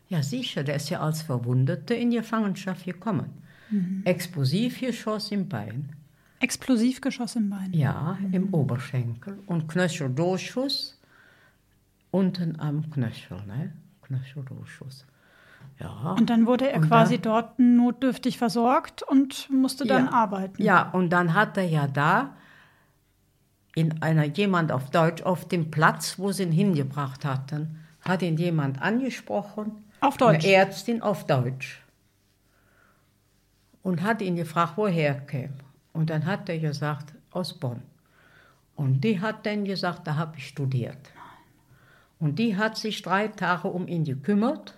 Ja, 0.08 0.22
sicher, 0.22 0.62
der 0.62 0.76
ist 0.76 0.88
ja 0.88 1.00
als 1.00 1.22
Verwundeter 1.22 1.96
in 1.96 2.10
Gefangenschaft 2.12 2.84
gekommen. 2.84 3.30
Mhm. 3.70 4.02
Explosivgeschoss 4.04 5.30
im 5.32 5.48
Bein. 5.48 5.90
Explosivgeschoss 6.40 7.36
im 7.36 7.50
Bein. 7.50 7.72
Ja, 7.72 8.18
im 8.32 8.52
Oberschenkel 8.52 9.38
und 9.46 9.68
Knöcheldurchschuss 9.68 11.00
unten 12.10 12.60
am 12.60 12.90
Knöchel, 12.90 13.38
ne? 13.46 13.72
Knöcheldurchschuss. 14.02 15.06
Ja. 15.80 16.12
Und 16.18 16.30
dann 16.30 16.46
wurde 16.46 16.70
er 16.70 16.78
Und 16.80 16.88
quasi 16.88 17.14
dann- 17.18 17.22
dort 17.32 17.58
notdürftig 17.58 18.38
versorgt 18.38 19.02
und 19.02 19.50
musste 19.50 19.84
dann 19.86 20.06
ja. 20.06 20.12
arbeiten. 20.12 20.62
Ja, 20.62 20.90
und 20.90 21.10
dann 21.10 21.34
hat 21.34 21.56
er 21.56 21.64
ja 21.68 21.86
da 21.86 22.36
in 23.74 24.00
einer 24.02 24.24
jemand 24.24 24.72
auf 24.72 24.90
Deutsch 24.90 25.22
auf 25.22 25.48
dem 25.48 25.70
Platz, 25.70 26.18
wo 26.18 26.32
sie 26.32 26.44
ihn 26.44 26.52
hingebracht 26.52 27.24
hatten, 27.24 27.80
hat 28.00 28.22
ihn 28.22 28.36
jemand 28.38 28.80
angesprochen. 28.80 29.72
Auf 30.00 30.16
Deutsch? 30.16 30.44
Eine 30.44 30.54
Ärztin 30.54 31.02
auf 31.02 31.26
Deutsch. 31.26 31.82
Und 33.86 34.02
hat 34.02 34.20
ihn 34.20 34.34
gefragt, 34.34 34.72
woher 34.76 35.14
er 35.14 35.20
käme. 35.20 35.54
Und 35.92 36.10
dann 36.10 36.26
hat 36.26 36.48
er 36.48 36.58
gesagt, 36.58 37.14
aus 37.30 37.54
Bonn. 37.54 37.82
Und 38.74 39.04
die 39.04 39.20
hat 39.20 39.46
dann 39.46 39.64
gesagt, 39.64 40.08
da 40.08 40.16
habe 40.16 40.36
ich 40.38 40.48
studiert. 40.48 40.98
Und 42.18 42.40
die 42.40 42.56
hat 42.56 42.76
sich 42.76 43.00
drei 43.02 43.28
Tage 43.28 43.68
um 43.68 43.86
ihn 43.86 44.02
gekümmert. 44.02 44.76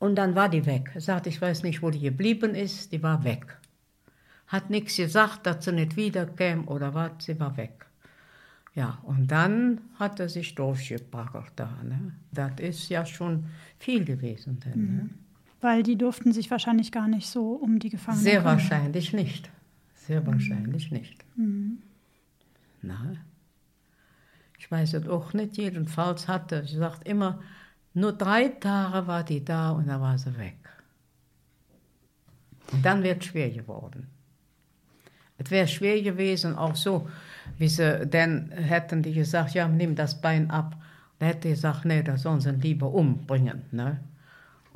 Und 0.00 0.16
dann 0.16 0.34
war 0.34 0.48
die 0.48 0.66
weg. 0.66 0.90
Er 0.94 1.00
sagt, 1.00 1.28
ich 1.28 1.40
weiß 1.40 1.62
nicht, 1.62 1.80
wo 1.80 1.90
die 1.90 2.00
geblieben 2.00 2.56
ist, 2.56 2.90
die 2.90 3.02
war 3.04 3.22
weg. 3.22 3.56
Hat 4.48 4.70
nichts 4.70 4.96
gesagt, 4.96 5.46
dass 5.46 5.64
sie 5.64 5.72
nicht 5.72 5.96
wiederkäme 5.96 6.64
oder 6.64 6.92
was, 6.92 7.12
sie 7.20 7.38
war 7.38 7.56
weg. 7.56 7.86
Ja, 8.74 8.98
und 9.04 9.30
dann 9.30 9.80
hat 9.94 10.18
er 10.18 10.28
sich 10.28 10.56
durchgebracht 10.56 11.52
da. 11.54 11.70
Ne? 11.84 12.12
Das 12.32 12.58
ist 12.58 12.88
ja 12.88 13.06
schon 13.06 13.46
viel 13.78 14.04
gewesen. 14.04 14.58
Denn, 14.58 14.96
ne? 14.96 15.10
Weil 15.66 15.82
die 15.82 15.98
durften 15.98 16.32
sich 16.32 16.48
wahrscheinlich 16.52 16.92
gar 16.92 17.08
nicht 17.08 17.26
so 17.26 17.54
um 17.54 17.80
die 17.80 17.88
Gefangenen 17.88 18.22
Sehr 18.22 18.38
kümmern. 18.38 18.52
wahrscheinlich 18.52 19.12
nicht. 19.12 19.50
Sehr 19.96 20.24
wahrscheinlich 20.24 20.92
nicht. 20.92 21.24
Na? 22.82 23.16
Ich 24.56 24.64
Ich 24.66 24.70
weiß 24.70 24.94
es 24.94 25.08
auch 25.08 25.32
nicht, 25.32 25.56
jedenfalls 25.56 26.28
hatte, 26.28 26.64
sie 26.64 26.76
sagt 26.76 27.08
immer, 27.08 27.40
nur 27.94 28.12
drei 28.12 28.48
Tage 28.48 29.08
war 29.08 29.24
die 29.24 29.44
da 29.44 29.72
und 29.72 29.88
dann 29.88 30.00
war 30.00 30.16
sie 30.16 30.38
weg. 30.38 30.56
Und 32.70 32.86
dann 32.86 33.02
wird 33.02 33.22
es 33.22 33.26
schwer 33.26 33.50
geworden. 33.50 34.06
Es 35.36 35.50
wäre 35.50 35.66
schwer 35.66 36.00
gewesen, 36.00 36.54
auch 36.54 36.76
so, 36.76 37.08
wie 37.58 37.68
sie 37.68 38.06
dann 38.06 38.52
hätten 38.52 39.02
die 39.02 39.14
gesagt, 39.14 39.54
ja, 39.54 39.66
nimm 39.66 39.96
das 39.96 40.20
Bein 40.20 40.48
ab. 40.48 40.80
Da 41.18 41.26
hätte 41.26 41.48
gesagt, 41.48 41.84
nee, 41.86 42.04
da 42.04 42.16
sollen 42.16 42.40
sie 42.40 42.52
lieber 42.52 42.88
umbringen. 42.94 43.62
Ne? 43.72 43.98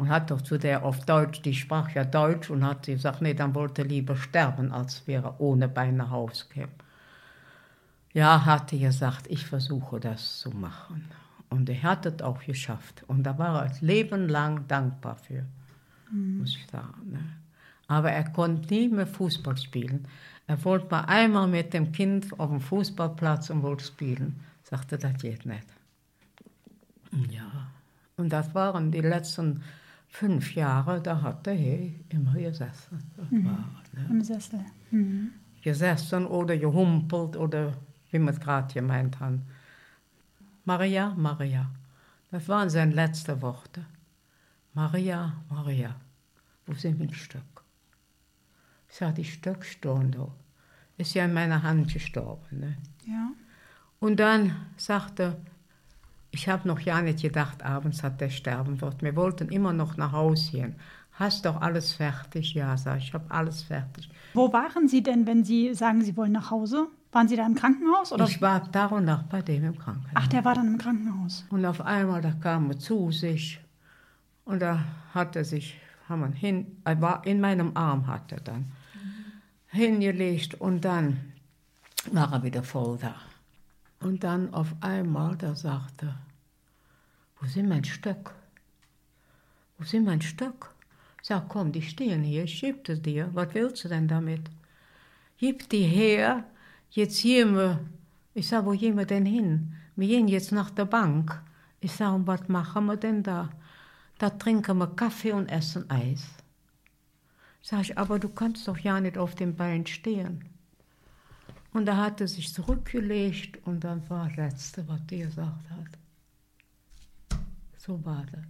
Und 0.01 0.09
hat 0.09 0.31
doch 0.31 0.41
zu 0.41 0.57
der 0.57 0.83
auf 0.83 1.05
Deutsch, 1.05 1.43
die 1.43 1.53
sprach 1.53 1.91
ja 1.91 2.07
Deutsch 2.07 2.49
und 2.49 2.65
hat 2.65 2.87
gesagt, 2.87 3.21
nee, 3.21 3.35
dann 3.35 3.55
wollte 3.55 3.83
er 3.83 3.89
lieber 3.89 4.17
sterben, 4.17 4.73
als 4.73 5.07
wäre 5.07 5.35
ohne 5.37 5.69
Bein 5.69 5.99
nach 5.99 6.09
Hause 6.09 6.47
käme. 6.51 6.73
Ja, 8.15 8.47
hatte 8.47 8.79
gesagt, 8.79 9.27
ich 9.29 9.45
versuche 9.45 10.01
das 10.01 10.39
zu 10.39 10.53
machen. 10.53 11.05
Und 11.51 11.69
er 11.69 11.83
hat 11.83 12.07
es 12.07 12.23
auch 12.23 12.43
geschafft. 12.43 13.05
Und 13.09 13.25
da 13.25 13.37
war 13.37 13.61
er 13.61 13.69
das 13.69 13.83
Leben 13.83 14.27
lang 14.27 14.67
dankbar 14.69 15.17
für, 15.17 15.45
mhm. 16.11 16.39
muss 16.39 16.57
ich 16.57 16.67
sagen. 16.73 17.11
Ne? 17.11 17.21
Aber 17.87 18.11
er 18.11 18.25
konnte 18.31 18.73
nie 18.73 18.89
mehr 18.89 19.07
Fußball 19.07 19.59
spielen. 19.59 20.09
Er 20.47 20.65
wollte 20.65 20.87
mal 20.91 21.03
einmal 21.03 21.47
mit 21.47 21.75
dem 21.75 21.93
Kind 21.93 22.41
auf 22.41 22.49
dem 22.49 22.63
Fußballplatz 22.63 23.51
und 23.51 23.63
wollte 23.63 23.85
spielen. 23.85 24.41
Sagte, 24.63 24.97
das 24.97 25.21
geht 25.21 25.45
nicht. 25.45 25.67
Ja, 27.29 27.71
und 28.17 28.31
das 28.31 28.55
waren 28.55 28.91
die 28.91 29.03
letzten 29.03 29.63
fünf 30.11 30.55
Jahre, 30.55 31.01
da 31.01 31.23
hat 31.23 31.47
er 31.47 31.55
hier 31.55 31.95
immer 32.11 32.35
gesessen. 32.35 32.99
Mhm. 33.31 33.45
War, 33.47 33.83
ne? 33.93 34.07
Im 34.11 34.23
Sessel. 34.23 34.65
Mhm. 34.91 35.31
Gesessen 35.63 36.27
oder 36.27 36.57
gehumpelt 36.57 37.37
oder 37.37 37.75
wie 38.11 38.19
man 38.19 38.35
es 38.35 38.41
gerade 38.41 38.73
gemeint 38.73 39.21
hat. 39.21 39.39
Maria, 40.65 41.15
Maria. 41.17 41.71
Das 42.31 42.49
waren 42.49 42.69
seine 42.71 42.93
letzten 42.95 43.41
Worte. 43.41 43.85
Maria, 44.75 45.43
Maria, 45.49 45.97
wo 46.67 46.75
sind 46.75 46.99
mein 46.99 47.13
Stück? 47.13 47.65
Ich 48.89 48.97
sage, 48.97 49.15
die 49.15 49.25
Stück 49.25 49.65
stehen 49.65 50.13
da. 50.13 50.29
Ist 50.97 51.15
ja 51.15 51.25
in 51.25 51.33
meiner 51.33 51.63
Hand 51.63 51.93
gestorben. 51.93 52.61
Ne? 52.61 52.77
Ja. 53.07 53.31
Und 54.01 54.21
dann 54.21 54.55
sagte 54.77 55.23
er, 55.23 55.37
ich 56.33 56.49
habe 56.49 56.69
noch 56.69 56.81
ja 56.81 57.03
nicht 57.03 57.23
gedacht, 57.23 57.65
abends 57.65 58.03
hat 58.03 58.21
der 58.21 58.31
sterben 58.31 58.81
wird. 58.81 59.03
Wir 59.03 59.17
wollten 59.17 59.49
immer 59.49 59.73
noch 59.73 59.97
nach 59.97 60.13
Hause 60.13 60.51
gehen. 60.53 60.75
Hast 61.13 61.45
doch 61.45 61.61
alles 61.61 61.93
fertig? 61.93 62.55
Ja, 62.55 62.77
sag 62.77 62.99
ich, 62.99 63.09
ich 63.09 63.15
habe 63.15 63.31
alles 63.31 63.63
fertig. 63.63 64.09
Wo 64.33 64.53
waren 64.53 64.89
Sie 64.89 65.03
denn, 65.03 65.27
wenn 65.27 65.45
Sie 65.45 65.75
sagen, 65.75 66.03
Sie 66.03 66.17
wollen 66.17 66.33
nach 66.33 66.51
Hause? 66.51 66.87
Waren 67.13 67.29
Sie 67.29 67.37
da 67.37 67.45
im 67.45 67.57
Krankenhaus? 67.57 68.13
Oder? 68.13 68.25
Ich 68.25 68.41
war 68.41 68.61
da 68.71 68.87
und 68.87 69.05
nach 69.05 69.25
bei 69.25 69.43
dem 69.43 69.65
im 69.65 69.79
Krankenhaus. 69.79 70.13
Ach, 70.15 70.29
der 70.29 70.45
war 70.45 70.55
dann 70.55 70.69
im 70.69 70.79
Krankenhaus. 70.79 71.45
Und 71.51 71.67
auf 71.67 71.81
einmal, 71.81 72.23
da 72.23 72.33
kam 72.33 72.71
er 72.71 72.79
zu 72.79 73.11
sich 73.11 73.61
und 74.45 74.61
da 74.63 74.85
hat 75.13 75.35
er 75.35 75.45
sich, 75.45 75.77
haben 76.09 76.21
wir 76.21 76.31
hin, 76.31 76.79
er 76.85 77.01
war 77.01 77.27
in 77.27 77.41
meinem 77.41 77.77
Arm 77.77 78.07
hat 78.07 78.31
er 78.33 78.41
dann 78.41 78.61
mhm. 78.61 79.77
hingelegt 79.77 80.55
und 80.55 80.85
dann 80.85 81.19
war 82.13 82.33
er 82.33 82.43
wieder 82.45 82.63
voll 82.63 82.97
da. 82.99 83.15
Und 84.01 84.25
dann 84.25 84.53
auf 84.55 84.75
einmal, 84.81 85.37
da 85.37 85.55
sagte 85.55 86.15
wo 87.41 87.47
sind 87.47 87.69
mein 87.69 87.85
Stöck? 87.85 88.35
Wo 89.79 89.85
sind 89.85 90.05
mein 90.05 90.21
Stöck? 90.21 90.75
Sag, 91.23 91.49
komm, 91.49 91.73
die 91.73 91.83
stehen 91.83 92.23
hier, 92.23 92.45
ich 92.45 92.61
gebe 92.61 92.93
es 92.93 93.01
dir. 93.01 93.31
Was 93.33 93.55
willst 93.55 93.85
du 93.85 93.89
denn 93.89 94.09
damit? 94.09 94.43
Gib 95.39 95.69
die 95.71 95.85
her, 95.85 96.45
jetzt 96.91 97.23
gehen 97.23 97.55
wir. 97.57 97.81
Ich 98.35 98.49
sag, 98.49 98.67
wo 98.67 98.73
gehen 98.73 98.97
wir 98.97 99.07
denn 99.07 99.25
hin? 99.25 99.75
Wir 99.97 100.09
gehen 100.09 100.29
jetzt 100.29 100.53
nach 100.53 100.71
der 100.71 100.85
Bank. 100.85 101.43
Ich 101.81 101.93
sag, 101.93 102.15
und 102.15 102.27
was 102.27 102.47
machen 102.49 102.87
wir 102.87 102.97
denn 102.97 103.23
da? 103.23 103.49
Da 104.19 104.29
trinken 104.29 104.77
wir 104.79 104.89
Kaffee 104.89 105.33
und 105.33 105.49
essen 105.49 105.89
Eis. 105.91 106.27
Sag 107.63 107.81
ich, 107.81 107.97
aber 107.97 108.19
du 108.19 108.29
kannst 108.29 108.69
doch 108.69 108.79
ja 108.79 109.01
nicht 109.01 109.17
auf 109.17 109.35
dem 109.35 109.57
Bein 109.57 109.87
stehen. 109.87 110.45
Und 111.73 111.87
er 111.89 111.97
hatte 111.97 112.27
sich 112.27 112.53
zurückgelegt 112.53 113.59
und 113.67 113.85
dann 113.85 114.09
war 114.11 114.27
das 114.29 114.37
Letzte, 114.37 114.89
was 114.89 115.01
er 115.11 115.27
gesagt 115.27 115.71
hat. 115.71 117.39
So 117.79 118.05
war 118.05 118.25
das. 118.31 118.41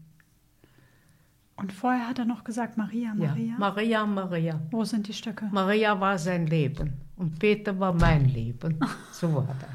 Und 1.56 1.72
vorher 1.74 2.08
hat 2.08 2.18
er 2.18 2.24
noch 2.24 2.42
gesagt, 2.42 2.78
Maria, 2.78 3.12
Maria. 3.14 3.52
Ja, 3.52 3.58
Maria, 3.58 4.06
Maria. 4.06 4.60
Wo 4.70 4.82
sind 4.84 5.06
die 5.08 5.12
Stöcke? 5.12 5.46
Maria 5.52 6.00
war 6.00 6.18
sein 6.18 6.46
Leben 6.46 6.94
und 7.16 7.38
Peter 7.38 7.78
war 7.78 7.92
mein 7.92 8.24
Leben. 8.24 8.80
So 9.12 9.34
war 9.34 9.54
das. 9.60 9.68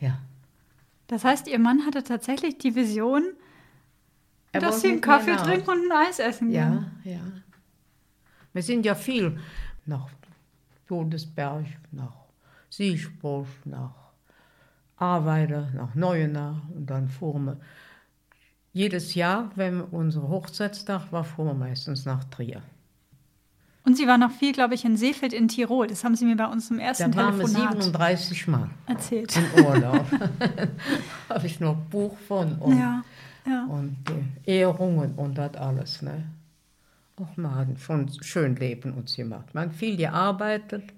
Ja. 0.00 0.18
Das 1.08 1.24
heißt, 1.24 1.48
Ihr 1.48 1.58
Mann 1.58 1.84
hatte 1.84 2.04
tatsächlich 2.04 2.58
die 2.58 2.74
Vision, 2.76 3.24
er 4.52 4.60
dass 4.60 4.80
Sie 4.82 4.88
einen 4.88 5.00
Kaffee 5.00 5.34
trinken 5.34 5.70
und 5.70 5.90
ein 5.90 6.06
Eis 6.06 6.20
essen 6.20 6.50
gehen. 6.50 6.86
Ja, 7.02 7.12
ja. 7.12 7.20
Wir 8.52 8.62
sind 8.62 8.86
ja 8.86 8.94
viel 8.94 9.38
nach 9.86 10.08
Todesberg, 10.86 11.66
nach 11.90 12.25
Siegspruch, 12.76 13.46
nach 13.64 13.94
Arbeiter, 14.96 15.70
nach 15.74 15.94
Neuenahr 15.94 16.60
und 16.74 16.90
dann 16.90 17.08
fuhren 17.08 17.46
wir. 17.46 17.56
Jedes 18.72 19.14
Jahr, 19.14 19.50
wenn 19.54 19.80
unser 19.80 20.28
Hochzeitstag 20.28 21.10
war, 21.10 21.24
fuhren 21.24 21.48
wir 21.48 21.66
meistens 21.68 22.04
nach 22.04 22.24
Trier. 22.24 22.60
Und 23.84 23.96
Sie 23.96 24.06
waren 24.06 24.20
noch 24.20 24.32
viel, 24.32 24.52
glaube 24.52 24.74
ich, 24.74 24.84
in 24.84 24.96
Seefeld 24.96 25.32
in 25.32 25.48
Tirol. 25.48 25.86
Das 25.86 26.04
haben 26.04 26.16
Sie 26.16 26.26
mir 26.26 26.36
bei 26.36 26.46
uns 26.46 26.70
im 26.70 26.78
ersten 26.78 27.12
da 27.12 27.30
Telefonat 27.30 27.54
Da 27.54 27.58
waren 27.60 27.76
wir 27.76 27.82
37 27.82 28.48
Mal 28.48 28.70
erzählt. 28.86 29.34
Im 29.36 29.64
Urlaub. 29.64 30.04
Habe 31.30 31.46
ich 31.46 31.60
noch 31.60 31.76
Buch 31.76 32.16
von 32.28 32.58
und, 32.58 32.78
ja, 32.78 33.02
ja. 33.46 33.64
und 33.66 33.96
die 34.08 34.50
Ehrungen 34.50 35.14
und 35.14 35.38
das 35.38 35.54
alles. 35.54 36.02
Ne? 36.02 36.24
Och, 37.18 37.36
man 37.36 37.76
schon 37.78 38.10
schön 38.22 38.56
Leben 38.56 38.92
uns 38.92 39.16
gemacht. 39.16 39.54
Man 39.54 39.70
hat 39.70 39.76
viel 39.76 39.96
gearbeitet. 39.96 40.92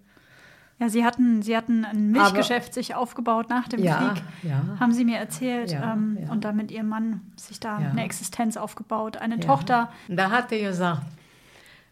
Ja, 0.81 0.89
Sie 0.89 1.05
hatten, 1.05 1.43
Sie 1.43 1.57
hatten 1.57 1.85
ein 1.85 2.13
Milchgeschäft 2.13 2.69
Aber, 2.69 2.75
sich 2.75 2.95
aufgebaut 2.95 3.51
nach 3.51 3.67
dem 3.67 3.83
ja, 3.83 4.15
Krieg, 4.15 4.23
ja. 4.45 4.63
haben 4.79 4.93
Sie 4.93 5.05
mir 5.05 5.19
erzählt. 5.19 5.73
Ja, 5.73 5.95
ähm. 5.95 6.19
Und 6.31 6.45
dann 6.45 6.57
mit 6.57 6.71
Ihrem 6.71 6.89
Mann 6.89 7.33
sich 7.37 7.59
da 7.59 7.79
eine 7.79 8.05
Existenz 8.05 8.57
aufgebaut, 8.57 9.17
eine 9.17 9.41
Tochter. 9.41 9.91
Da 10.09 10.31
hat 10.31 10.53
er 10.53 10.69
gesagt, 10.71 11.03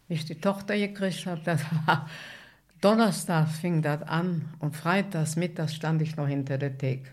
wie 0.07 0.13
ich 0.13 0.25
die 0.25 0.39
Tochter 0.39 0.77
gekriegt 0.77 1.25
habe, 1.25 1.41
das 1.43 1.61
war 1.85 2.07
Donnerstag 2.79 3.49
fing 3.49 3.81
das 3.81 4.03
an 4.03 4.45
und 4.59 4.75
freitags 4.75 5.35
mittags 5.35 5.73
stand 5.73 6.01
ich 6.01 6.15
noch 6.15 6.27
hinter 6.27 6.57
der 6.57 6.77
Theke. 6.77 7.09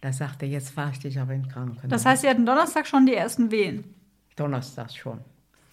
Da 0.00 0.12
sagte 0.12 0.46
er, 0.46 0.52
jetzt 0.52 0.70
fahre 0.70 0.92
ich 0.92 0.98
dich 0.98 1.18
aber 1.18 1.34
in 1.34 1.48
Krankenhaus. 1.48 1.88
Das 1.88 2.06
heißt, 2.06 2.22
Sie 2.22 2.28
hatten 2.28 2.46
Donnerstag 2.46 2.86
schon 2.86 3.06
die 3.06 3.14
ersten 3.14 3.50
Wehen? 3.50 3.84
Donnerstag 4.34 4.90
schon. 4.92 5.20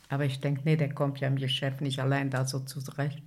Aber 0.09 0.25
ich 0.25 0.39
denke, 0.39 0.61
nee, 0.65 0.75
der 0.75 0.93
kommt 0.93 1.19
ja 1.19 1.27
im 1.27 1.37
Geschäft 1.37 1.81
nicht 1.81 1.99
allein 1.99 2.29
da 2.29 2.45
so 2.45 2.59
zurecht. 2.59 3.21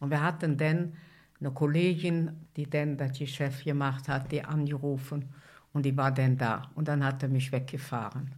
Und 0.00 0.10
wir 0.10 0.22
hatten 0.22 0.56
dann 0.56 0.94
eine 1.38 1.52
Kollegin, 1.52 2.46
die 2.56 2.68
dann 2.68 2.96
das 2.96 3.18
Geschäft 3.18 3.64
gemacht 3.64 4.08
hat, 4.08 4.32
die 4.32 4.44
angerufen 4.44 5.28
und 5.72 5.84
die 5.84 5.96
war 5.96 6.10
dann 6.10 6.36
da. 6.36 6.70
Und 6.74 6.88
dann 6.88 7.04
hat 7.04 7.22
er 7.22 7.28
mich 7.28 7.52
weggefahren. 7.52 8.32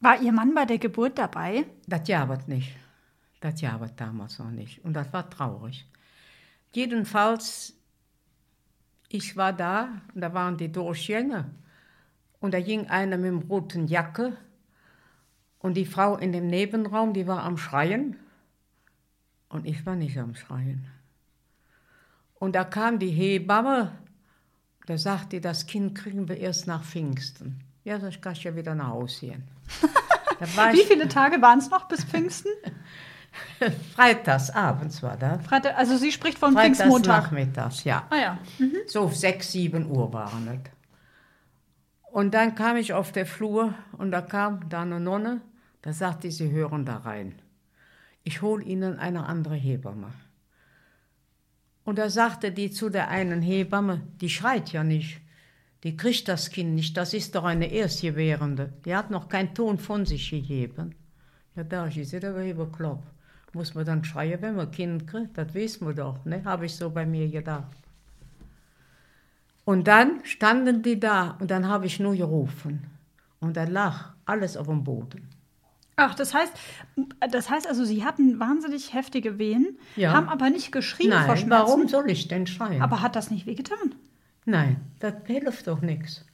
War 0.00 0.20
Ihr 0.20 0.32
Mann 0.32 0.54
bei 0.54 0.64
der 0.64 0.78
Geburt 0.78 1.18
dabei? 1.18 1.66
Das 1.86 2.08
jabert 2.08 2.48
nicht. 2.48 2.76
Das 3.40 3.60
jabert 3.60 4.00
damals 4.00 4.38
noch 4.38 4.50
nicht. 4.50 4.84
Und 4.84 4.94
das 4.94 5.12
war 5.12 5.28
traurig. 5.28 5.86
Jedenfalls, 6.72 7.74
ich 9.08 9.36
war 9.36 9.52
da 9.52 10.00
und 10.14 10.20
da 10.20 10.32
waren 10.34 10.56
die 10.56 10.72
Durchgänge. 10.72 11.50
Und 12.40 12.54
da 12.54 12.60
ging 12.60 12.88
einer 12.88 13.16
mit 13.16 13.26
dem 13.26 13.38
roten 13.48 13.86
Jacke 13.86 14.36
und 15.58 15.78
die 15.78 15.86
Frau 15.86 16.16
in 16.16 16.32
dem 16.32 16.46
Nebenraum, 16.48 17.14
die 17.14 17.26
war 17.26 17.42
am 17.42 17.56
Schreien. 17.56 18.16
Und 19.54 19.66
ich 19.66 19.86
war 19.86 19.94
nicht 19.94 20.18
am 20.18 20.34
Schreien. 20.34 20.84
Und 22.40 22.56
da 22.56 22.64
kam 22.64 22.98
die 22.98 23.10
Hebamme, 23.10 23.92
da 24.86 24.98
sagte, 24.98 25.40
das 25.40 25.66
Kind 25.66 25.94
kriegen 25.94 26.28
wir 26.28 26.38
erst 26.38 26.66
nach 26.66 26.82
Pfingsten. 26.82 27.60
Ja, 27.84 27.98
das 27.98 28.20
kann 28.20 28.32
ich 28.32 28.42
ja 28.42 28.56
wieder 28.56 28.74
nach 28.74 28.88
Hause 28.88 29.26
gehen. 29.26 29.44
Wie 30.72 30.82
viele 30.82 31.06
Tage 31.06 31.40
waren 31.40 31.60
es 31.60 31.70
noch 31.70 31.86
bis 31.86 32.02
Pfingsten? 32.04 32.50
Freitags 33.94 34.50
abends 34.50 35.00
war 35.04 35.16
das. 35.16 35.46
Freitag, 35.46 35.78
also 35.78 35.98
sie 35.98 36.10
spricht 36.10 36.40
von 36.40 36.54
Freitags 36.54 36.78
Pfingstmontag. 36.78 37.22
nachmittags, 37.22 37.84
ja. 37.84 38.08
Ah 38.10 38.16
ja. 38.16 38.38
Mhm. 38.58 38.78
So 38.88 39.08
sechs, 39.08 39.52
sieben 39.52 39.88
Uhr 39.88 40.12
waren 40.12 40.48
es. 40.48 40.70
Und 42.10 42.34
dann 42.34 42.56
kam 42.56 42.76
ich 42.76 42.92
auf 42.92 43.12
der 43.12 43.24
Flur 43.24 43.72
und 43.92 44.10
da 44.10 44.20
kam 44.20 44.68
da 44.68 44.82
eine 44.82 44.98
Nonne, 44.98 45.42
da 45.82 45.92
sagte 45.92 46.32
sie, 46.32 46.50
hören 46.50 46.84
da 46.84 46.96
rein 46.96 47.36
ich 48.24 48.42
hole 48.42 48.64
Ihnen 48.64 48.98
eine 48.98 49.26
andere 49.26 49.54
Hebamme. 49.54 50.12
Und 51.84 51.98
da 51.98 52.08
sagte 52.08 52.50
die 52.50 52.70
zu 52.70 52.88
der 52.88 53.08
einen 53.08 53.42
Hebamme, 53.42 54.00
die 54.20 54.30
schreit 54.30 54.72
ja 54.72 54.82
nicht, 54.82 55.20
die 55.82 55.96
kriegt 55.96 56.28
das 56.28 56.50
Kind 56.50 56.74
nicht, 56.74 56.96
das 56.96 57.12
ist 57.12 57.34
doch 57.34 57.44
eine 57.44 57.70
Erstgebärende, 57.70 58.72
die 58.86 58.96
hat 58.96 59.10
noch 59.10 59.28
keinen 59.28 59.54
Ton 59.54 59.78
von 59.78 60.06
sich 60.06 60.30
gegeben. 60.30 60.94
Ja, 61.54 61.62
da 61.62 61.86
ist 61.86 62.10
sie 62.10 62.16
aber 62.16 62.44
überkloppt. 62.44 63.06
Muss 63.52 63.74
man 63.74 63.84
dann 63.84 64.02
schreien, 64.02 64.42
wenn 64.42 64.56
man 64.56 64.66
ein 64.66 64.72
Kind 64.72 65.06
kriegt? 65.06 65.38
Das 65.38 65.54
wissen 65.54 65.86
wir 65.86 65.94
doch, 65.94 66.24
ne? 66.24 66.42
Habe 66.44 66.66
ich 66.66 66.74
so 66.74 66.90
bei 66.90 67.06
mir 67.06 67.28
gedacht. 67.28 67.76
Und 69.64 69.86
dann 69.86 70.24
standen 70.24 70.82
die 70.82 70.98
da 70.98 71.36
und 71.38 71.50
dann 71.50 71.68
habe 71.68 71.86
ich 71.86 72.00
nur 72.00 72.16
gerufen. 72.16 72.90
Und 73.38 73.56
da 73.56 73.64
lag 73.64 74.14
alles 74.24 74.56
auf 74.56 74.66
dem 74.66 74.82
Boden. 74.82 75.28
Ach, 75.96 76.14
das 76.14 76.34
heißt, 76.34 76.52
das 77.30 77.50
heißt 77.50 77.68
also, 77.68 77.84
Sie 77.84 78.04
hatten 78.04 78.40
wahnsinnig 78.40 78.92
heftige 78.94 79.38
Wehen, 79.38 79.78
Ja. 79.96 80.12
haben 80.12 80.28
aber 80.28 80.50
nicht 80.50 80.72
geschrien 80.72 81.10
vor 81.12 81.20
Nein, 81.20 81.36
Schmerzen. 81.36 81.50
warum 81.50 81.88
soll 81.88 82.10
ich 82.10 82.26
denn 82.28 82.46
schreien? 82.46 82.82
Aber 82.82 83.00
hat 83.00 83.14
das 83.16 83.30
nicht 83.30 83.46
wehgetan? 83.46 83.94
Nein, 84.44 84.76
das 84.98 85.14
hilft 85.26 85.66
doch 85.68 85.80
nichts. 85.80 86.24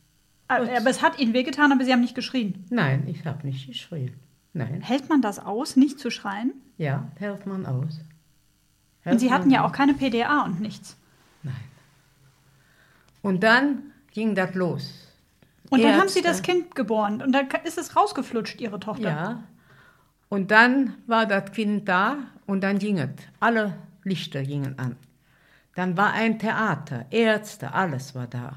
Aber 0.48 0.64
aber 0.64 0.90
es 0.90 1.02
hat 1.02 1.18
Ihnen 1.18 1.34
wehgetan, 1.34 1.72
aber 1.72 1.84
Sie 1.84 1.92
haben 1.92 2.00
nicht 2.00 2.14
geschrien. 2.14 2.64
Nein, 2.70 3.06
ich 3.06 3.24
habe 3.26 3.46
nicht 3.46 3.66
geschrien. 3.68 4.14
Nein, 4.52 4.80
Hält 4.80 5.08
man 5.08 5.22
das 5.22 5.38
aus, 5.38 5.76
nicht 5.76 5.98
zu 6.00 6.10
schreien? 6.10 6.52
ja, 6.78 7.06
hält 7.18 7.46
man 7.46 7.66
aus. 7.66 8.00
Und 9.04 9.18
Sie 9.18 9.26
Hält 9.30 9.38
hatten 9.40 9.50
ja 9.50 9.64
auch 9.64 9.72
keine 9.72 9.94
PDA 9.94 10.42
und 10.44 10.60
nichts. 10.60 10.96
Nein. 11.42 11.54
Und 13.22 13.42
dann 13.42 13.92
ging 14.12 14.34
das 14.34 14.54
los. 14.54 15.06
Und 15.70 15.82
dann 15.82 15.92
haben 15.92 16.02
Ärzte. 16.02 16.18
Sie 16.18 16.22
das 16.22 16.42
Kind 16.42 16.74
geboren 16.74 17.22
und 17.22 17.32
dann 17.32 17.48
ist 17.64 17.78
es 17.78 17.96
rausgeflutscht, 17.96 18.60
Ihre 18.60 18.80
Tochter. 18.80 19.10
Ja. 19.10 19.44
Und 20.28 20.50
dann 20.50 20.94
war 21.06 21.26
das 21.26 21.52
Kind 21.52 21.88
da 21.88 22.18
und 22.46 22.62
dann 22.62 22.78
ging 22.78 22.98
es. 22.98 23.10
Alle 23.38 23.74
Lichter 24.04 24.42
gingen 24.42 24.78
an. 24.78 24.96
Dann 25.76 25.96
war 25.96 26.12
ein 26.12 26.38
Theater, 26.38 27.06
Ärzte, 27.10 27.72
alles 27.72 28.14
war 28.14 28.26
da. 28.26 28.56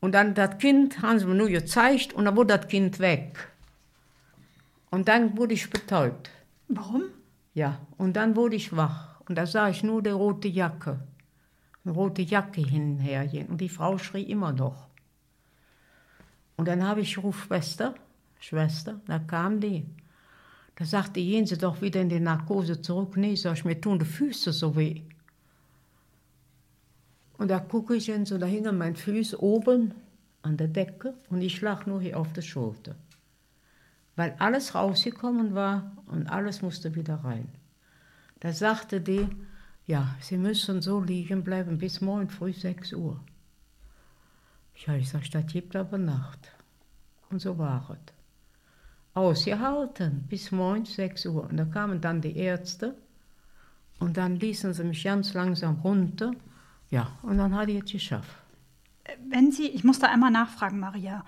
Und 0.00 0.12
dann 0.12 0.34
das 0.34 0.58
Kind 0.58 1.00
haben 1.02 1.18
sie 1.18 1.26
mir 1.26 1.34
nur 1.34 1.48
gezeigt 1.48 2.12
und 2.12 2.24
dann 2.24 2.36
wurde 2.36 2.58
das 2.58 2.68
Kind 2.68 2.98
weg. 2.98 3.48
Und 4.90 5.08
dann 5.08 5.36
wurde 5.36 5.54
ich 5.54 5.70
betäubt. 5.70 6.30
Warum? 6.68 7.04
Ja, 7.54 7.78
und 7.96 8.16
dann 8.16 8.36
wurde 8.36 8.56
ich 8.56 8.76
wach. 8.76 9.20
Und 9.28 9.36
da 9.36 9.46
sah 9.46 9.68
ich 9.68 9.82
nur 9.82 10.02
die 10.02 10.10
rote 10.10 10.48
Jacke. 10.48 11.00
Eine 11.84 11.94
rote 11.94 12.22
Jacke 12.22 12.60
hinhergehen. 12.60 13.48
Und 13.48 13.60
die 13.60 13.68
Frau 13.68 13.98
schrie 13.98 14.22
immer 14.22 14.52
noch. 14.52 14.88
Und 16.56 16.68
dann 16.68 16.86
habe 16.86 17.00
ich 17.00 17.14
gerufen, 17.14 17.46
Schwester, 17.46 17.94
Schwester, 18.38 19.00
da 19.06 19.18
kam 19.18 19.60
die. 19.60 19.84
Da 20.76 20.84
sagte, 20.84 21.20
gehen 21.20 21.46
Sie 21.46 21.56
doch 21.56 21.80
wieder 21.80 22.00
in 22.00 22.08
die 22.08 22.20
Narkose 22.20 22.80
zurück. 22.82 23.16
Nee, 23.16 23.34
sag 23.34 23.54
ich, 23.56 23.64
mir 23.64 23.80
tun 23.80 23.98
die 23.98 24.04
Füße 24.04 24.52
so 24.52 24.76
weh. 24.76 25.02
Und 27.38 27.48
da 27.50 27.58
gucke 27.58 27.96
ich 27.96 28.06
hin, 28.06 28.26
so 28.26 28.38
da 28.38 28.46
hingen 28.46 28.78
meine 28.78 28.94
Füße 28.94 29.42
oben 29.42 29.94
an 30.42 30.56
der 30.56 30.68
Decke 30.68 31.14
und 31.28 31.42
ich 31.42 31.60
lag 31.60 31.86
nur 31.86 32.00
hier 32.00 32.18
auf 32.18 32.32
der 32.32 32.42
Schulter. 32.42 32.94
Weil 34.14 34.34
alles 34.38 34.74
rausgekommen 34.74 35.54
war 35.54 35.92
und 36.06 36.28
alles 36.28 36.62
musste 36.62 36.94
wieder 36.94 37.16
rein. 37.16 37.48
Da 38.40 38.52
sagte 38.52 39.00
die, 39.00 39.28
ja, 39.86 40.14
Sie 40.20 40.38
müssen 40.38 40.82
so 40.82 41.00
liegen 41.00 41.42
bleiben 41.42 41.78
bis 41.78 42.00
morgen 42.00 42.28
früh 42.28 42.52
6 42.52 42.94
Uhr. 42.94 43.20
Ja, 44.84 44.94
ich 44.94 45.08
sag, 45.08 45.30
das 45.30 45.46
gibt 45.46 45.74
aber 45.76 45.98
Nacht. 45.98 46.50
Und 47.30 47.40
so 47.40 47.56
war 47.58 47.88
es. 47.90 48.12
Ausgehalten 49.14 50.24
bis 50.28 50.52
morgen 50.52 50.84
6 50.84 51.26
Uhr. 51.26 51.44
Und 51.48 51.56
da 51.56 51.64
kamen 51.64 52.00
dann 52.00 52.20
die 52.20 52.36
Ärzte 52.36 52.94
und 53.98 54.16
dann 54.18 54.36
ließen 54.36 54.74
sie 54.74 54.84
mich 54.84 55.02
ganz 55.04 55.32
langsam 55.32 55.76
runter. 55.82 56.32
Ja, 56.90 57.08
und 57.22 57.38
dann 57.38 57.54
hatte 57.54 57.70
ich 57.72 57.84
es 57.84 57.92
geschafft. 57.92 58.36
Wenn 59.28 59.52
Sie, 59.52 59.68
ich 59.68 59.84
muss 59.84 59.98
da 60.00 60.08
einmal 60.08 60.30
nachfragen, 60.30 60.78
Maria. 60.80 61.24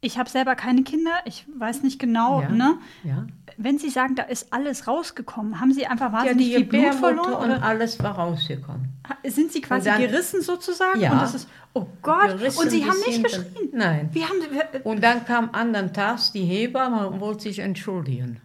Ich 0.00 0.18
habe 0.18 0.28
selber 0.28 0.54
keine 0.54 0.82
Kinder, 0.82 1.12
ich 1.24 1.46
weiß 1.58 1.82
nicht 1.82 1.98
genau, 1.98 2.42
ja, 2.42 2.48
ne? 2.50 2.74
Ja. 3.04 3.26
Wenn 3.56 3.78
Sie 3.78 3.88
sagen, 3.88 4.14
da 4.16 4.24
ist 4.24 4.52
alles 4.52 4.86
rausgekommen, 4.86 5.60
haben 5.60 5.72
Sie 5.72 5.86
einfach 5.86 6.12
Ja, 6.12 6.18
wahnsinnig 6.18 6.46
die 6.48 6.54
viel 6.56 6.64
Blut 6.64 6.94
verloren? 6.94 7.32
und 7.34 7.50
Oder 7.50 7.62
alles 7.62 8.02
war 8.02 8.16
rausgekommen. 8.16 8.91
Sind 9.26 9.52
Sie 9.52 9.60
quasi 9.60 9.88
dann- 9.88 10.00
gerissen 10.00 10.42
sozusagen? 10.42 11.00
Ja. 11.00 11.12
Und 11.12 11.22
das 11.22 11.34
ist, 11.34 11.48
oh 11.74 11.86
Gott, 12.02 12.28
Gerissen 12.28 12.60
und 12.60 12.70
Sie 12.70 12.84
haben 12.84 12.98
nicht 13.06 13.24
geschrien? 13.24 13.68
Nein. 13.72 14.08
Wie 14.12 14.24
haben 14.24 14.40
Sie, 14.40 14.78
Und 14.84 15.02
dann 15.02 15.24
kam 15.24 15.50
anderen 15.52 15.92
Tags 15.92 16.32
die 16.32 16.44
Hebamme 16.44 17.08
und 17.08 17.20
wollte 17.20 17.42
sich 17.44 17.58
entschuldigen. 17.58 18.40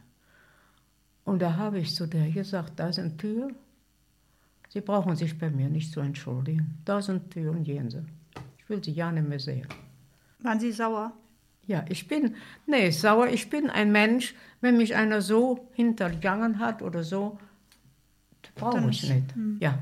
Und 1.26 1.42
da 1.42 1.56
habe 1.58 1.80
ich 1.80 1.94
zu 1.94 2.08
der 2.08 2.30
gesagt, 2.30 2.74
da 2.80 2.88
eine 3.00 3.16
Tür. 3.18 3.50
Sie 4.70 4.82
brauchen 4.82 5.16
sich 5.16 5.38
bei 5.38 5.50
mir 5.50 5.70
nicht 5.70 5.92
zu 5.92 6.00
entschuldigen. 6.00 6.78
Da 6.86 7.02
Tür 7.30 7.52
und 7.52 7.64
gehen 7.64 7.90
Sie. 7.90 8.04
Ich 8.58 8.70
will 8.70 8.84
Sie 8.84 8.92
ja 8.92 9.12
nicht 9.12 9.28
mehr 9.28 9.40
sehen. 9.40 9.68
waren 10.40 10.60
Sie 10.60 10.72
sauer? 10.72 11.14
Ja, 11.66 11.84
ich 11.90 12.08
bin, 12.08 12.36
nee, 12.66 12.92
sauer, 12.92 13.28
ich 13.28 13.50
bin 13.50 13.70
ein 13.70 13.92
Mensch, 13.92 14.36
wenn 14.62 14.78
mich 14.78 14.96
einer 14.96 15.22
so 15.22 15.68
hintergangen 15.74 16.60
hat 16.60 16.82
oder 16.82 17.04
so, 17.04 17.38
brauche 18.56 18.78
ich 18.90 19.04
nicht. 19.10 19.36
Hm. 19.36 19.52
nicht. 19.54 19.64
Ja. 19.64 19.80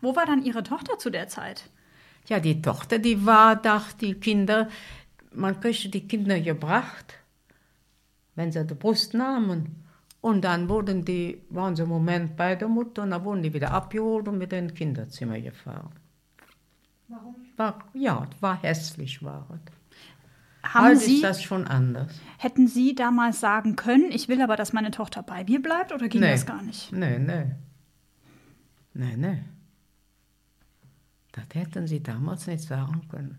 Wo 0.00 0.14
war 0.16 0.26
dann 0.26 0.44
Ihre 0.44 0.62
Tochter 0.62 0.98
zu 0.98 1.10
der 1.10 1.28
Zeit? 1.28 1.70
Ja, 2.28 2.38
die 2.40 2.62
Tochter, 2.62 2.98
die 2.98 3.26
war, 3.26 3.56
dachte 3.56 4.06
die 4.06 4.14
Kinder, 4.14 4.68
man 5.34 5.58
kriegte 5.60 5.88
die 5.88 6.06
Kinder 6.06 6.38
gebracht, 6.40 7.14
wenn 8.34 8.52
sie 8.52 8.64
die 8.64 8.74
Brust 8.74 9.14
nahmen. 9.14 9.76
Und 10.20 10.42
dann 10.44 10.68
wurden 10.68 11.04
die, 11.04 11.42
waren 11.50 11.74
sie 11.74 11.82
einen 11.82 11.90
Moment 11.90 12.36
bei 12.36 12.54
der 12.54 12.68
Mutter 12.68 13.02
und 13.02 13.10
dann 13.10 13.24
wurden 13.24 13.42
die 13.42 13.52
wieder 13.52 13.72
abgeholt 13.72 14.28
und 14.28 14.38
wieder 14.40 14.56
ins 14.58 14.74
Kinderzimmer 14.74 15.40
gefahren. 15.40 15.90
Warum? 17.08 17.34
War, 17.56 17.78
ja, 17.92 18.28
war 18.40 18.62
hässlich, 18.62 19.22
war 19.24 19.46
es. 19.52 20.72
Haben 20.74 20.86
Heute 20.90 20.96
Sie, 21.00 21.14
ist 21.16 21.24
das 21.24 21.42
schon 21.42 21.66
anders. 21.66 22.20
hätten 22.38 22.68
Sie 22.68 22.94
damals 22.94 23.40
sagen 23.40 23.74
können, 23.74 24.12
ich 24.12 24.28
will 24.28 24.40
aber, 24.40 24.54
dass 24.54 24.72
meine 24.72 24.92
Tochter 24.92 25.24
bei 25.24 25.42
mir 25.42 25.60
bleibt 25.60 25.92
oder 25.92 26.08
ging 26.08 26.20
Nee. 26.20 26.30
das 26.30 26.46
gar 26.46 26.62
nicht? 26.62 26.92
Nee, 26.92 27.18
nee. 27.18 27.46
Nee, 28.94 29.16
nee. 29.16 29.42
Das 31.32 31.44
hätten 31.54 31.86
sie 31.86 32.02
damals 32.02 32.46
nicht 32.46 32.62
sagen 32.62 33.02
können. 33.10 33.38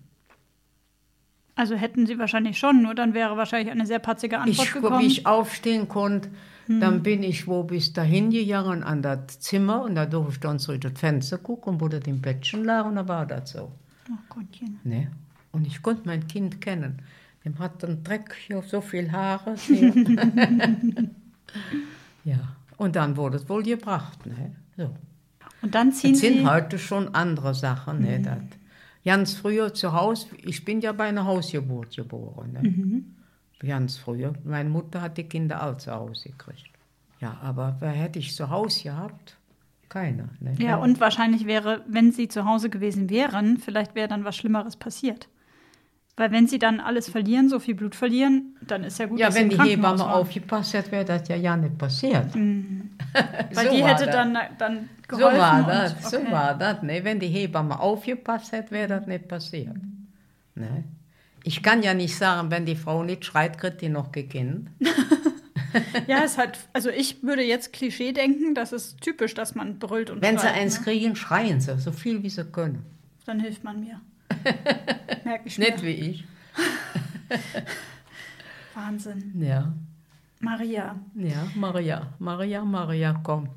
Also 1.56 1.76
hätten 1.76 2.08
Sie 2.08 2.18
wahrscheinlich 2.18 2.58
schon, 2.58 2.82
nur 2.82 2.96
dann 2.96 3.14
wäre 3.14 3.38
wahrscheinlich 3.38 3.72
eine 3.72 3.86
sehr 3.86 4.00
patzige 4.00 4.40
Antwort 4.40 4.68
Ich, 4.68 4.74
gekommen. 4.74 5.00
wie 5.02 5.06
ich 5.06 5.26
aufstehen 5.28 5.88
konnte, 5.88 6.30
Hm. 6.66 6.80
dann 6.80 7.04
bin 7.04 7.22
ich 7.24 7.46
wo 7.46 7.64
bis 7.64 7.94
dahin 7.94 8.32
gegangen 8.32 8.84
an 8.84 9.02
das 9.04 9.40
Zimmer 9.40 9.84
und 9.84 9.94
da 9.96 10.06
durfte 10.08 10.32
ich 10.34 10.40
dann 10.40 10.58
so 10.60 10.72
durch 10.72 10.94
das 10.94 11.00
Fenster 11.00 11.38
gucken, 11.38 11.80
wo 11.82 11.90
das 11.90 12.08
im 12.08 12.22
Bettchen 12.22 12.64
lag 12.64 12.86
und 12.86 12.96
da 12.96 13.08
war 13.08 13.26
das 13.28 13.52
so. 13.52 13.72
oh 14.10 14.14
Gottchen. 14.30 14.80
Ne? 14.84 15.12
Und 15.52 15.68
ich 15.68 15.82
konnte 15.84 16.04
mein 16.06 16.26
Kind 16.28 16.60
kennen. 16.62 17.00
Dem 17.46 17.60
hat 17.60 17.84
dann 17.84 18.04
Dreck 18.04 18.34
hier 18.48 18.62
so 18.64 18.82
viel 18.82 19.12
Haare. 19.12 19.56
Ja, 22.24 22.56
und 22.78 22.96
dann 22.96 23.18
wurde 23.18 23.38
es 23.38 23.48
wohl 23.50 23.62
gebracht. 23.64 24.26
Ne? 24.26 24.56
So. 24.78 24.90
Und 25.64 25.74
dann 25.74 25.92
ziehen 25.92 26.12
Das 26.12 26.22
sind 26.22 26.38
Sie. 26.40 26.46
heute 26.46 26.78
schon 26.78 27.16
andere 27.16 27.56
Sachen. 27.56 28.02
Ne? 28.02 28.20
Mhm. 28.20 28.24
Das. 28.24 28.38
Ganz 29.06 29.34
früher 29.34 29.74
zu 29.74 29.94
Hause, 29.94 30.28
ich 30.38 30.64
bin 30.64 30.80
ja 30.82 30.92
bei 30.94 31.06
einer 31.06 31.26
Hausgeburt 31.26 31.96
geboren. 31.96 32.54
Ne? 32.54 32.70
Mhm. 32.70 33.16
Ganz 33.60 33.98
früher. 33.98 34.34
Meine 34.44 34.70
Mutter 34.70 35.02
hat 35.02 35.18
die 35.18 35.24
Kinder 35.24 35.62
alle 35.62 35.78
zu 35.78 35.92
Hause 35.92 36.30
gekriegt. 36.30 36.70
Ja, 37.20 37.38
aber 37.42 37.78
wer 37.80 37.92
hätte 37.92 38.20
ich 38.20 38.36
zu 38.36 38.50
Hause 38.50 38.84
gehabt? 38.84 39.38
Keiner. 39.90 40.30
Ne? 40.40 40.56
Ja, 40.58 40.78
und 40.78 41.00
wahrscheinlich 41.00 41.46
wäre, 41.46 41.82
wenn 41.88 42.12
Sie 42.12 42.28
zu 42.28 42.46
Hause 42.46 42.70
gewesen 42.70 43.10
wären, 43.10 43.58
vielleicht 43.58 43.96
wäre 43.96 44.08
dann 44.08 44.26
was 44.26 44.36
Schlimmeres 44.36 44.76
passiert. 44.76 45.30
Weil 46.16 46.32
wenn 46.32 46.46
Sie 46.48 46.60
dann 46.60 46.80
alles 46.80 47.10
verlieren, 47.10 47.50
so 47.50 47.60
viel 47.60 47.74
Blut 47.74 47.96
verlieren, 47.96 48.56
dann 48.68 48.84
ist 48.84 49.00
ja 49.00 49.08
gut, 49.08 49.20
Ja, 49.20 49.28
dass 49.28 49.36
Sie 49.36 49.42
wenn 49.42 49.52
im 49.52 49.58
die 49.64 49.70
Hebamme 49.72 49.98
waren. 50.00 50.12
aufgepasst 50.12 50.74
hätte, 50.74 50.92
wäre 50.92 51.06
das 51.06 51.28
ja 51.28 51.36
ja 51.36 51.58
nicht 51.58 51.76
passiert. 51.78 52.28
Weil 52.36 53.66
So 53.68 53.72
die 53.76 53.82
war 53.82 53.90
hätte 53.90 54.06
das. 54.06 54.16
dann, 54.16 54.38
dann 54.60 54.90
So 55.10 55.18
geholfen. 55.18 55.40
war 55.40 55.58
und- 55.60 55.68
das, 55.70 56.12
so 56.12 56.18
okay. 56.20 56.32
war 56.32 56.56
das. 56.58 56.84
Ne? 56.84 57.04
Wenn 57.04 57.20
die 57.20 57.28
Hebamme 57.28 57.80
aufgepasst 57.80 58.52
hätte, 58.52 58.70
wäre 58.72 58.88
das 58.88 59.08
nicht 59.08 59.28
passiert. 59.28 59.76
Ne? 60.56 60.84
Ich 61.44 61.64
kann 61.64 61.82
ja 61.82 61.94
nicht 61.96 62.16
sagen, 62.16 62.52
wenn 62.52 62.66
die 62.68 62.76
Frau 62.76 63.04
nicht 63.04 63.26
schreit, 63.26 63.58
kriegt 63.58 63.82
die 63.82 63.90
noch 63.90 64.12
gekannt. 64.12 64.70
Ja, 66.06 66.20
ist 66.20 66.38
halt, 66.38 66.60
also 66.74 66.92
ich 66.92 67.24
würde 67.24 67.42
jetzt 67.42 67.74
Klischee 67.74 68.12
denken, 68.14 68.54
das 68.54 68.72
ist 68.74 69.02
typisch, 69.02 69.34
dass 69.34 69.56
man 69.56 69.80
brüllt 69.80 70.12
und 70.12 70.22
Wenn 70.22 70.38
sie 70.38 70.46
schreit, 70.46 70.56
eins 70.58 70.78
ne? 70.78 70.84
kriegen, 70.84 71.16
schreien 71.16 71.60
sie, 71.62 71.80
so 71.80 71.92
viel 71.92 72.22
wie 72.22 72.30
sie 72.30 72.44
können. 72.46 72.84
Dann 73.26 73.40
hilft 73.40 73.64
man 73.64 73.80
mir. 73.80 74.00
Merke 75.24 75.48
ich 75.48 75.58
Nicht 75.58 75.78
mir. 75.78 75.84
wie 75.84 75.92
ich. 75.92 76.26
Wahnsinn. 78.74 79.34
Ja, 79.42 79.74
Maria, 80.40 80.96
ja, 81.16 81.48
Maria, 81.56 82.14
Maria, 82.20 82.64
Maria, 82.66 83.20
komm. 83.24 83.50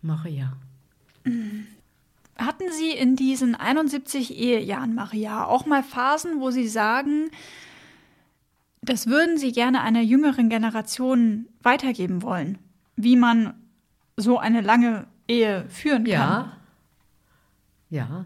Maria. 0.00 0.56
hatten 2.36 2.64
Sie 2.72 2.90
in 2.90 3.14
diesen 3.14 3.54
71 3.54 4.36
Ehejahren, 4.36 4.94
Maria, 4.94 5.46
auch 5.46 5.64
mal 5.64 5.82
Phasen, 5.84 6.40
wo 6.40 6.50
Sie 6.50 6.66
sagen, 6.66 7.30
das 8.80 9.06
würden 9.06 9.38
Sie 9.38 9.52
gerne 9.52 9.80
einer 9.82 10.00
jüngeren 10.02 10.48
Generation 10.48 11.46
weitergeben 11.62 12.22
wollen, 12.22 12.58
wie 12.96 13.14
man 13.16 13.54
so 14.16 14.38
eine 14.38 14.60
lange 14.60 15.06
Ehe 15.28 15.68
führen 15.68 16.04
kann? 16.04 16.10
Ja, 16.10 16.56
ja. 17.90 18.24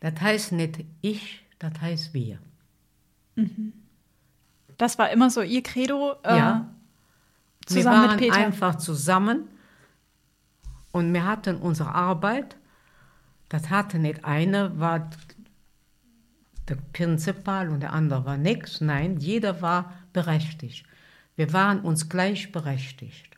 Das 0.00 0.20
heißt 0.20 0.52
nicht 0.52 0.84
ich, 1.02 1.44
das 1.58 1.80
heißt 1.80 2.14
wir. 2.14 2.38
Das 4.78 4.98
war 4.98 5.10
immer 5.10 5.30
so 5.30 5.42
Ihr 5.42 5.62
Credo. 5.62 6.14
Äh, 6.22 6.36
Ja. 6.36 6.70
Wir 7.68 7.76
Zusammen 7.78 7.96
waren 7.96 8.10
mit 8.10 8.18
Peter. 8.20 8.36
einfach 8.36 8.74
zusammen 8.76 9.48
und 10.92 11.12
wir 11.12 11.24
hatten 11.24 11.56
unsere 11.56 11.92
Arbeit. 11.92 12.56
Das 13.48 13.70
hatte 13.70 13.98
nicht 13.98 14.24
eine, 14.24 14.78
war 14.78 15.10
der 16.68 16.76
Prinzipal 16.92 17.70
und 17.70 17.80
der 17.80 17.92
andere 17.92 18.24
war 18.24 18.36
nichts. 18.36 18.80
Nein, 18.80 19.18
jeder 19.18 19.60
war 19.62 19.92
berechtigt. 20.12 20.86
Wir 21.34 21.52
waren 21.52 21.80
uns 21.80 22.08
gleichberechtigt. 22.08 23.36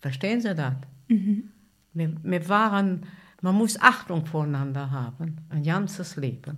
Verstehen 0.00 0.40
Sie 0.42 0.54
das? 0.54 0.74
Mhm. 1.08 1.50
Wir, 1.94 2.14
wir 2.22 2.48
waren, 2.50 3.06
man 3.44 3.56
muss 3.56 3.78
Achtung 3.78 4.24
voreinander 4.24 4.90
haben, 4.90 5.36
ein 5.50 5.62
ganzes 5.62 6.16
Leben. 6.16 6.56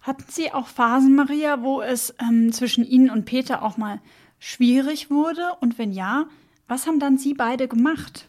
Hatten 0.00 0.24
Sie 0.28 0.52
auch 0.52 0.68
Phasen, 0.68 1.16
Maria, 1.16 1.62
wo 1.62 1.82
es 1.82 2.14
ähm, 2.20 2.52
zwischen 2.52 2.84
Ihnen 2.84 3.10
und 3.10 3.24
Peter 3.24 3.62
auch 3.62 3.76
mal 3.76 4.00
schwierig 4.38 5.10
wurde? 5.10 5.42
Und 5.60 5.76
wenn 5.76 5.90
ja, 5.90 6.26
was 6.68 6.86
haben 6.86 7.00
dann 7.00 7.18
Sie 7.18 7.34
beide 7.34 7.66
gemacht? 7.66 8.28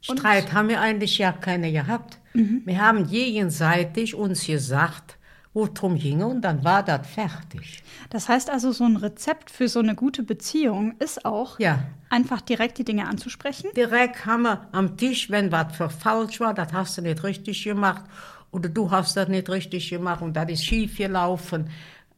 Streit 0.00 0.52
haben 0.52 0.68
wir 0.68 0.80
eigentlich 0.80 1.18
ja 1.18 1.32
keine 1.32 1.72
gehabt. 1.72 2.18
Mhm. 2.32 2.62
Wir 2.64 2.80
haben 2.80 3.08
gegenseitig 3.08 4.14
uns 4.14 4.46
gesagt, 4.46 5.18
worum 5.56 5.96
ging 5.96 6.22
und 6.22 6.42
dann 6.42 6.62
war 6.64 6.82
das 6.82 7.06
fertig. 7.06 7.82
Das 8.10 8.28
heißt 8.28 8.50
also, 8.50 8.72
so 8.72 8.84
ein 8.84 8.96
Rezept 8.96 9.50
für 9.50 9.68
so 9.68 9.78
eine 9.80 9.94
gute 9.94 10.22
Beziehung 10.22 10.94
ist 10.98 11.24
auch, 11.24 11.58
ja. 11.58 11.82
einfach 12.10 12.42
direkt 12.42 12.76
die 12.76 12.84
Dinge 12.84 13.08
anzusprechen? 13.08 13.70
Direkt 13.74 14.26
haben 14.26 14.42
wir 14.42 14.68
am 14.72 14.98
Tisch, 14.98 15.30
wenn 15.30 15.50
was 15.50 15.74
für 15.74 15.88
falsch 15.88 16.40
war, 16.40 16.52
das 16.52 16.74
hast 16.74 16.98
du 16.98 17.02
nicht 17.02 17.24
richtig 17.24 17.64
gemacht 17.64 18.04
oder 18.50 18.68
du 18.68 18.90
hast 18.90 19.16
das 19.16 19.28
nicht 19.28 19.48
richtig 19.48 19.88
gemacht 19.88 20.20
und 20.20 20.36
das 20.36 20.50
ist 20.50 20.64
schief 20.64 20.98
gelaufen 20.98 21.70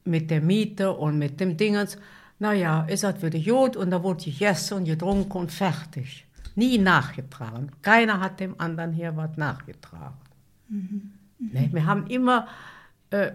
mit 0.05 0.32
der 0.32 0.41
Miete 0.41 0.93
und 0.93 1.16
mit 1.16 1.39
dem 1.39 1.57
Dingens. 1.57 1.97
Naja, 2.41 2.86
ist 2.89 3.05
das 3.05 3.22
wieder 3.22 3.39
gut 3.39 3.76
und 3.76 3.91
da 3.91 4.03
wurde 4.03 4.24
gegessen 4.24 4.78
und 4.78 4.84
getrunken 4.84 5.39
und 5.39 5.53
fertig. 5.53 6.26
Nie 6.57 6.76
nachgetragen. 6.76 7.70
Keiner 7.82 8.18
hat 8.18 8.41
dem 8.41 8.61
anderen 8.61 8.93
hier 8.93 9.16
was 9.16 9.36
nachgetragen. 9.36 10.16
Mhm. 10.68 11.12
Mhm. 11.39 11.51
Nee, 11.53 11.68
wir 11.72 11.86
haben 11.86 12.09
immer 12.09 12.49
äh, 13.11 13.33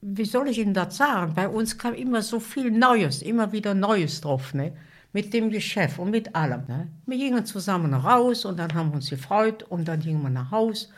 wie 0.00 0.24
soll 0.24 0.48
ich 0.48 0.58
Ihnen 0.58 0.74
das 0.74 0.96
sagen? 0.96 1.32
Bei 1.34 1.48
uns 1.48 1.78
kam 1.78 1.94
immer 1.94 2.20
so 2.22 2.38
viel 2.38 2.70
Neues, 2.70 3.22
immer 3.22 3.52
wieder 3.52 3.74
Neues 3.74 4.20
drauf, 4.20 4.52
ne? 4.52 4.76
Mit 5.12 5.32
dem 5.32 5.50
Geschäft 5.50 5.98
und 5.98 6.10
mit 6.10 6.34
allem. 6.34 6.64
Ne? 6.66 6.88
Wir 7.06 7.16
gingen 7.16 7.46
zusammen 7.46 7.94
raus 7.94 8.44
und 8.44 8.58
dann 8.58 8.74
haben 8.74 8.90
wir 8.90 8.96
uns 8.96 9.08
gefreut 9.08 9.62
und 9.62 9.86
dann 9.86 10.00
gingen 10.00 10.20
wir 10.22 10.28
nach 10.28 10.50
Haus 10.50 10.90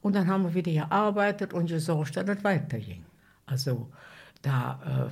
und 0.00 0.14
dann 0.14 0.28
haben 0.28 0.44
wir 0.44 0.54
wieder 0.54 0.86
gearbeitet 0.86 1.52
und 1.52 1.66
gesorgt, 1.66 2.16
dass 2.16 2.28
es 2.28 2.44
weiterging. 2.44 3.04
Also 3.46 3.90
da 4.42 5.08
äh, 5.08 5.10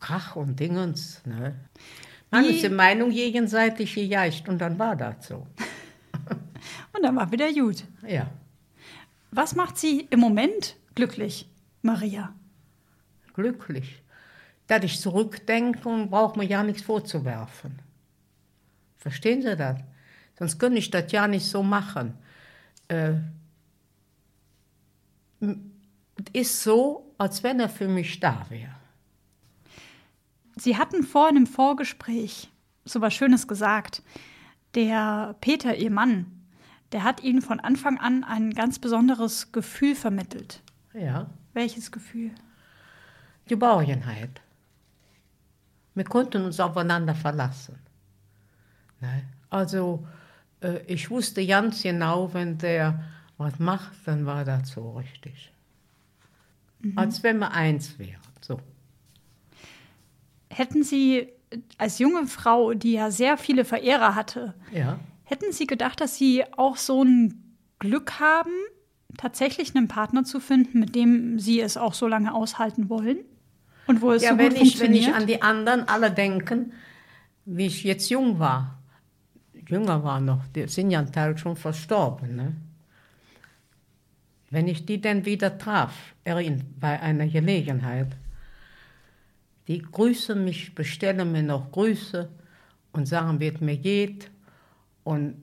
Krach 0.00 0.34
und 0.34 0.58
Dingens. 0.58 1.22
Ne? 1.24 1.54
Man 2.32 2.44
ist 2.44 2.64
die 2.64 2.68
Meinung 2.70 3.10
gegenseitig 3.10 3.94
gejagt 3.94 4.48
und 4.48 4.58
dann 4.58 4.78
war 4.78 4.96
das 4.96 5.28
so. 5.28 5.46
und 6.92 7.02
dann 7.02 7.14
war 7.14 7.30
wieder 7.30 7.52
gut. 7.52 7.84
Ja. 8.06 8.28
Was 9.30 9.54
macht 9.54 9.78
Sie 9.78 10.08
im 10.10 10.18
Moment 10.18 10.76
glücklich? 10.96 11.48
Maria? 11.82 12.34
Glücklich. 13.34 14.02
Dass 14.66 14.84
ich 14.84 15.00
zurückdenke 15.00 15.88
und 15.88 16.10
braucht 16.10 16.36
mir 16.36 16.44
ja 16.44 16.62
nichts 16.62 16.82
vorzuwerfen. 16.82 17.78
Verstehen 18.98 19.42
Sie 19.42 19.56
das? 19.56 19.80
Sonst 20.38 20.58
könnte 20.58 20.78
ich 20.78 20.90
das 20.90 21.10
ja 21.12 21.28
nicht 21.28 21.46
so 21.46 21.62
machen. 21.62 22.14
Äh, 22.88 23.14
es 25.40 25.56
ist 26.32 26.62
so, 26.62 27.14
als 27.18 27.42
wenn 27.42 27.60
er 27.60 27.68
für 27.68 27.88
mich 27.88 28.20
da 28.20 28.46
wäre. 28.48 28.74
Sie 30.56 30.76
hatten 30.76 31.02
vorhin 31.02 31.36
im 31.36 31.46
Vorgespräch 31.46 32.52
so 32.84 33.00
was 33.00 33.14
Schönes 33.14 33.48
gesagt. 33.48 34.02
Der 34.74 35.36
Peter, 35.40 35.76
Ihr 35.76 35.90
Mann, 35.90 36.26
der 36.92 37.04
hat 37.04 37.22
Ihnen 37.22 37.42
von 37.42 37.60
Anfang 37.60 37.98
an 37.98 38.24
ein 38.24 38.52
ganz 38.52 38.78
besonderes 38.78 39.52
Gefühl 39.52 39.94
vermittelt. 39.94 40.62
Ja. 40.94 41.30
Welches 41.52 41.90
Gefühl? 41.90 42.30
Geborgenheit. 43.46 44.40
Wir 45.94 46.04
konnten 46.04 46.44
uns 46.44 46.58
aufeinander 46.60 47.14
verlassen. 47.14 47.78
Ne? 49.00 49.24
Also 49.50 50.06
äh, 50.60 50.80
ich 50.86 51.10
wusste 51.10 51.46
ganz 51.46 51.82
genau, 51.82 52.32
wenn 52.32 52.58
der 52.58 53.02
was 53.36 53.58
macht, 53.58 53.92
dann 54.06 54.24
war 54.24 54.44
das 54.44 54.70
so 54.70 54.92
richtig. 54.92 55.52
Mhm. 56.80 56.96
Als 56.96 57.22
wenn 57.22 57.38
wir 57.38 57.52
eins 57.52 57.98
wären. 57.98 58.20
So. 58.40 58.60
Hätten 60.48 60.84
Sie 60.84 61.28
als 61.78 61.98
junge 61.98 62.26
Frau, 62.26 62.72
die 62.74 62.92
ja 62.92 63.10
sehr 63.10 63.36
viele 63.36 63.64
Verehrer 63.64 64.14
hatte, 64.14 64.54
ja. 64.72 64.98
hätten 65.24 65.52
Sie 65.52 65.66
gedacht, 65.66 66.00
dass 66.00 66.16
Sie 66.16 66.44
auch 66.56 66.76
so 66.76 67.04
ein 67.04 67.56
Glück 67.78 68.20
haben, 68.20 68.52
tatsächlich 69.16 69.74
einen 69.74 69.88
Partner 69.88 70.24
zu 70.24 70.40
finden, 70.40 70.80
mit 70.80 70.94
dem 70.94 71.38
sie 71.38 71.60
es 71.60 71.76
auch 71.76 71.94
so 71.94 72.06
lange 72.06 72.34
aushalten 72.34 72.88
wollen? 72.88 73.18
Und 73.86 74.00
wo 74.00 74.12
es 74.12 74.22
ja, 74.22 74.32
so 74.32 74.38
wenn 74.38 74.50
gut 74.50 74.62
ich, 74.62 74.76
funktioniert? 74.76 75.06
Wenn 75.06 75.10
ich 75.10 75.14
an 75.14 75.26
die 75.26 75.42
anderen 75.42 75.88
alle 75.88 76.10
denken, 76.10 76.72
wie 77.44 77.66
ich 77.66 77.84
jetzt 77.84 78.08
jung 78.10 78.38
war, 78.38 78.78
jünger 79.68 80.04
war 80.04 80.20
noch, 80.20 80.46
die 80.54 80.68
sind 80.68 80.90
ja 80.90 81.00
ein 81.00 81.12
Teil 81.12 81.36
schon 81.36 81.56
verstorben. 81.56 82.36
Ne? 82.36 82.56
Wenn 84.50 84.68
ich 84.68 84.84
die 84.86 85.00
dann 85.00 85.24
wieder 85.24 85.58
traf, 85.58 86.14
bei 86.24 87.00
einer 87.00 87.26
Gelegenheit, 87.26 88.08
die 89.68 89.80
grüßen 89.80 90.44
mich, 90.44 90.74
bestellen 90.74 91.32
mir 91.32 91.42
noch 91.42 91.70
Grüße 91.72 92.28
und 92.92 93.06
sagen, 93.06 93.40
wie 93.40 93.48
es 93.48 93.60
mir 93.60 93.76
geht. 93.76 94.30
Und 95.04 95.36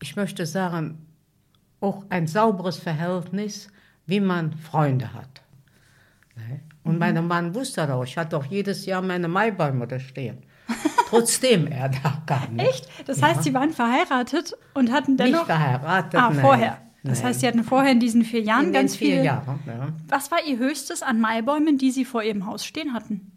ich 0.00 0.16
möchte 0.16 0.46
sagen, 0.46 1.05
auch 1.80 2.04
ein 2.08 2.26
sauberes 2.26 2.78
Verhältnis, 2.78 3.68
wie 4.06 4.20
man 4.20 4.52
Freunde 4.54 5.12
hat. 5.12 5.42
Ne? 6.36 6.60
Und 6.84 6.94
mhm. 6.94 6.98
mein 6.98 7.26
Mann 7.26 7.54
wusste 7.54 7.82
das 7.82 7.90
auch. 7.90 8.04
Ich 8.04 8.16
hatte 8.16 8.36
auch 8.36 8.44
jedes 8.44 8.86
Jahr 8.86 9.02
meine 9.02 9.28
Maibäume 9.28 9.86
da 9.86 9.98
stehen. 9.98 10.38
Trotzdem 11.08 11.66
er 11.66 11.88
da 11.88 12.22
kam. 12.26 12.58
Echt? 12.58 12.88
Das 13.06 13.22
heißt, 13.22 13.36
ja. 13.36 13.42
Sie 13.42 13.54
waren 13.54 13.72
verheiratet 13.72 14.56
und 14.74 14.90
hatten 14.90 15.16
dennoch... 15.16 15.40
Nicht 15.40 15.46
verheiratet, 15.46 16.20
Ah, 16.20 16.30
nein. 16.30 16.40
vorher. 16.40 16.78
Das 17.04 17.18
nein. 17.18 17.28
heißt, 17.28 17.40
Sie 17.40 17.46
hatten 17.46 17.62
vorher 17.62 17.92
in 17.92 18.00
diesen 18.00 18.24
vier 18.24 18.40
Jahren 18.40 18.66
in 18.66 18.72
ganz 18.72 18.96
vier 18.96 19.16
viel... 19.16 19.24
Jahren, 19.24 19.60
ja. 19.66 19.88
Was 20.08 20.30
war 20.30 20.38
Ihr 20.44 20.58
höchstes 20.58 21.02
an 21.02 21.20
Maibäumen, 21.20 21.78
die 21.78 21.92
Sie 21.92 22.04
vor 22.04 22.22
Ihrem 22.22 22.46
Haus 22.46 22.64
stehen 22.64 22.92
hatten? 22.92 23.32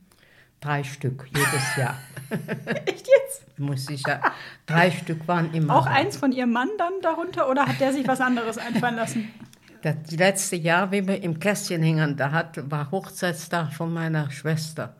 Drei 0.62 0.84
Stück, 0.84 1.26
jedes 1.28 1.78
Jahr. 1.78 1.98
Echt 2.86 3.08
jetzt? 3.08 3.58
Muss 3.58 3.90
ich 3.90 4.06
ja. 4.06 4.22
Drei 4.66 4.92
Stück 4.92 5.28
waren 5.28 5.54
immer. 5.54 5.76
Auch 5.76 5.86
eins 5.86 6.18
von 6.18 6.32
Ihrem 6.32 6.52
Mann 6.52 6.70
dann 6.78 6.94
darunter 7.02 7.50
oder 7.50 7.66
hat 7.66 7.80
der 7.80 7.94
sich 7.94 8.08
was 8.08 8.20
anderes 8.20 8.58
einfallen 8.58 8.96
lassen? 8.96 9.30
Das 9.82 10.12
letzte 10.12 10.58
Jahr, 10.58 10.92
wie 10.92 11.08
wir 11.08 11.24
im 11.24 11.40
Kästchen 11.40 11.82
hingen, 11.82 12.18
da 12.18 12.32
hat, 12.32 12.70
war 12.70 12.92
Hochzeitstag 12.92 13.72
von 13.74 13.94
meiner 13.94 14.30
Schwester. 14.30 14.96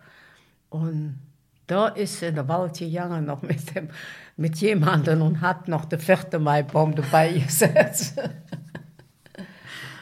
Und 0.70 1.20
da 1.68 1.90
ist 1.90 2.24
in 2.24 2.36
der 2.36 2.48
Wald 2.48 2.80
gegangen 2.80 3.26
noch 3.26 3.42
mit, 3.42 3.76
dem, 3.76 3.90
mit 4.38 4.58
jemandem 4.58 5.22
und 5.22 5.42
hat 5.42 5.68
noch 5.68 5.86
den 5.86 6.00
4. 6.00 6.40
Maibaum 6.40 6.96
dabei 6.96 7.34
gesetzt. 7.46 8.18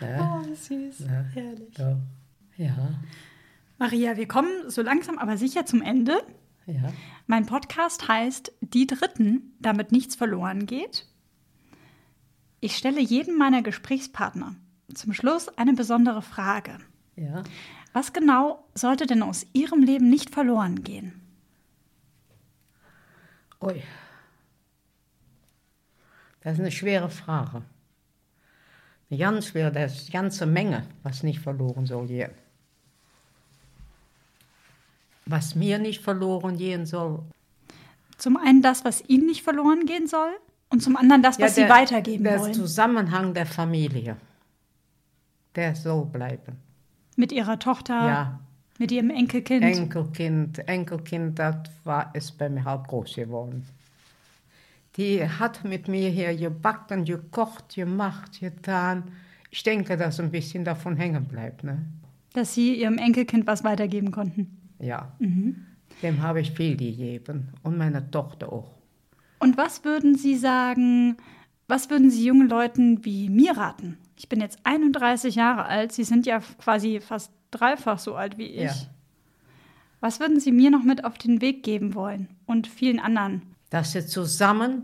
ja. 0.02 0.42
Oh, 0.42 0.54
süß. 0.54 1.00
Ja. 1.00 1.26
Herrlich. 1.34 1.78
Ja. 1.78 1.98
ja. 2.58 2.90
Maria, 3.80 4.18
wir 4.18 4.28
kommen 4.28 4.70
so 4.70 4.82
langsam 4.82 5.20
aber 5.20 5.38
sicher 5.38 5.66
zum 5.66 5.82
Ende. 5.82 6.24
Ja. 6.66 6.92
Mein 7.28 7.46
Podcast 7.46 8.08
heißt 8.08 8.52
Die 8.62 8.88
Dritten, 8.88 9.54
damit 9.60 9.92
nichts 9.92 10.16
verloren 10.16 10.66
geht. 10.66 11.08
Ich 12.60 12.76
stelle 12.76 13.00
jedem 13.00 13.38
meiner 13.38 13.62
Gesprächspartner 13.62 14.56
zum 14.94 15.14
Schluss 15.14 15.48
eine 15.58 15.74
besondere 15.74 16.24
Frage. 16.24 16.80
Ja. 17.16 17.44
Was 17.94 18.14
genau 18.14 18.68
sollte 18.74 19.06
denn 19.06 19.22
aus 19.22 19.46
Ihrem 19.54 19.84
Leben 19.84 20.10
nicht 20.10 20.32
verloren 20.32 20.84
gehen? 20.84 21.22
Ui. 23.62 23.84
Das 26.42 26.54
ist 26.54 26.60
eine 26.60 26.72
schwere 26.72 27.10
Frage. 27.10 27.64
Eine 29.10 29.20
ganz 29.20 29.48
schwere, 29.48 29.72
das 29.72 29.96
ist 29.96 30.14
eine 30.14 30.24
ganze 30.24 30.46
Menge, 30.48 30.88
was 31.04 31.22
nicht 31.22 31.40
verloren 31.40 31.86
soll 31.86 32.08
gehen 32.08 32.32
was 35.30 35.56
mir 35.56 35.80
nicht 35.80 36.02
verloren 36.02 36.58
gehen 36.58 36.86
soll. 36.86 37.20
Zum 38.18 38.38
einen 38.38 38.62
das, 38.62 38.84
was 38.84 39.04
Ihnen 39.08 39.28
nicht 39.28 39.44
verloren 39.44 39.86
gehen 39.86 40.08
soll 40.08 40.32
und 40.70 40.82
zum 40.82 40.98
anderen 40.98 41.22
das, 41.22 41.40
was 41.40 41.56
ja, 41.56 41.66
der, 41.66 41.76
Sie 41.76 41.82
weitergeben 41.82 42.24
der 42.24 42.40
wollen. 42.40 42.54
Der 42.54 42.62
Zusammenhang 42.62 43.34
der 43.34 43.46
Familie, 43.46 44.18
der 45.56 45.76
soll 45.76 46.06
bleiben. 46.06 46.58
Mit 47.16 47.32
Ihrer 47.32 47.60
Tochter? 47.60 47.94
Ja. 47.94 48.40
Mit 48.80 48.92
Ihrem 48.92 49.10
Enkelkind? 49.10 49.64
Enkelkind, 49.64 50.68
Enkelkind, 50.68 51.40
das 51.40 51.56
war, 51.84 52.14
ist 52.14 52.38
bei 52.38 52.50
mir 52.50 52.64
halt 52.64 52.88
groß 52.88 53.16
geworden. 53.16 53.66
Die 54.98 55.28
hat 55.28 55.64
mit 55.64 55.88
mir 55.88 56.10
hier 56.10 56.36
gebacken, 56.36 57.06
gekocht, 57.06 57.76
gemacht, 57.76 58.40
getan. 58.40 59.04
Ich 59.52 59.64
denke, 59.64 59.96
dass 59.96 60.20
ein 60.20 60.32
bisschen 60.32 60.66
davon 60.66 60.98
hängen 60.98 61.26
bleibt. 61.26 61.64
Ne? 61.64 61.86
Dass 62.34 62.54
Sie 62.54 62.76
Ihrem 62.76 62.98
Enkelkind 62.98 63.48
was 63.48 63.64
weitergeben 63.64 64.12
konnten? 64.12 64.57
Ja. 64.80 65.12
Mhm. 65.20 65.66
Dem 66.02 66.22
habe 66.22 66.42
ich 66.42 66.52
viel 66.52 66.78
gegeben 66.78 67.50
und 67.64 67.78
meiner 67.78 68.10
Tochter 68.12 68.52
auch. 68.52 68.76
Und 69.40 69.58
was 69.58 69.84
würden 69.84 70.16
Sie 70.16 70.36
sagen, 70.36 71.18
was 71.68 71.90
würden 71.90 72.10
Sie 72.10 72.26
jungen 72.26 72.50
Leuten 72.50 73.04
wie 73.04 73.30
mir 73.30 73.58
raten, 73.58 73.98
Ich 74.18 74.30
bin 74.30 74.42
jetzt 74.42 74.60
31 74.64 75.36
Jahre 75.36 75.66
alt. 75.66 75.92
Sie 75.92 76.04
sind 76.04 76.26
ja 76.26 76.40
quasi 76.40 77.00
fast 77.00 77.32
dreifach 77.52 78.00
so 78.00 78.16
alt 78.16 78.38
wie 78.38 78.48
ich. 78.48 78.64
Ja. 78.64 78.74
Was 80.00 80.20
würden 80.20 80.40
Sie 80.40 80.52
mir 80.52 80.72
noch 80.72 80.84
mit 80.84 81.06
auf 81.06 81.18
den 81.18 81.42
Weg 81.42 81.64
geben 81.64 81.94
wollen 81.94 82.28
und 82.46 82.68
vielen 82.68 83.00
anderen? 83.00 83.42
Dass 83.70 83.92
sie 83.92 84.06
zusammen, 84.06 84.84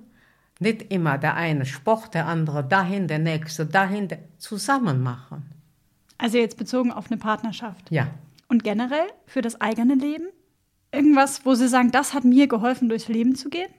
nicht 0.60 0.91
immer 0.91 1.18
der 1.18 1.36
eine 1.36 1.66
Sport, 1.66 2.14
der 2.14 2.28
andere 2.28 2.64
dahin, 2.64 3.08
der 3.08 3.20
nächste 3.20 3.66
dahin, 3.66 4.08
zusammen 4.38 5.02
machen. 5.02 5.44
Also 6.18 6.38
jetzt 6.38 6.58
bezogen 6.58 6.91
auf 6.91 7.12
eine 7.12 7.18
Partnerschaft. 7.18 7.91
Ja. 7.91 8.08
Und 8.48 8.64
generell 8.64 9.08
für 9.26 9.41
das 9.41 9.60
eigene 9.62 9.96
Leben? 9.96 10.28
Irgendwas, 10.91 11.46
wo 11.46 11.56
Sie 11.56 11.68
sagen, 11.68 11.91
das 11.91 12.14
hat 12.14 12.24
mir 12.24 12.48
geholfen, 12.48 12.89
durchs 12.89 13.08
Leben 13.08 13.36
zu 13.36 13.50
gehen? 13.50 13.70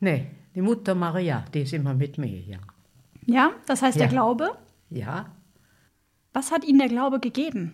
Nee, 0.00 0.26
die 0.54 0.60
Mutter 0.60 0.94
Maria, 0.94 1.44
die 1.54 1.60
ist 1.62 1.72
immer 1.72 1.94
mit 1.94 2.18
mir 2.18 2.28
gegangen. 2.42 2.66
Ja, 3.24 3.52
das 3.66 3.82
heißt 3.82 3.96
Ja. 3.96 4.04
der 4.04 4.08
Glaube. 4.08 4.58
Ja, 4.90 5.32
Was 6.34 6.52
hat 6.52 6.64
Ihnen 6.64 6.78
der 6.78 6.88
Glaube 6.88 7.18
gegeben? 7.18 7.72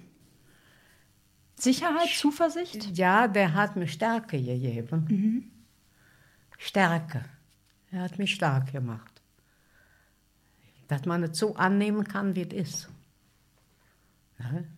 Sicherheit, 1.57 2.09
Zuversicht? 2.09 2.97
ja, 2.97 3.27
der 3.27 3.55
hat 3.55 3.75
mir 3.77 3.89
Stärke 3.89 4.41
gegeben. 4.41 5.51
Stärke. 6.59 7.25
Er 7.91 8.03
hat 8.03 8.19
mich 8.19 8.33
stark 8.35 8.71
gemacht. 8.73 9.21
Dass 10.87 11.05
man 11.07 11.25
es 11.25 11.37
so 11.39 11.57
annehmen 11.57 12.05
kann, 12.05 12.37
wie 12.37 12.43
es 12.43 12.53
ist. 12.53 12.89
Ne? 14.39 14.69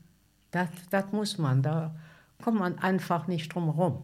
Das, 0.54 0.68
das 0.90 1.10
muss 1.12 1.36
man, 1.38 1.62
da 1.62 1.94
kommt 2.42 2.58
man 2.60 2.78
einfach 2.78 3.26
nicht 3.26 3.52
drum 3.52 3.64
herum. 3.74 4.02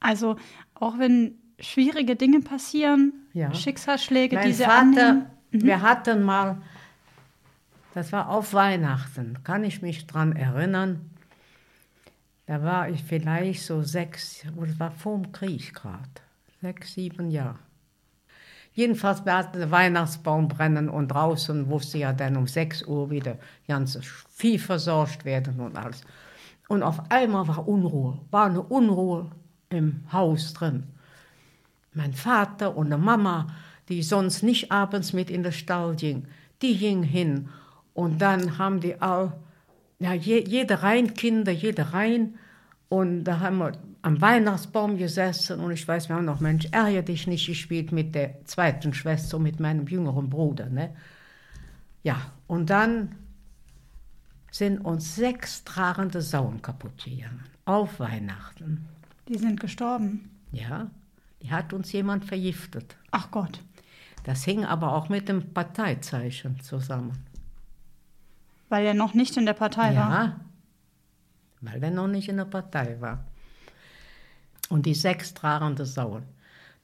Also 0.00 0.36
auch 0.74 0.98
wenn 0.98 1.34
schwierige 1.60 2.16
Dinge 2.16 2.40
passieren, 2.40 3.12
Ja. 3.32 3.52
Schicksalsschläge, 3.52 4.36
Mein 4.36 4.46
die 4.46 4.52
Sie 4.54 4.64
Vater, 4.64 4.78
annehmen. 4.80 5.26
wir 5.50 5.82
hatten 5.82 6.22
mal, 6.22 6.62
das 7.94 8.12
war 8.12 8.28
auf 8.30 8.54
Weihnachten, 8.54 9.38
kann 9.44 9.64
ich 9.64 9.82
mich 9.82 10.06
dran 10.06 10.32
erinnern. 10.36 11.10
Da 12.46 12.62
war 12.62 12.88
ich 12.88 13.02
vielleicht 13.04 13.62
so 13.64 13.82
sechs, 13.82 14.44
oder 14.56 14.68
das 14.68 14.80
war 14.80 14.90
vor 14.92 15.18
dem 15.18 15.32
Krieg 15.32 15.74
gerade, 15.74 16.08
sechs, 16.62 16.94
sieben 16.94 17.30
Jahre. 17.30 17.58
Jedenfalls 18.78 19.26
war 19.26 19.42
der 19.42 19.72
Weihnachtsbaum 19.72 20.46
brennen 20.46 20.88
und 20.88 21.08
draußen 21.08 21.68
wusste 21.68 21.98
ja 21.98 22.12
dann 22.12 22.36
um 22.36 22.46
6 22.46 22.84
Uhr 22.84 23.10
wieder 23.10 23.36
ganzes 23.66 24.06
Vieh 24.30 24.56
versorgt 24.56 25.24
werden 25.24 25.58
und 25.58 25.76
alles. 25.76 26.02
Und 26.68 26.84
auf 26.84 27.10
einmal 27.10 27.48
war 27.48 27.66
Unruhe, 27.66 28.20
war 28.30 28.46
eine 28.46 28.62
Unruhe 28.62 29.32
im 29.68 30.04
Haus 30.12 30.52
drin. 30.52 30.84
Mein 31.92 32.12
Vater 32.12 32.76
und 32.76 32.86
eine 32.86 32.98
Mama, 32.98 33.48
die 33.88 34.00
sonst 34.00 34.44
nicht 34.44 34.70
abends 34.70 35.12
mit 35.12 35.28
in 35.28 35.42
den 35.42 35.50
Stall 35.50 35.96
ging, 35.96 36.28
die 36.62 36.78
ging 36.78 37.02
hin. 37.02 37.48
Und 37.94 38.22
dann 38.22 38.58
haben 38.58 38.78
die 38.78 39.02
all, 39.02 39.32
ja, 39.98 40.12
je, 40.12 40.44
jede 40.46 40.84
rein 40.84 41.14
Kinder, 41.14 41.50
jede 41.50 41.92
rein. 41.92 42.38
Und 42.88 43.24
da 43.24 43.40
haben 43.40 43.58
wir 43.58 43.72
am 44.02 44.20
Weihnachtsbaum 44.20 44.96
gesessen 44.96 45.60
und 45.60 45.72
ich 45.72 45.86
weiß, 45.86 46.08
wir 46.08 46.16
haben 46.16 46.24
noch 46.24 46.40
Mensch, 46.40 46.66
ärgere 46.70 47.02
dich 47.02 47.26
nicht 47.26 47.46
gespielt 47.46 47.92
mit 47.92 48.14
der 48.14 48.44
zweiten 48.44 48.94
Schwester, 48.94 49.38
mit 49.38 49.60
meinem 49.60 49.86
jüngeren 49.86 50.30
Bruder. 50.30 50.66
Ne? 50.66 50.94
Ja, 52.02 52.32
und 52.46 52.70
dann 52.70 53.14
sind 54.50 54.78
uns 54.78 55.16
sechs 55.16 55.64
tragende 55.64 56.22
Sauen 56.22 56.62
kaputt 56.62 57.04
gegangen. 57.04 57.44
Auf 57.64 58.00
Weihnachten. 58.00 58.86
Die 59.28 59.36
sind 59.36 59.60
gestorben. 59.60 60.30
Ja, 60.52 60.90
die 61.42 61.50
hat 61.50 61.72
uns 61.72 61.92
jemand 61.92 62.24
vergiftet. 62.24 62.96
Ach 63.10 63.30
Gott. 63.30 63.60
Das 64.24 64.44
hing 64.44 64.64
aber 64.64 64.94
auch 64.94 65.08
mit 65.08 65.28
dem 65.28 65.52
Parteizeichen 65.52 66.60
zusammen. 66.60 67.24
Weil 68.68 68.86
er 68.86 68.94
noch 68.94 69.14
nicht 69.14 69.36
in 69.36 69.46
der 69.46 69.54
Partei 69.54 69.96
war. 69.96 70.10
Ja, 70.10 70.40
weil 71.60 71.82
er 71.82 71.90
noch 71.90 72.08
nicht 72.08 72.28
in 72.28 72.36
der 72.36 72.44
Partei 72.44 73.00
war. 73.00 73.24
Und 74.68 74.86
die 74.86 74.94
sechs 74.94 75.32
tragende 75.34 75.86
Sauen, 75.86 76.24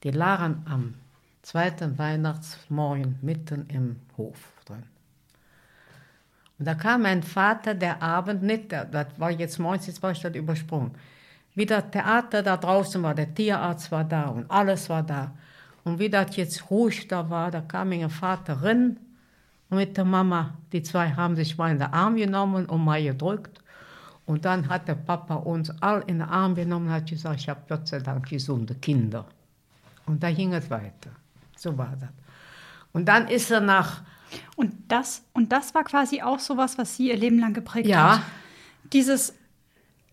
die 0.03 0.11
lagen 0.11 0.65
am 0.67 0.95
zweiten 1.41 1.97
Weihnachtsmorgen 1.97 3.19
mitten 3.21 3.67
im 3.69 3.97
Hof 4.17 4.37
drin. 4.65 4.83
Und 6.57 6.65
da 6.65 6.73
kam 6.73 7.03
mein 7.03 7.21
Vater 7.21 7.75
der 7.75 8.01
Abend 8.01 8.41
nicht, 8.41 8.71
das 8.71 9.07
war 9.17 9.29
jetzt 9.29 9.59
morgens, 9.59 9.87
jetzt 9.87 10.01
war 10.01 10.11
ich 10.11 10.21
das 10.21 10.35
übersprungen. 10.35 10.91
Wie 11.53 11.65
das 11.65 11.83
Theater 11.91 12.43
da 12.43 12.57
draußen 12.57 13.01
war, 13.03 13.13
der 13.13 13.33
Tierarzt 13.33 13.91
war 13.91 14.03
da 14.03 14.27
und 14.27 14.49
alles 14.49 14.89
war 14.89 15.03
da. 15.03 15.33
Und 15.83 15.99
wie 15.99 16.09
das 16.09 16.35
jetzt 16.35 16.69
ruhig 16.69 17.07
da 17.07 17.29
war, 17.29 17.51
da 17.51 17.61
kam 17.61 17.89
mein 17.89 18.09
Vater 18.09 18.63
rein 18.63 18.97
und 19.69 19.77
mit 19.77 19.97
der 19.97 20.05
Mama, 20.05 20.55
die 20.71 20.83
zwei 20.83 21.11
haben 21.11 21.35
sich 21.35 21.57
mal 21.57 21.71
in 21.71 21.79
den 21.79 21.93
Arm 21.93 22.15
genommen 22.15 22.65
und 22.65 22.83
mal 22.83 23.01
gedrückt. 23.01 23.61
Und 24.25 24.45
dann 24.45 24.67
hat 24.69 24.87
der 24.87 24.95
Papa 24.95 25.35
uns 25.35 25.69
all 25.81 26.01
in 26.07 26.19
den 26.19 26.27
Arm 26.27 26.55
genommen 26.55 26.87
und 26.87 26.93
hat 26.93 27.07
gesagt, 27.07 27.39
ich 27.39 27.49
habe 27.49 27.61
Gott 27.69 27.87
sei 27.87 27.99
Dank 27.99 28.27
gesunde 28.27 28.73
Kinder. 28.75 29.25
Und 30.07 30.23
da 30.23 30.31
ging 30.31 30.53
es 30.53 30.69
weiter. 30.69 31.11
So 31.55 31.77
war 31.77 31.95
das. 31.99 32.09
Und 32.91 33.05
dann 33.05 33.27
ist 33.27 33.51
er 33.51 33.61
nach, 33.61 34.01
Und 34.55 34.73
das, 34.87 35.23
und 35.33 35.51
das 35.51 35.73
war 35.75 35.83
quasi 35.83 36.21
auch 36.21 36.39
sowas, 36.39 36.77
was 36.77 36.95
Sie 36.97 37.09
Ihr 37.09 37.17
Leben 37.17 37.39
lang 37.39 37.53
geprägt 37.53 37.87
Ja. 37.87 38.17
hat. 38.17 38.21
Dieses, 38.93 39.33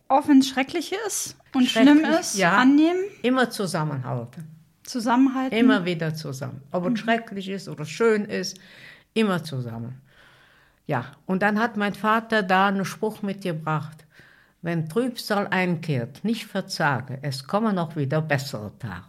auch 0.09 0.29
wenn 0.29 0.39
es 0.41 0.49
schrecklich 0.49 0.95
ist 1.07 1.37
und 1.55 1.67
Schrecklich, 1.67 1.99
schlimm 2.01 2.13
ist, 2.21 2.37
ja. 2.37 2.57
annehmen, 2.59 3.01
immer 3.23 3.51
zusammenhalten. 3.51 4.45
zusammenhalten. 4.85 5.57
Immer 5.57 5.85
wieder 5.85 6.15
zusammen. 6.15 6.61
Ob 6.71 6.87
es 6.87 6.99
schrecklich 7.01 7.49
ist 7.49 7.69
oder 7.69 7.85
schön 7.87 8.25
ist, 8.27 8.59
immer 9.15 9.43
zusammen. 9.43 10.01
Ja, 10.87 11.07
und 11.27 11.43
dann 11.43 11.59
hat 11.59 11.77
mein 11.77 11.95
Vater 11.95 12.43
da 12.43 12.67
einen 12.69 12.85
Spruch 12.85 13.23
mitgebracht. 13.23 14.05
Wenn 14.63 14.89
Trübsal 14.89 15.49
einkehrt, 15.49 16.25
nicht 16.25 16.47
verzage, 16.47 17.19
es 17.23 17.47
kommen 17.47 17.75
noch 17.75 17.97
wieder 17.97 18.21
bessere 18.23 18.73
Tage. 18.79 19.07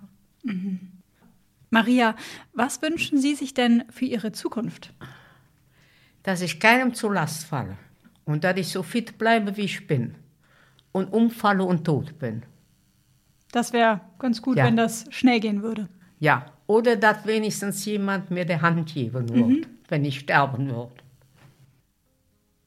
Maria, 1.69 2.15
was 2.53 2.81
wünschen 2.81 3.17
Sie 3.19 3.35
sich 3.35 3.53
denn 3.53 3.83
für 3.89 4.05
Ihre 4.05 4.31
Zukunft? 4.31 4.93
Dass 6.23 6.41
ich 6.41 6.59
keinem 6.59 6.93
zu 6.93 7.09
Last 7.09 7.45
falle 7.45 7.77
und 8.25 8.43
dass 8.43 8.57
ich 8.57 8.69
so 8.69 8.83
fit 8.83 9.17
bleibe, 9.17 9.57
wie 9.57 9.61
ich 9.65 9.87
bin 9.87 10.15
und 10.91 11.11
umfalle 11.11 11.63
und 11.63 11.83
tot 11.85 12.17
bin. 12.19 12.43
Das 13.51 13.73
wäre 13.73 14.01
ganz 14.19 14.41
gut, 14.41 14.57
Ja. 14.57 14.65
wenn 14.65 14.77
das 14.77 15.05
schnell 15.09 15.39
gehen 15.39 15.61
würde. 15.61 15.89
Ja, 16.19 16.45
oder 16.67 16.95
dass 16.95 17.25
wenigstens 17.25 17.83
jemand 17.85 18.31
mir 18.31 18.45
die 18.45 18.59
Hand 18.59 18.93
geben 18.93 19.29
wird, 19.29 19.67
wenn 19.89 20.05
ich 20.05 20.19
sterben 20.19 20.67
würde. 20.69 21.02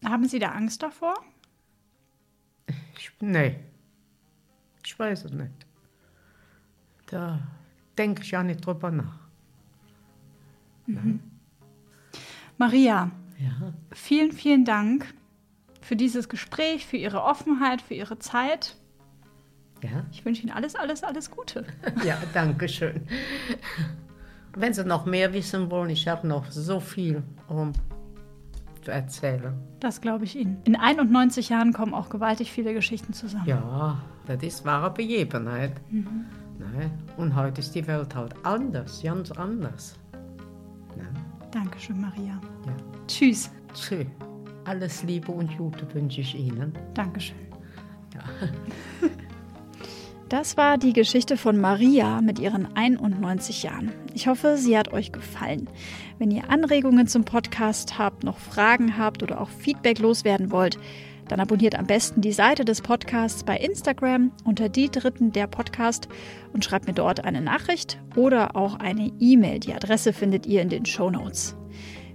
Haben 0.07 0.29
Sie 0.29 0.39
da 0.39 0.51
Angst 0.51 0.83
davor? 0.83 1.15
Ich, 2.99 3.11
nee, 3.21 3.57
ich 4.85 4.99
weiß 4.99 5.25
es 5.25 5.33
nicht. 5.33 5.53
Da 7.07 7.41
denke 7.99 8.23
ich 8.23 8.31
ja 8.31 8.43
nicht 8.43 8.65
drüber 8.65 8.91
nach. 8.91 9.19
Maria, 12.57 13.11
Ja, 13.39 13.73
vielen, 13.93 14.31
vielen 14.33 14.65
Dank 14.65 15.13
für 15.81 15.97
dieses 15.97 16.29
Gespräch, 16.29 16.87
für 16.87 16.97
Ihre 16.97 17.23
Offenheit, 17.25 17.83
für 17.83 17.95
Ihre 17.95 18.19
Zeit. 18.21 18.77
ja, 19.83 20.05
Ich 20.13 20.25
wünsche 20.25 20.43
Ihnen 20.43 20.53
alles, 20.53 20.77
alles, 20.77 21.03
alles 21.03 21.31
Gute. 21.31 21.67
ja, 22.05 22.17
danke 22.33 22.69
schön. 22.69 23.07
Wenn 24.55 24.73
Sie 24.73 24.85
noch 24.85 25.05
mehr 25.05 25.33
wissen 25.33 25.71
wollen, 25.71 25.91
ich 25.91 26.07
habe 26.07 26.27
noch 26.27 26.51
so 26.51 26.79
viel 26.81 27.23
um 27.49 27.73
zu 28.87 28.93
erzählen. 28.93 29.53
Das 29.81 30.01
glaube 30.01 30.25
ich 30.25 30.37
Ihnen. 30.37 30.59
In 30.65 30.77
91 30.77 31.49
Jahren 31.49 31.73
kommen 31.73 31.93
auch 31.93 32.09
gewaltig 32.09 32.53
viele 32.53 32.73
Geschichten 32.73 33.13
zusammen. 33.13 33.47
Ja, 33.47 34.01
das 34.27 34.43
ist 34.43 34.65
wahre 34.65 34.93
Begebenheit. 34.93 35.73
Ne? 35.91 36.91
Und 37.17 37.35
heute 37.35 37.61
ist 37.61 37.75
die 37.75 37.85
Welt 37.87 38.15
halt 38.15 38.35
anders, 38.45 39.03
ganz 39.03 39.33
anders. 39.33 39.99
Ne? 40.97 41.09
Dankeschön, 41.51 42.01
Maria. 42.01 42.41
Ja. 42.65 42.73
Tschüss. 43.09 43.51
Tschö. 43.75 44.05
Alles 44.65 45.03
Liebe 45.03 45.33
und 45.33 45.57
Gute 45.59 45.93
wünsche 45.93 46.21
ich 46.21 46.35
Ihnen. 46.37 46.73
Dankeschön. 46.95 47.37
Ja. 48.15 48.21
Das 50.29 50.57
war 50.57 50.77
die 50.77 50.93
Geschichte 50.93 51.37
von 51.37 51.57
Maria 51.57 52.21
mit 52.21 52.41
ihren 52.41 52.75
91 52.77 53.63
Jahren. 53.63 53.93
Ich 54.13 54.27
hoffe, 54.27 54.57
sie 54.57 54.77
hat 54.77 54.93
euch 54.93 55.13
gefallen. 55.13 55.71
Wenn 56.19 56.33
ihr 56.33 56.51
Anregungen 56.51 57.07
zum 57.07 57.25
Podcast 57.25 57.97
habt, 57.97 58.25
noch 58.25 58.39
Fragen 58.39 58.99
habt 58.99 59.23
oder 59.23 59.41
auch 59.41 59.49
Feedback 59.49 60.01
loswerden 60.01 60.51
wollt, 60.51 60.79
dann 61.29 61.39
abonniert 61.39 61.79
am 61.79 61.87
besten 61.87 62.23
die 62.23 62.33
Seite 62.33 62.65
des 62.65 62.81
Podcasts 62.81 63.45
bei 63.45 63.57
Instagram 63.57 64.33
unter 64.45 64.69
die 64.69 64.91
Dritten 64.91 65.31
der 65.31 65.47
Podcast 65.47 66.09
und 66.53 66.65
schreibt 66.65 66.89
mir 66.89 66.95
dort 66.95 67.25
eine 67.25 67.41
Nachricht 67.41 68.01
oder 68.17 68.57
auch 68.57 68.75
eine 68.81 69.13
E-Mail. 69.21 69.61
Die 69.61 69.75
Adresse 69.75 70.13
findet 70.13 70.47
ihr 70.47 70.61
in 70.61 70.71
den 70.71 70.87
Show 70.87 71.09
Notes. 71.09 71.57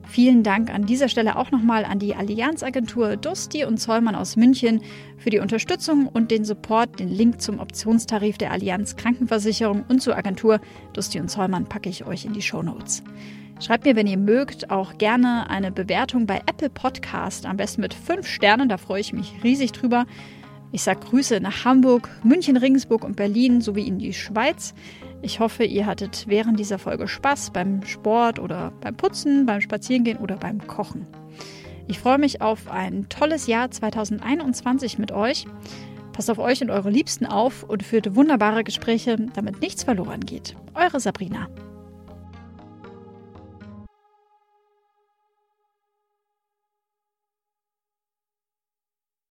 Vielen 0.07 0.43
Dank 0.43 0.73
an 0.73 0.85
dieser 0.85 1.07
Stelle 1.07 1.37
auch 1.37 1.51
nochmal 1.51 1.85
an 1.85 1.99
die 1.99 2.15
Allianzagentur 2.15 3.15
Dusti 3.15 3.65
und 3.65 3.77
Zollmann 3.77 4.15
aus 4.15 4.35
München 4.35 4.81
für 5.17 5.29
die 5.29 5.39
Unterstützung 5.39 6.07
und 6.07 6.31
den 6.31 6.43
Support. 6.43 6.99
Den 6.99 7.09
Link 7.09 7.41
zum 7.41 7.59
Optionstarif 7.59 8.37
der 8.37 8.51
Allianz 8.51 8.95
Krankenversicherung 8.95 9.85
und 9.87 10.01
zur 10.01 10.17
Agentur 10.17 10.59
Dusti 10.93 11.19
und 11.19 11.29
Zollmann 11.29 11.65
packe 11.65 11.89
ich 11.89 12.05
euch 12.05 12.25
in 12.25 12.33
die 12.33 12.41
Show 12.41 12.61
Notes. 12.61 13.03
Schreibt 13.61 13.85
mir, 13.85 13.95
wenn 13.95 14.07
ihr 14.07 14.17
mögt, 14.17 14.71
auch 14.71 14.97
gerne 14.97 15.49
eine 15.49 15.71
Bewertung 15.71 16.25
bei 16.25 16.41
Apple 16.47 16.71
Podcast, 16.71 17.45
am 17.45 17.57
besten 17.57 17.81
mit 17.81 17.93
fünf 17.93 18.27
Sternen, 18.27 18.69
da 18.69 18.77
freue 18.77 19.01
ich 19.01 19.13
mich 19.13 19.33
riesig 19.43 19.71
drüber. 19.71 20.07
Ich 20.71 20.81
sage 20.83 21.01
Grüße 21.01 21.39
nach 21.41 21.63
Hamburg, 21.63 22.09
München, 22.23 22.57
Regensburg 22.57 23.03
und 23.03 23.17
Berlin 23.17 23.61
sowie 23.61 23.87
in 23.87 23.99
die 23.99 24.13
Schweiz. 24.13 24.73
Ich 25.23 25.39
hoffe, 25.39 25.63
ihr 25.63 25.85
hattet 25.85 26.25
während 26.27 26.59
dieser 26.59 26.79
Folge 26.79 27.07
Spaß 27.07 27.51
beim 27.51 27.83
Sport 27.85 28.39
oder 28.39 28.71
beim 28.81 28.95
Putzen, 28.97 29.45
beim 29.45 29.61
Spazierengehen 29.61 30.17
oder 30.17 30.35
beim 30.35 30.65
Kochen. 30.65 31.05
Ich 31.87 31.99
freue 31.99 32.17
mich 32.17 32.41
auf 32.41 32.69
ein 32.71 33.07
tolles 33.09 33.47
Jahr 33.47 33.69
2021 33.69 34.97
mit 34.97 35.11
euch. 35.11 35.45
Passt 36.13 36.31
auf 36.31 36.39
euch 36.39 36.61
und 36.61 36.71
eure 36.71 36.89
Liebsten 36.89 37.25
auf 37.25 37.63
und 37.63 37.83
führt 37.83 38.15
wunderbare 38.15 38.63
Gespräche, 38.63 39.17
damit 39.33 39.61
nichts 39.61 39.83
verloren 39.83 40.21
geht. 40.21 40.55
Eure 40.73 40.99
Sabrina. 40.99 41.47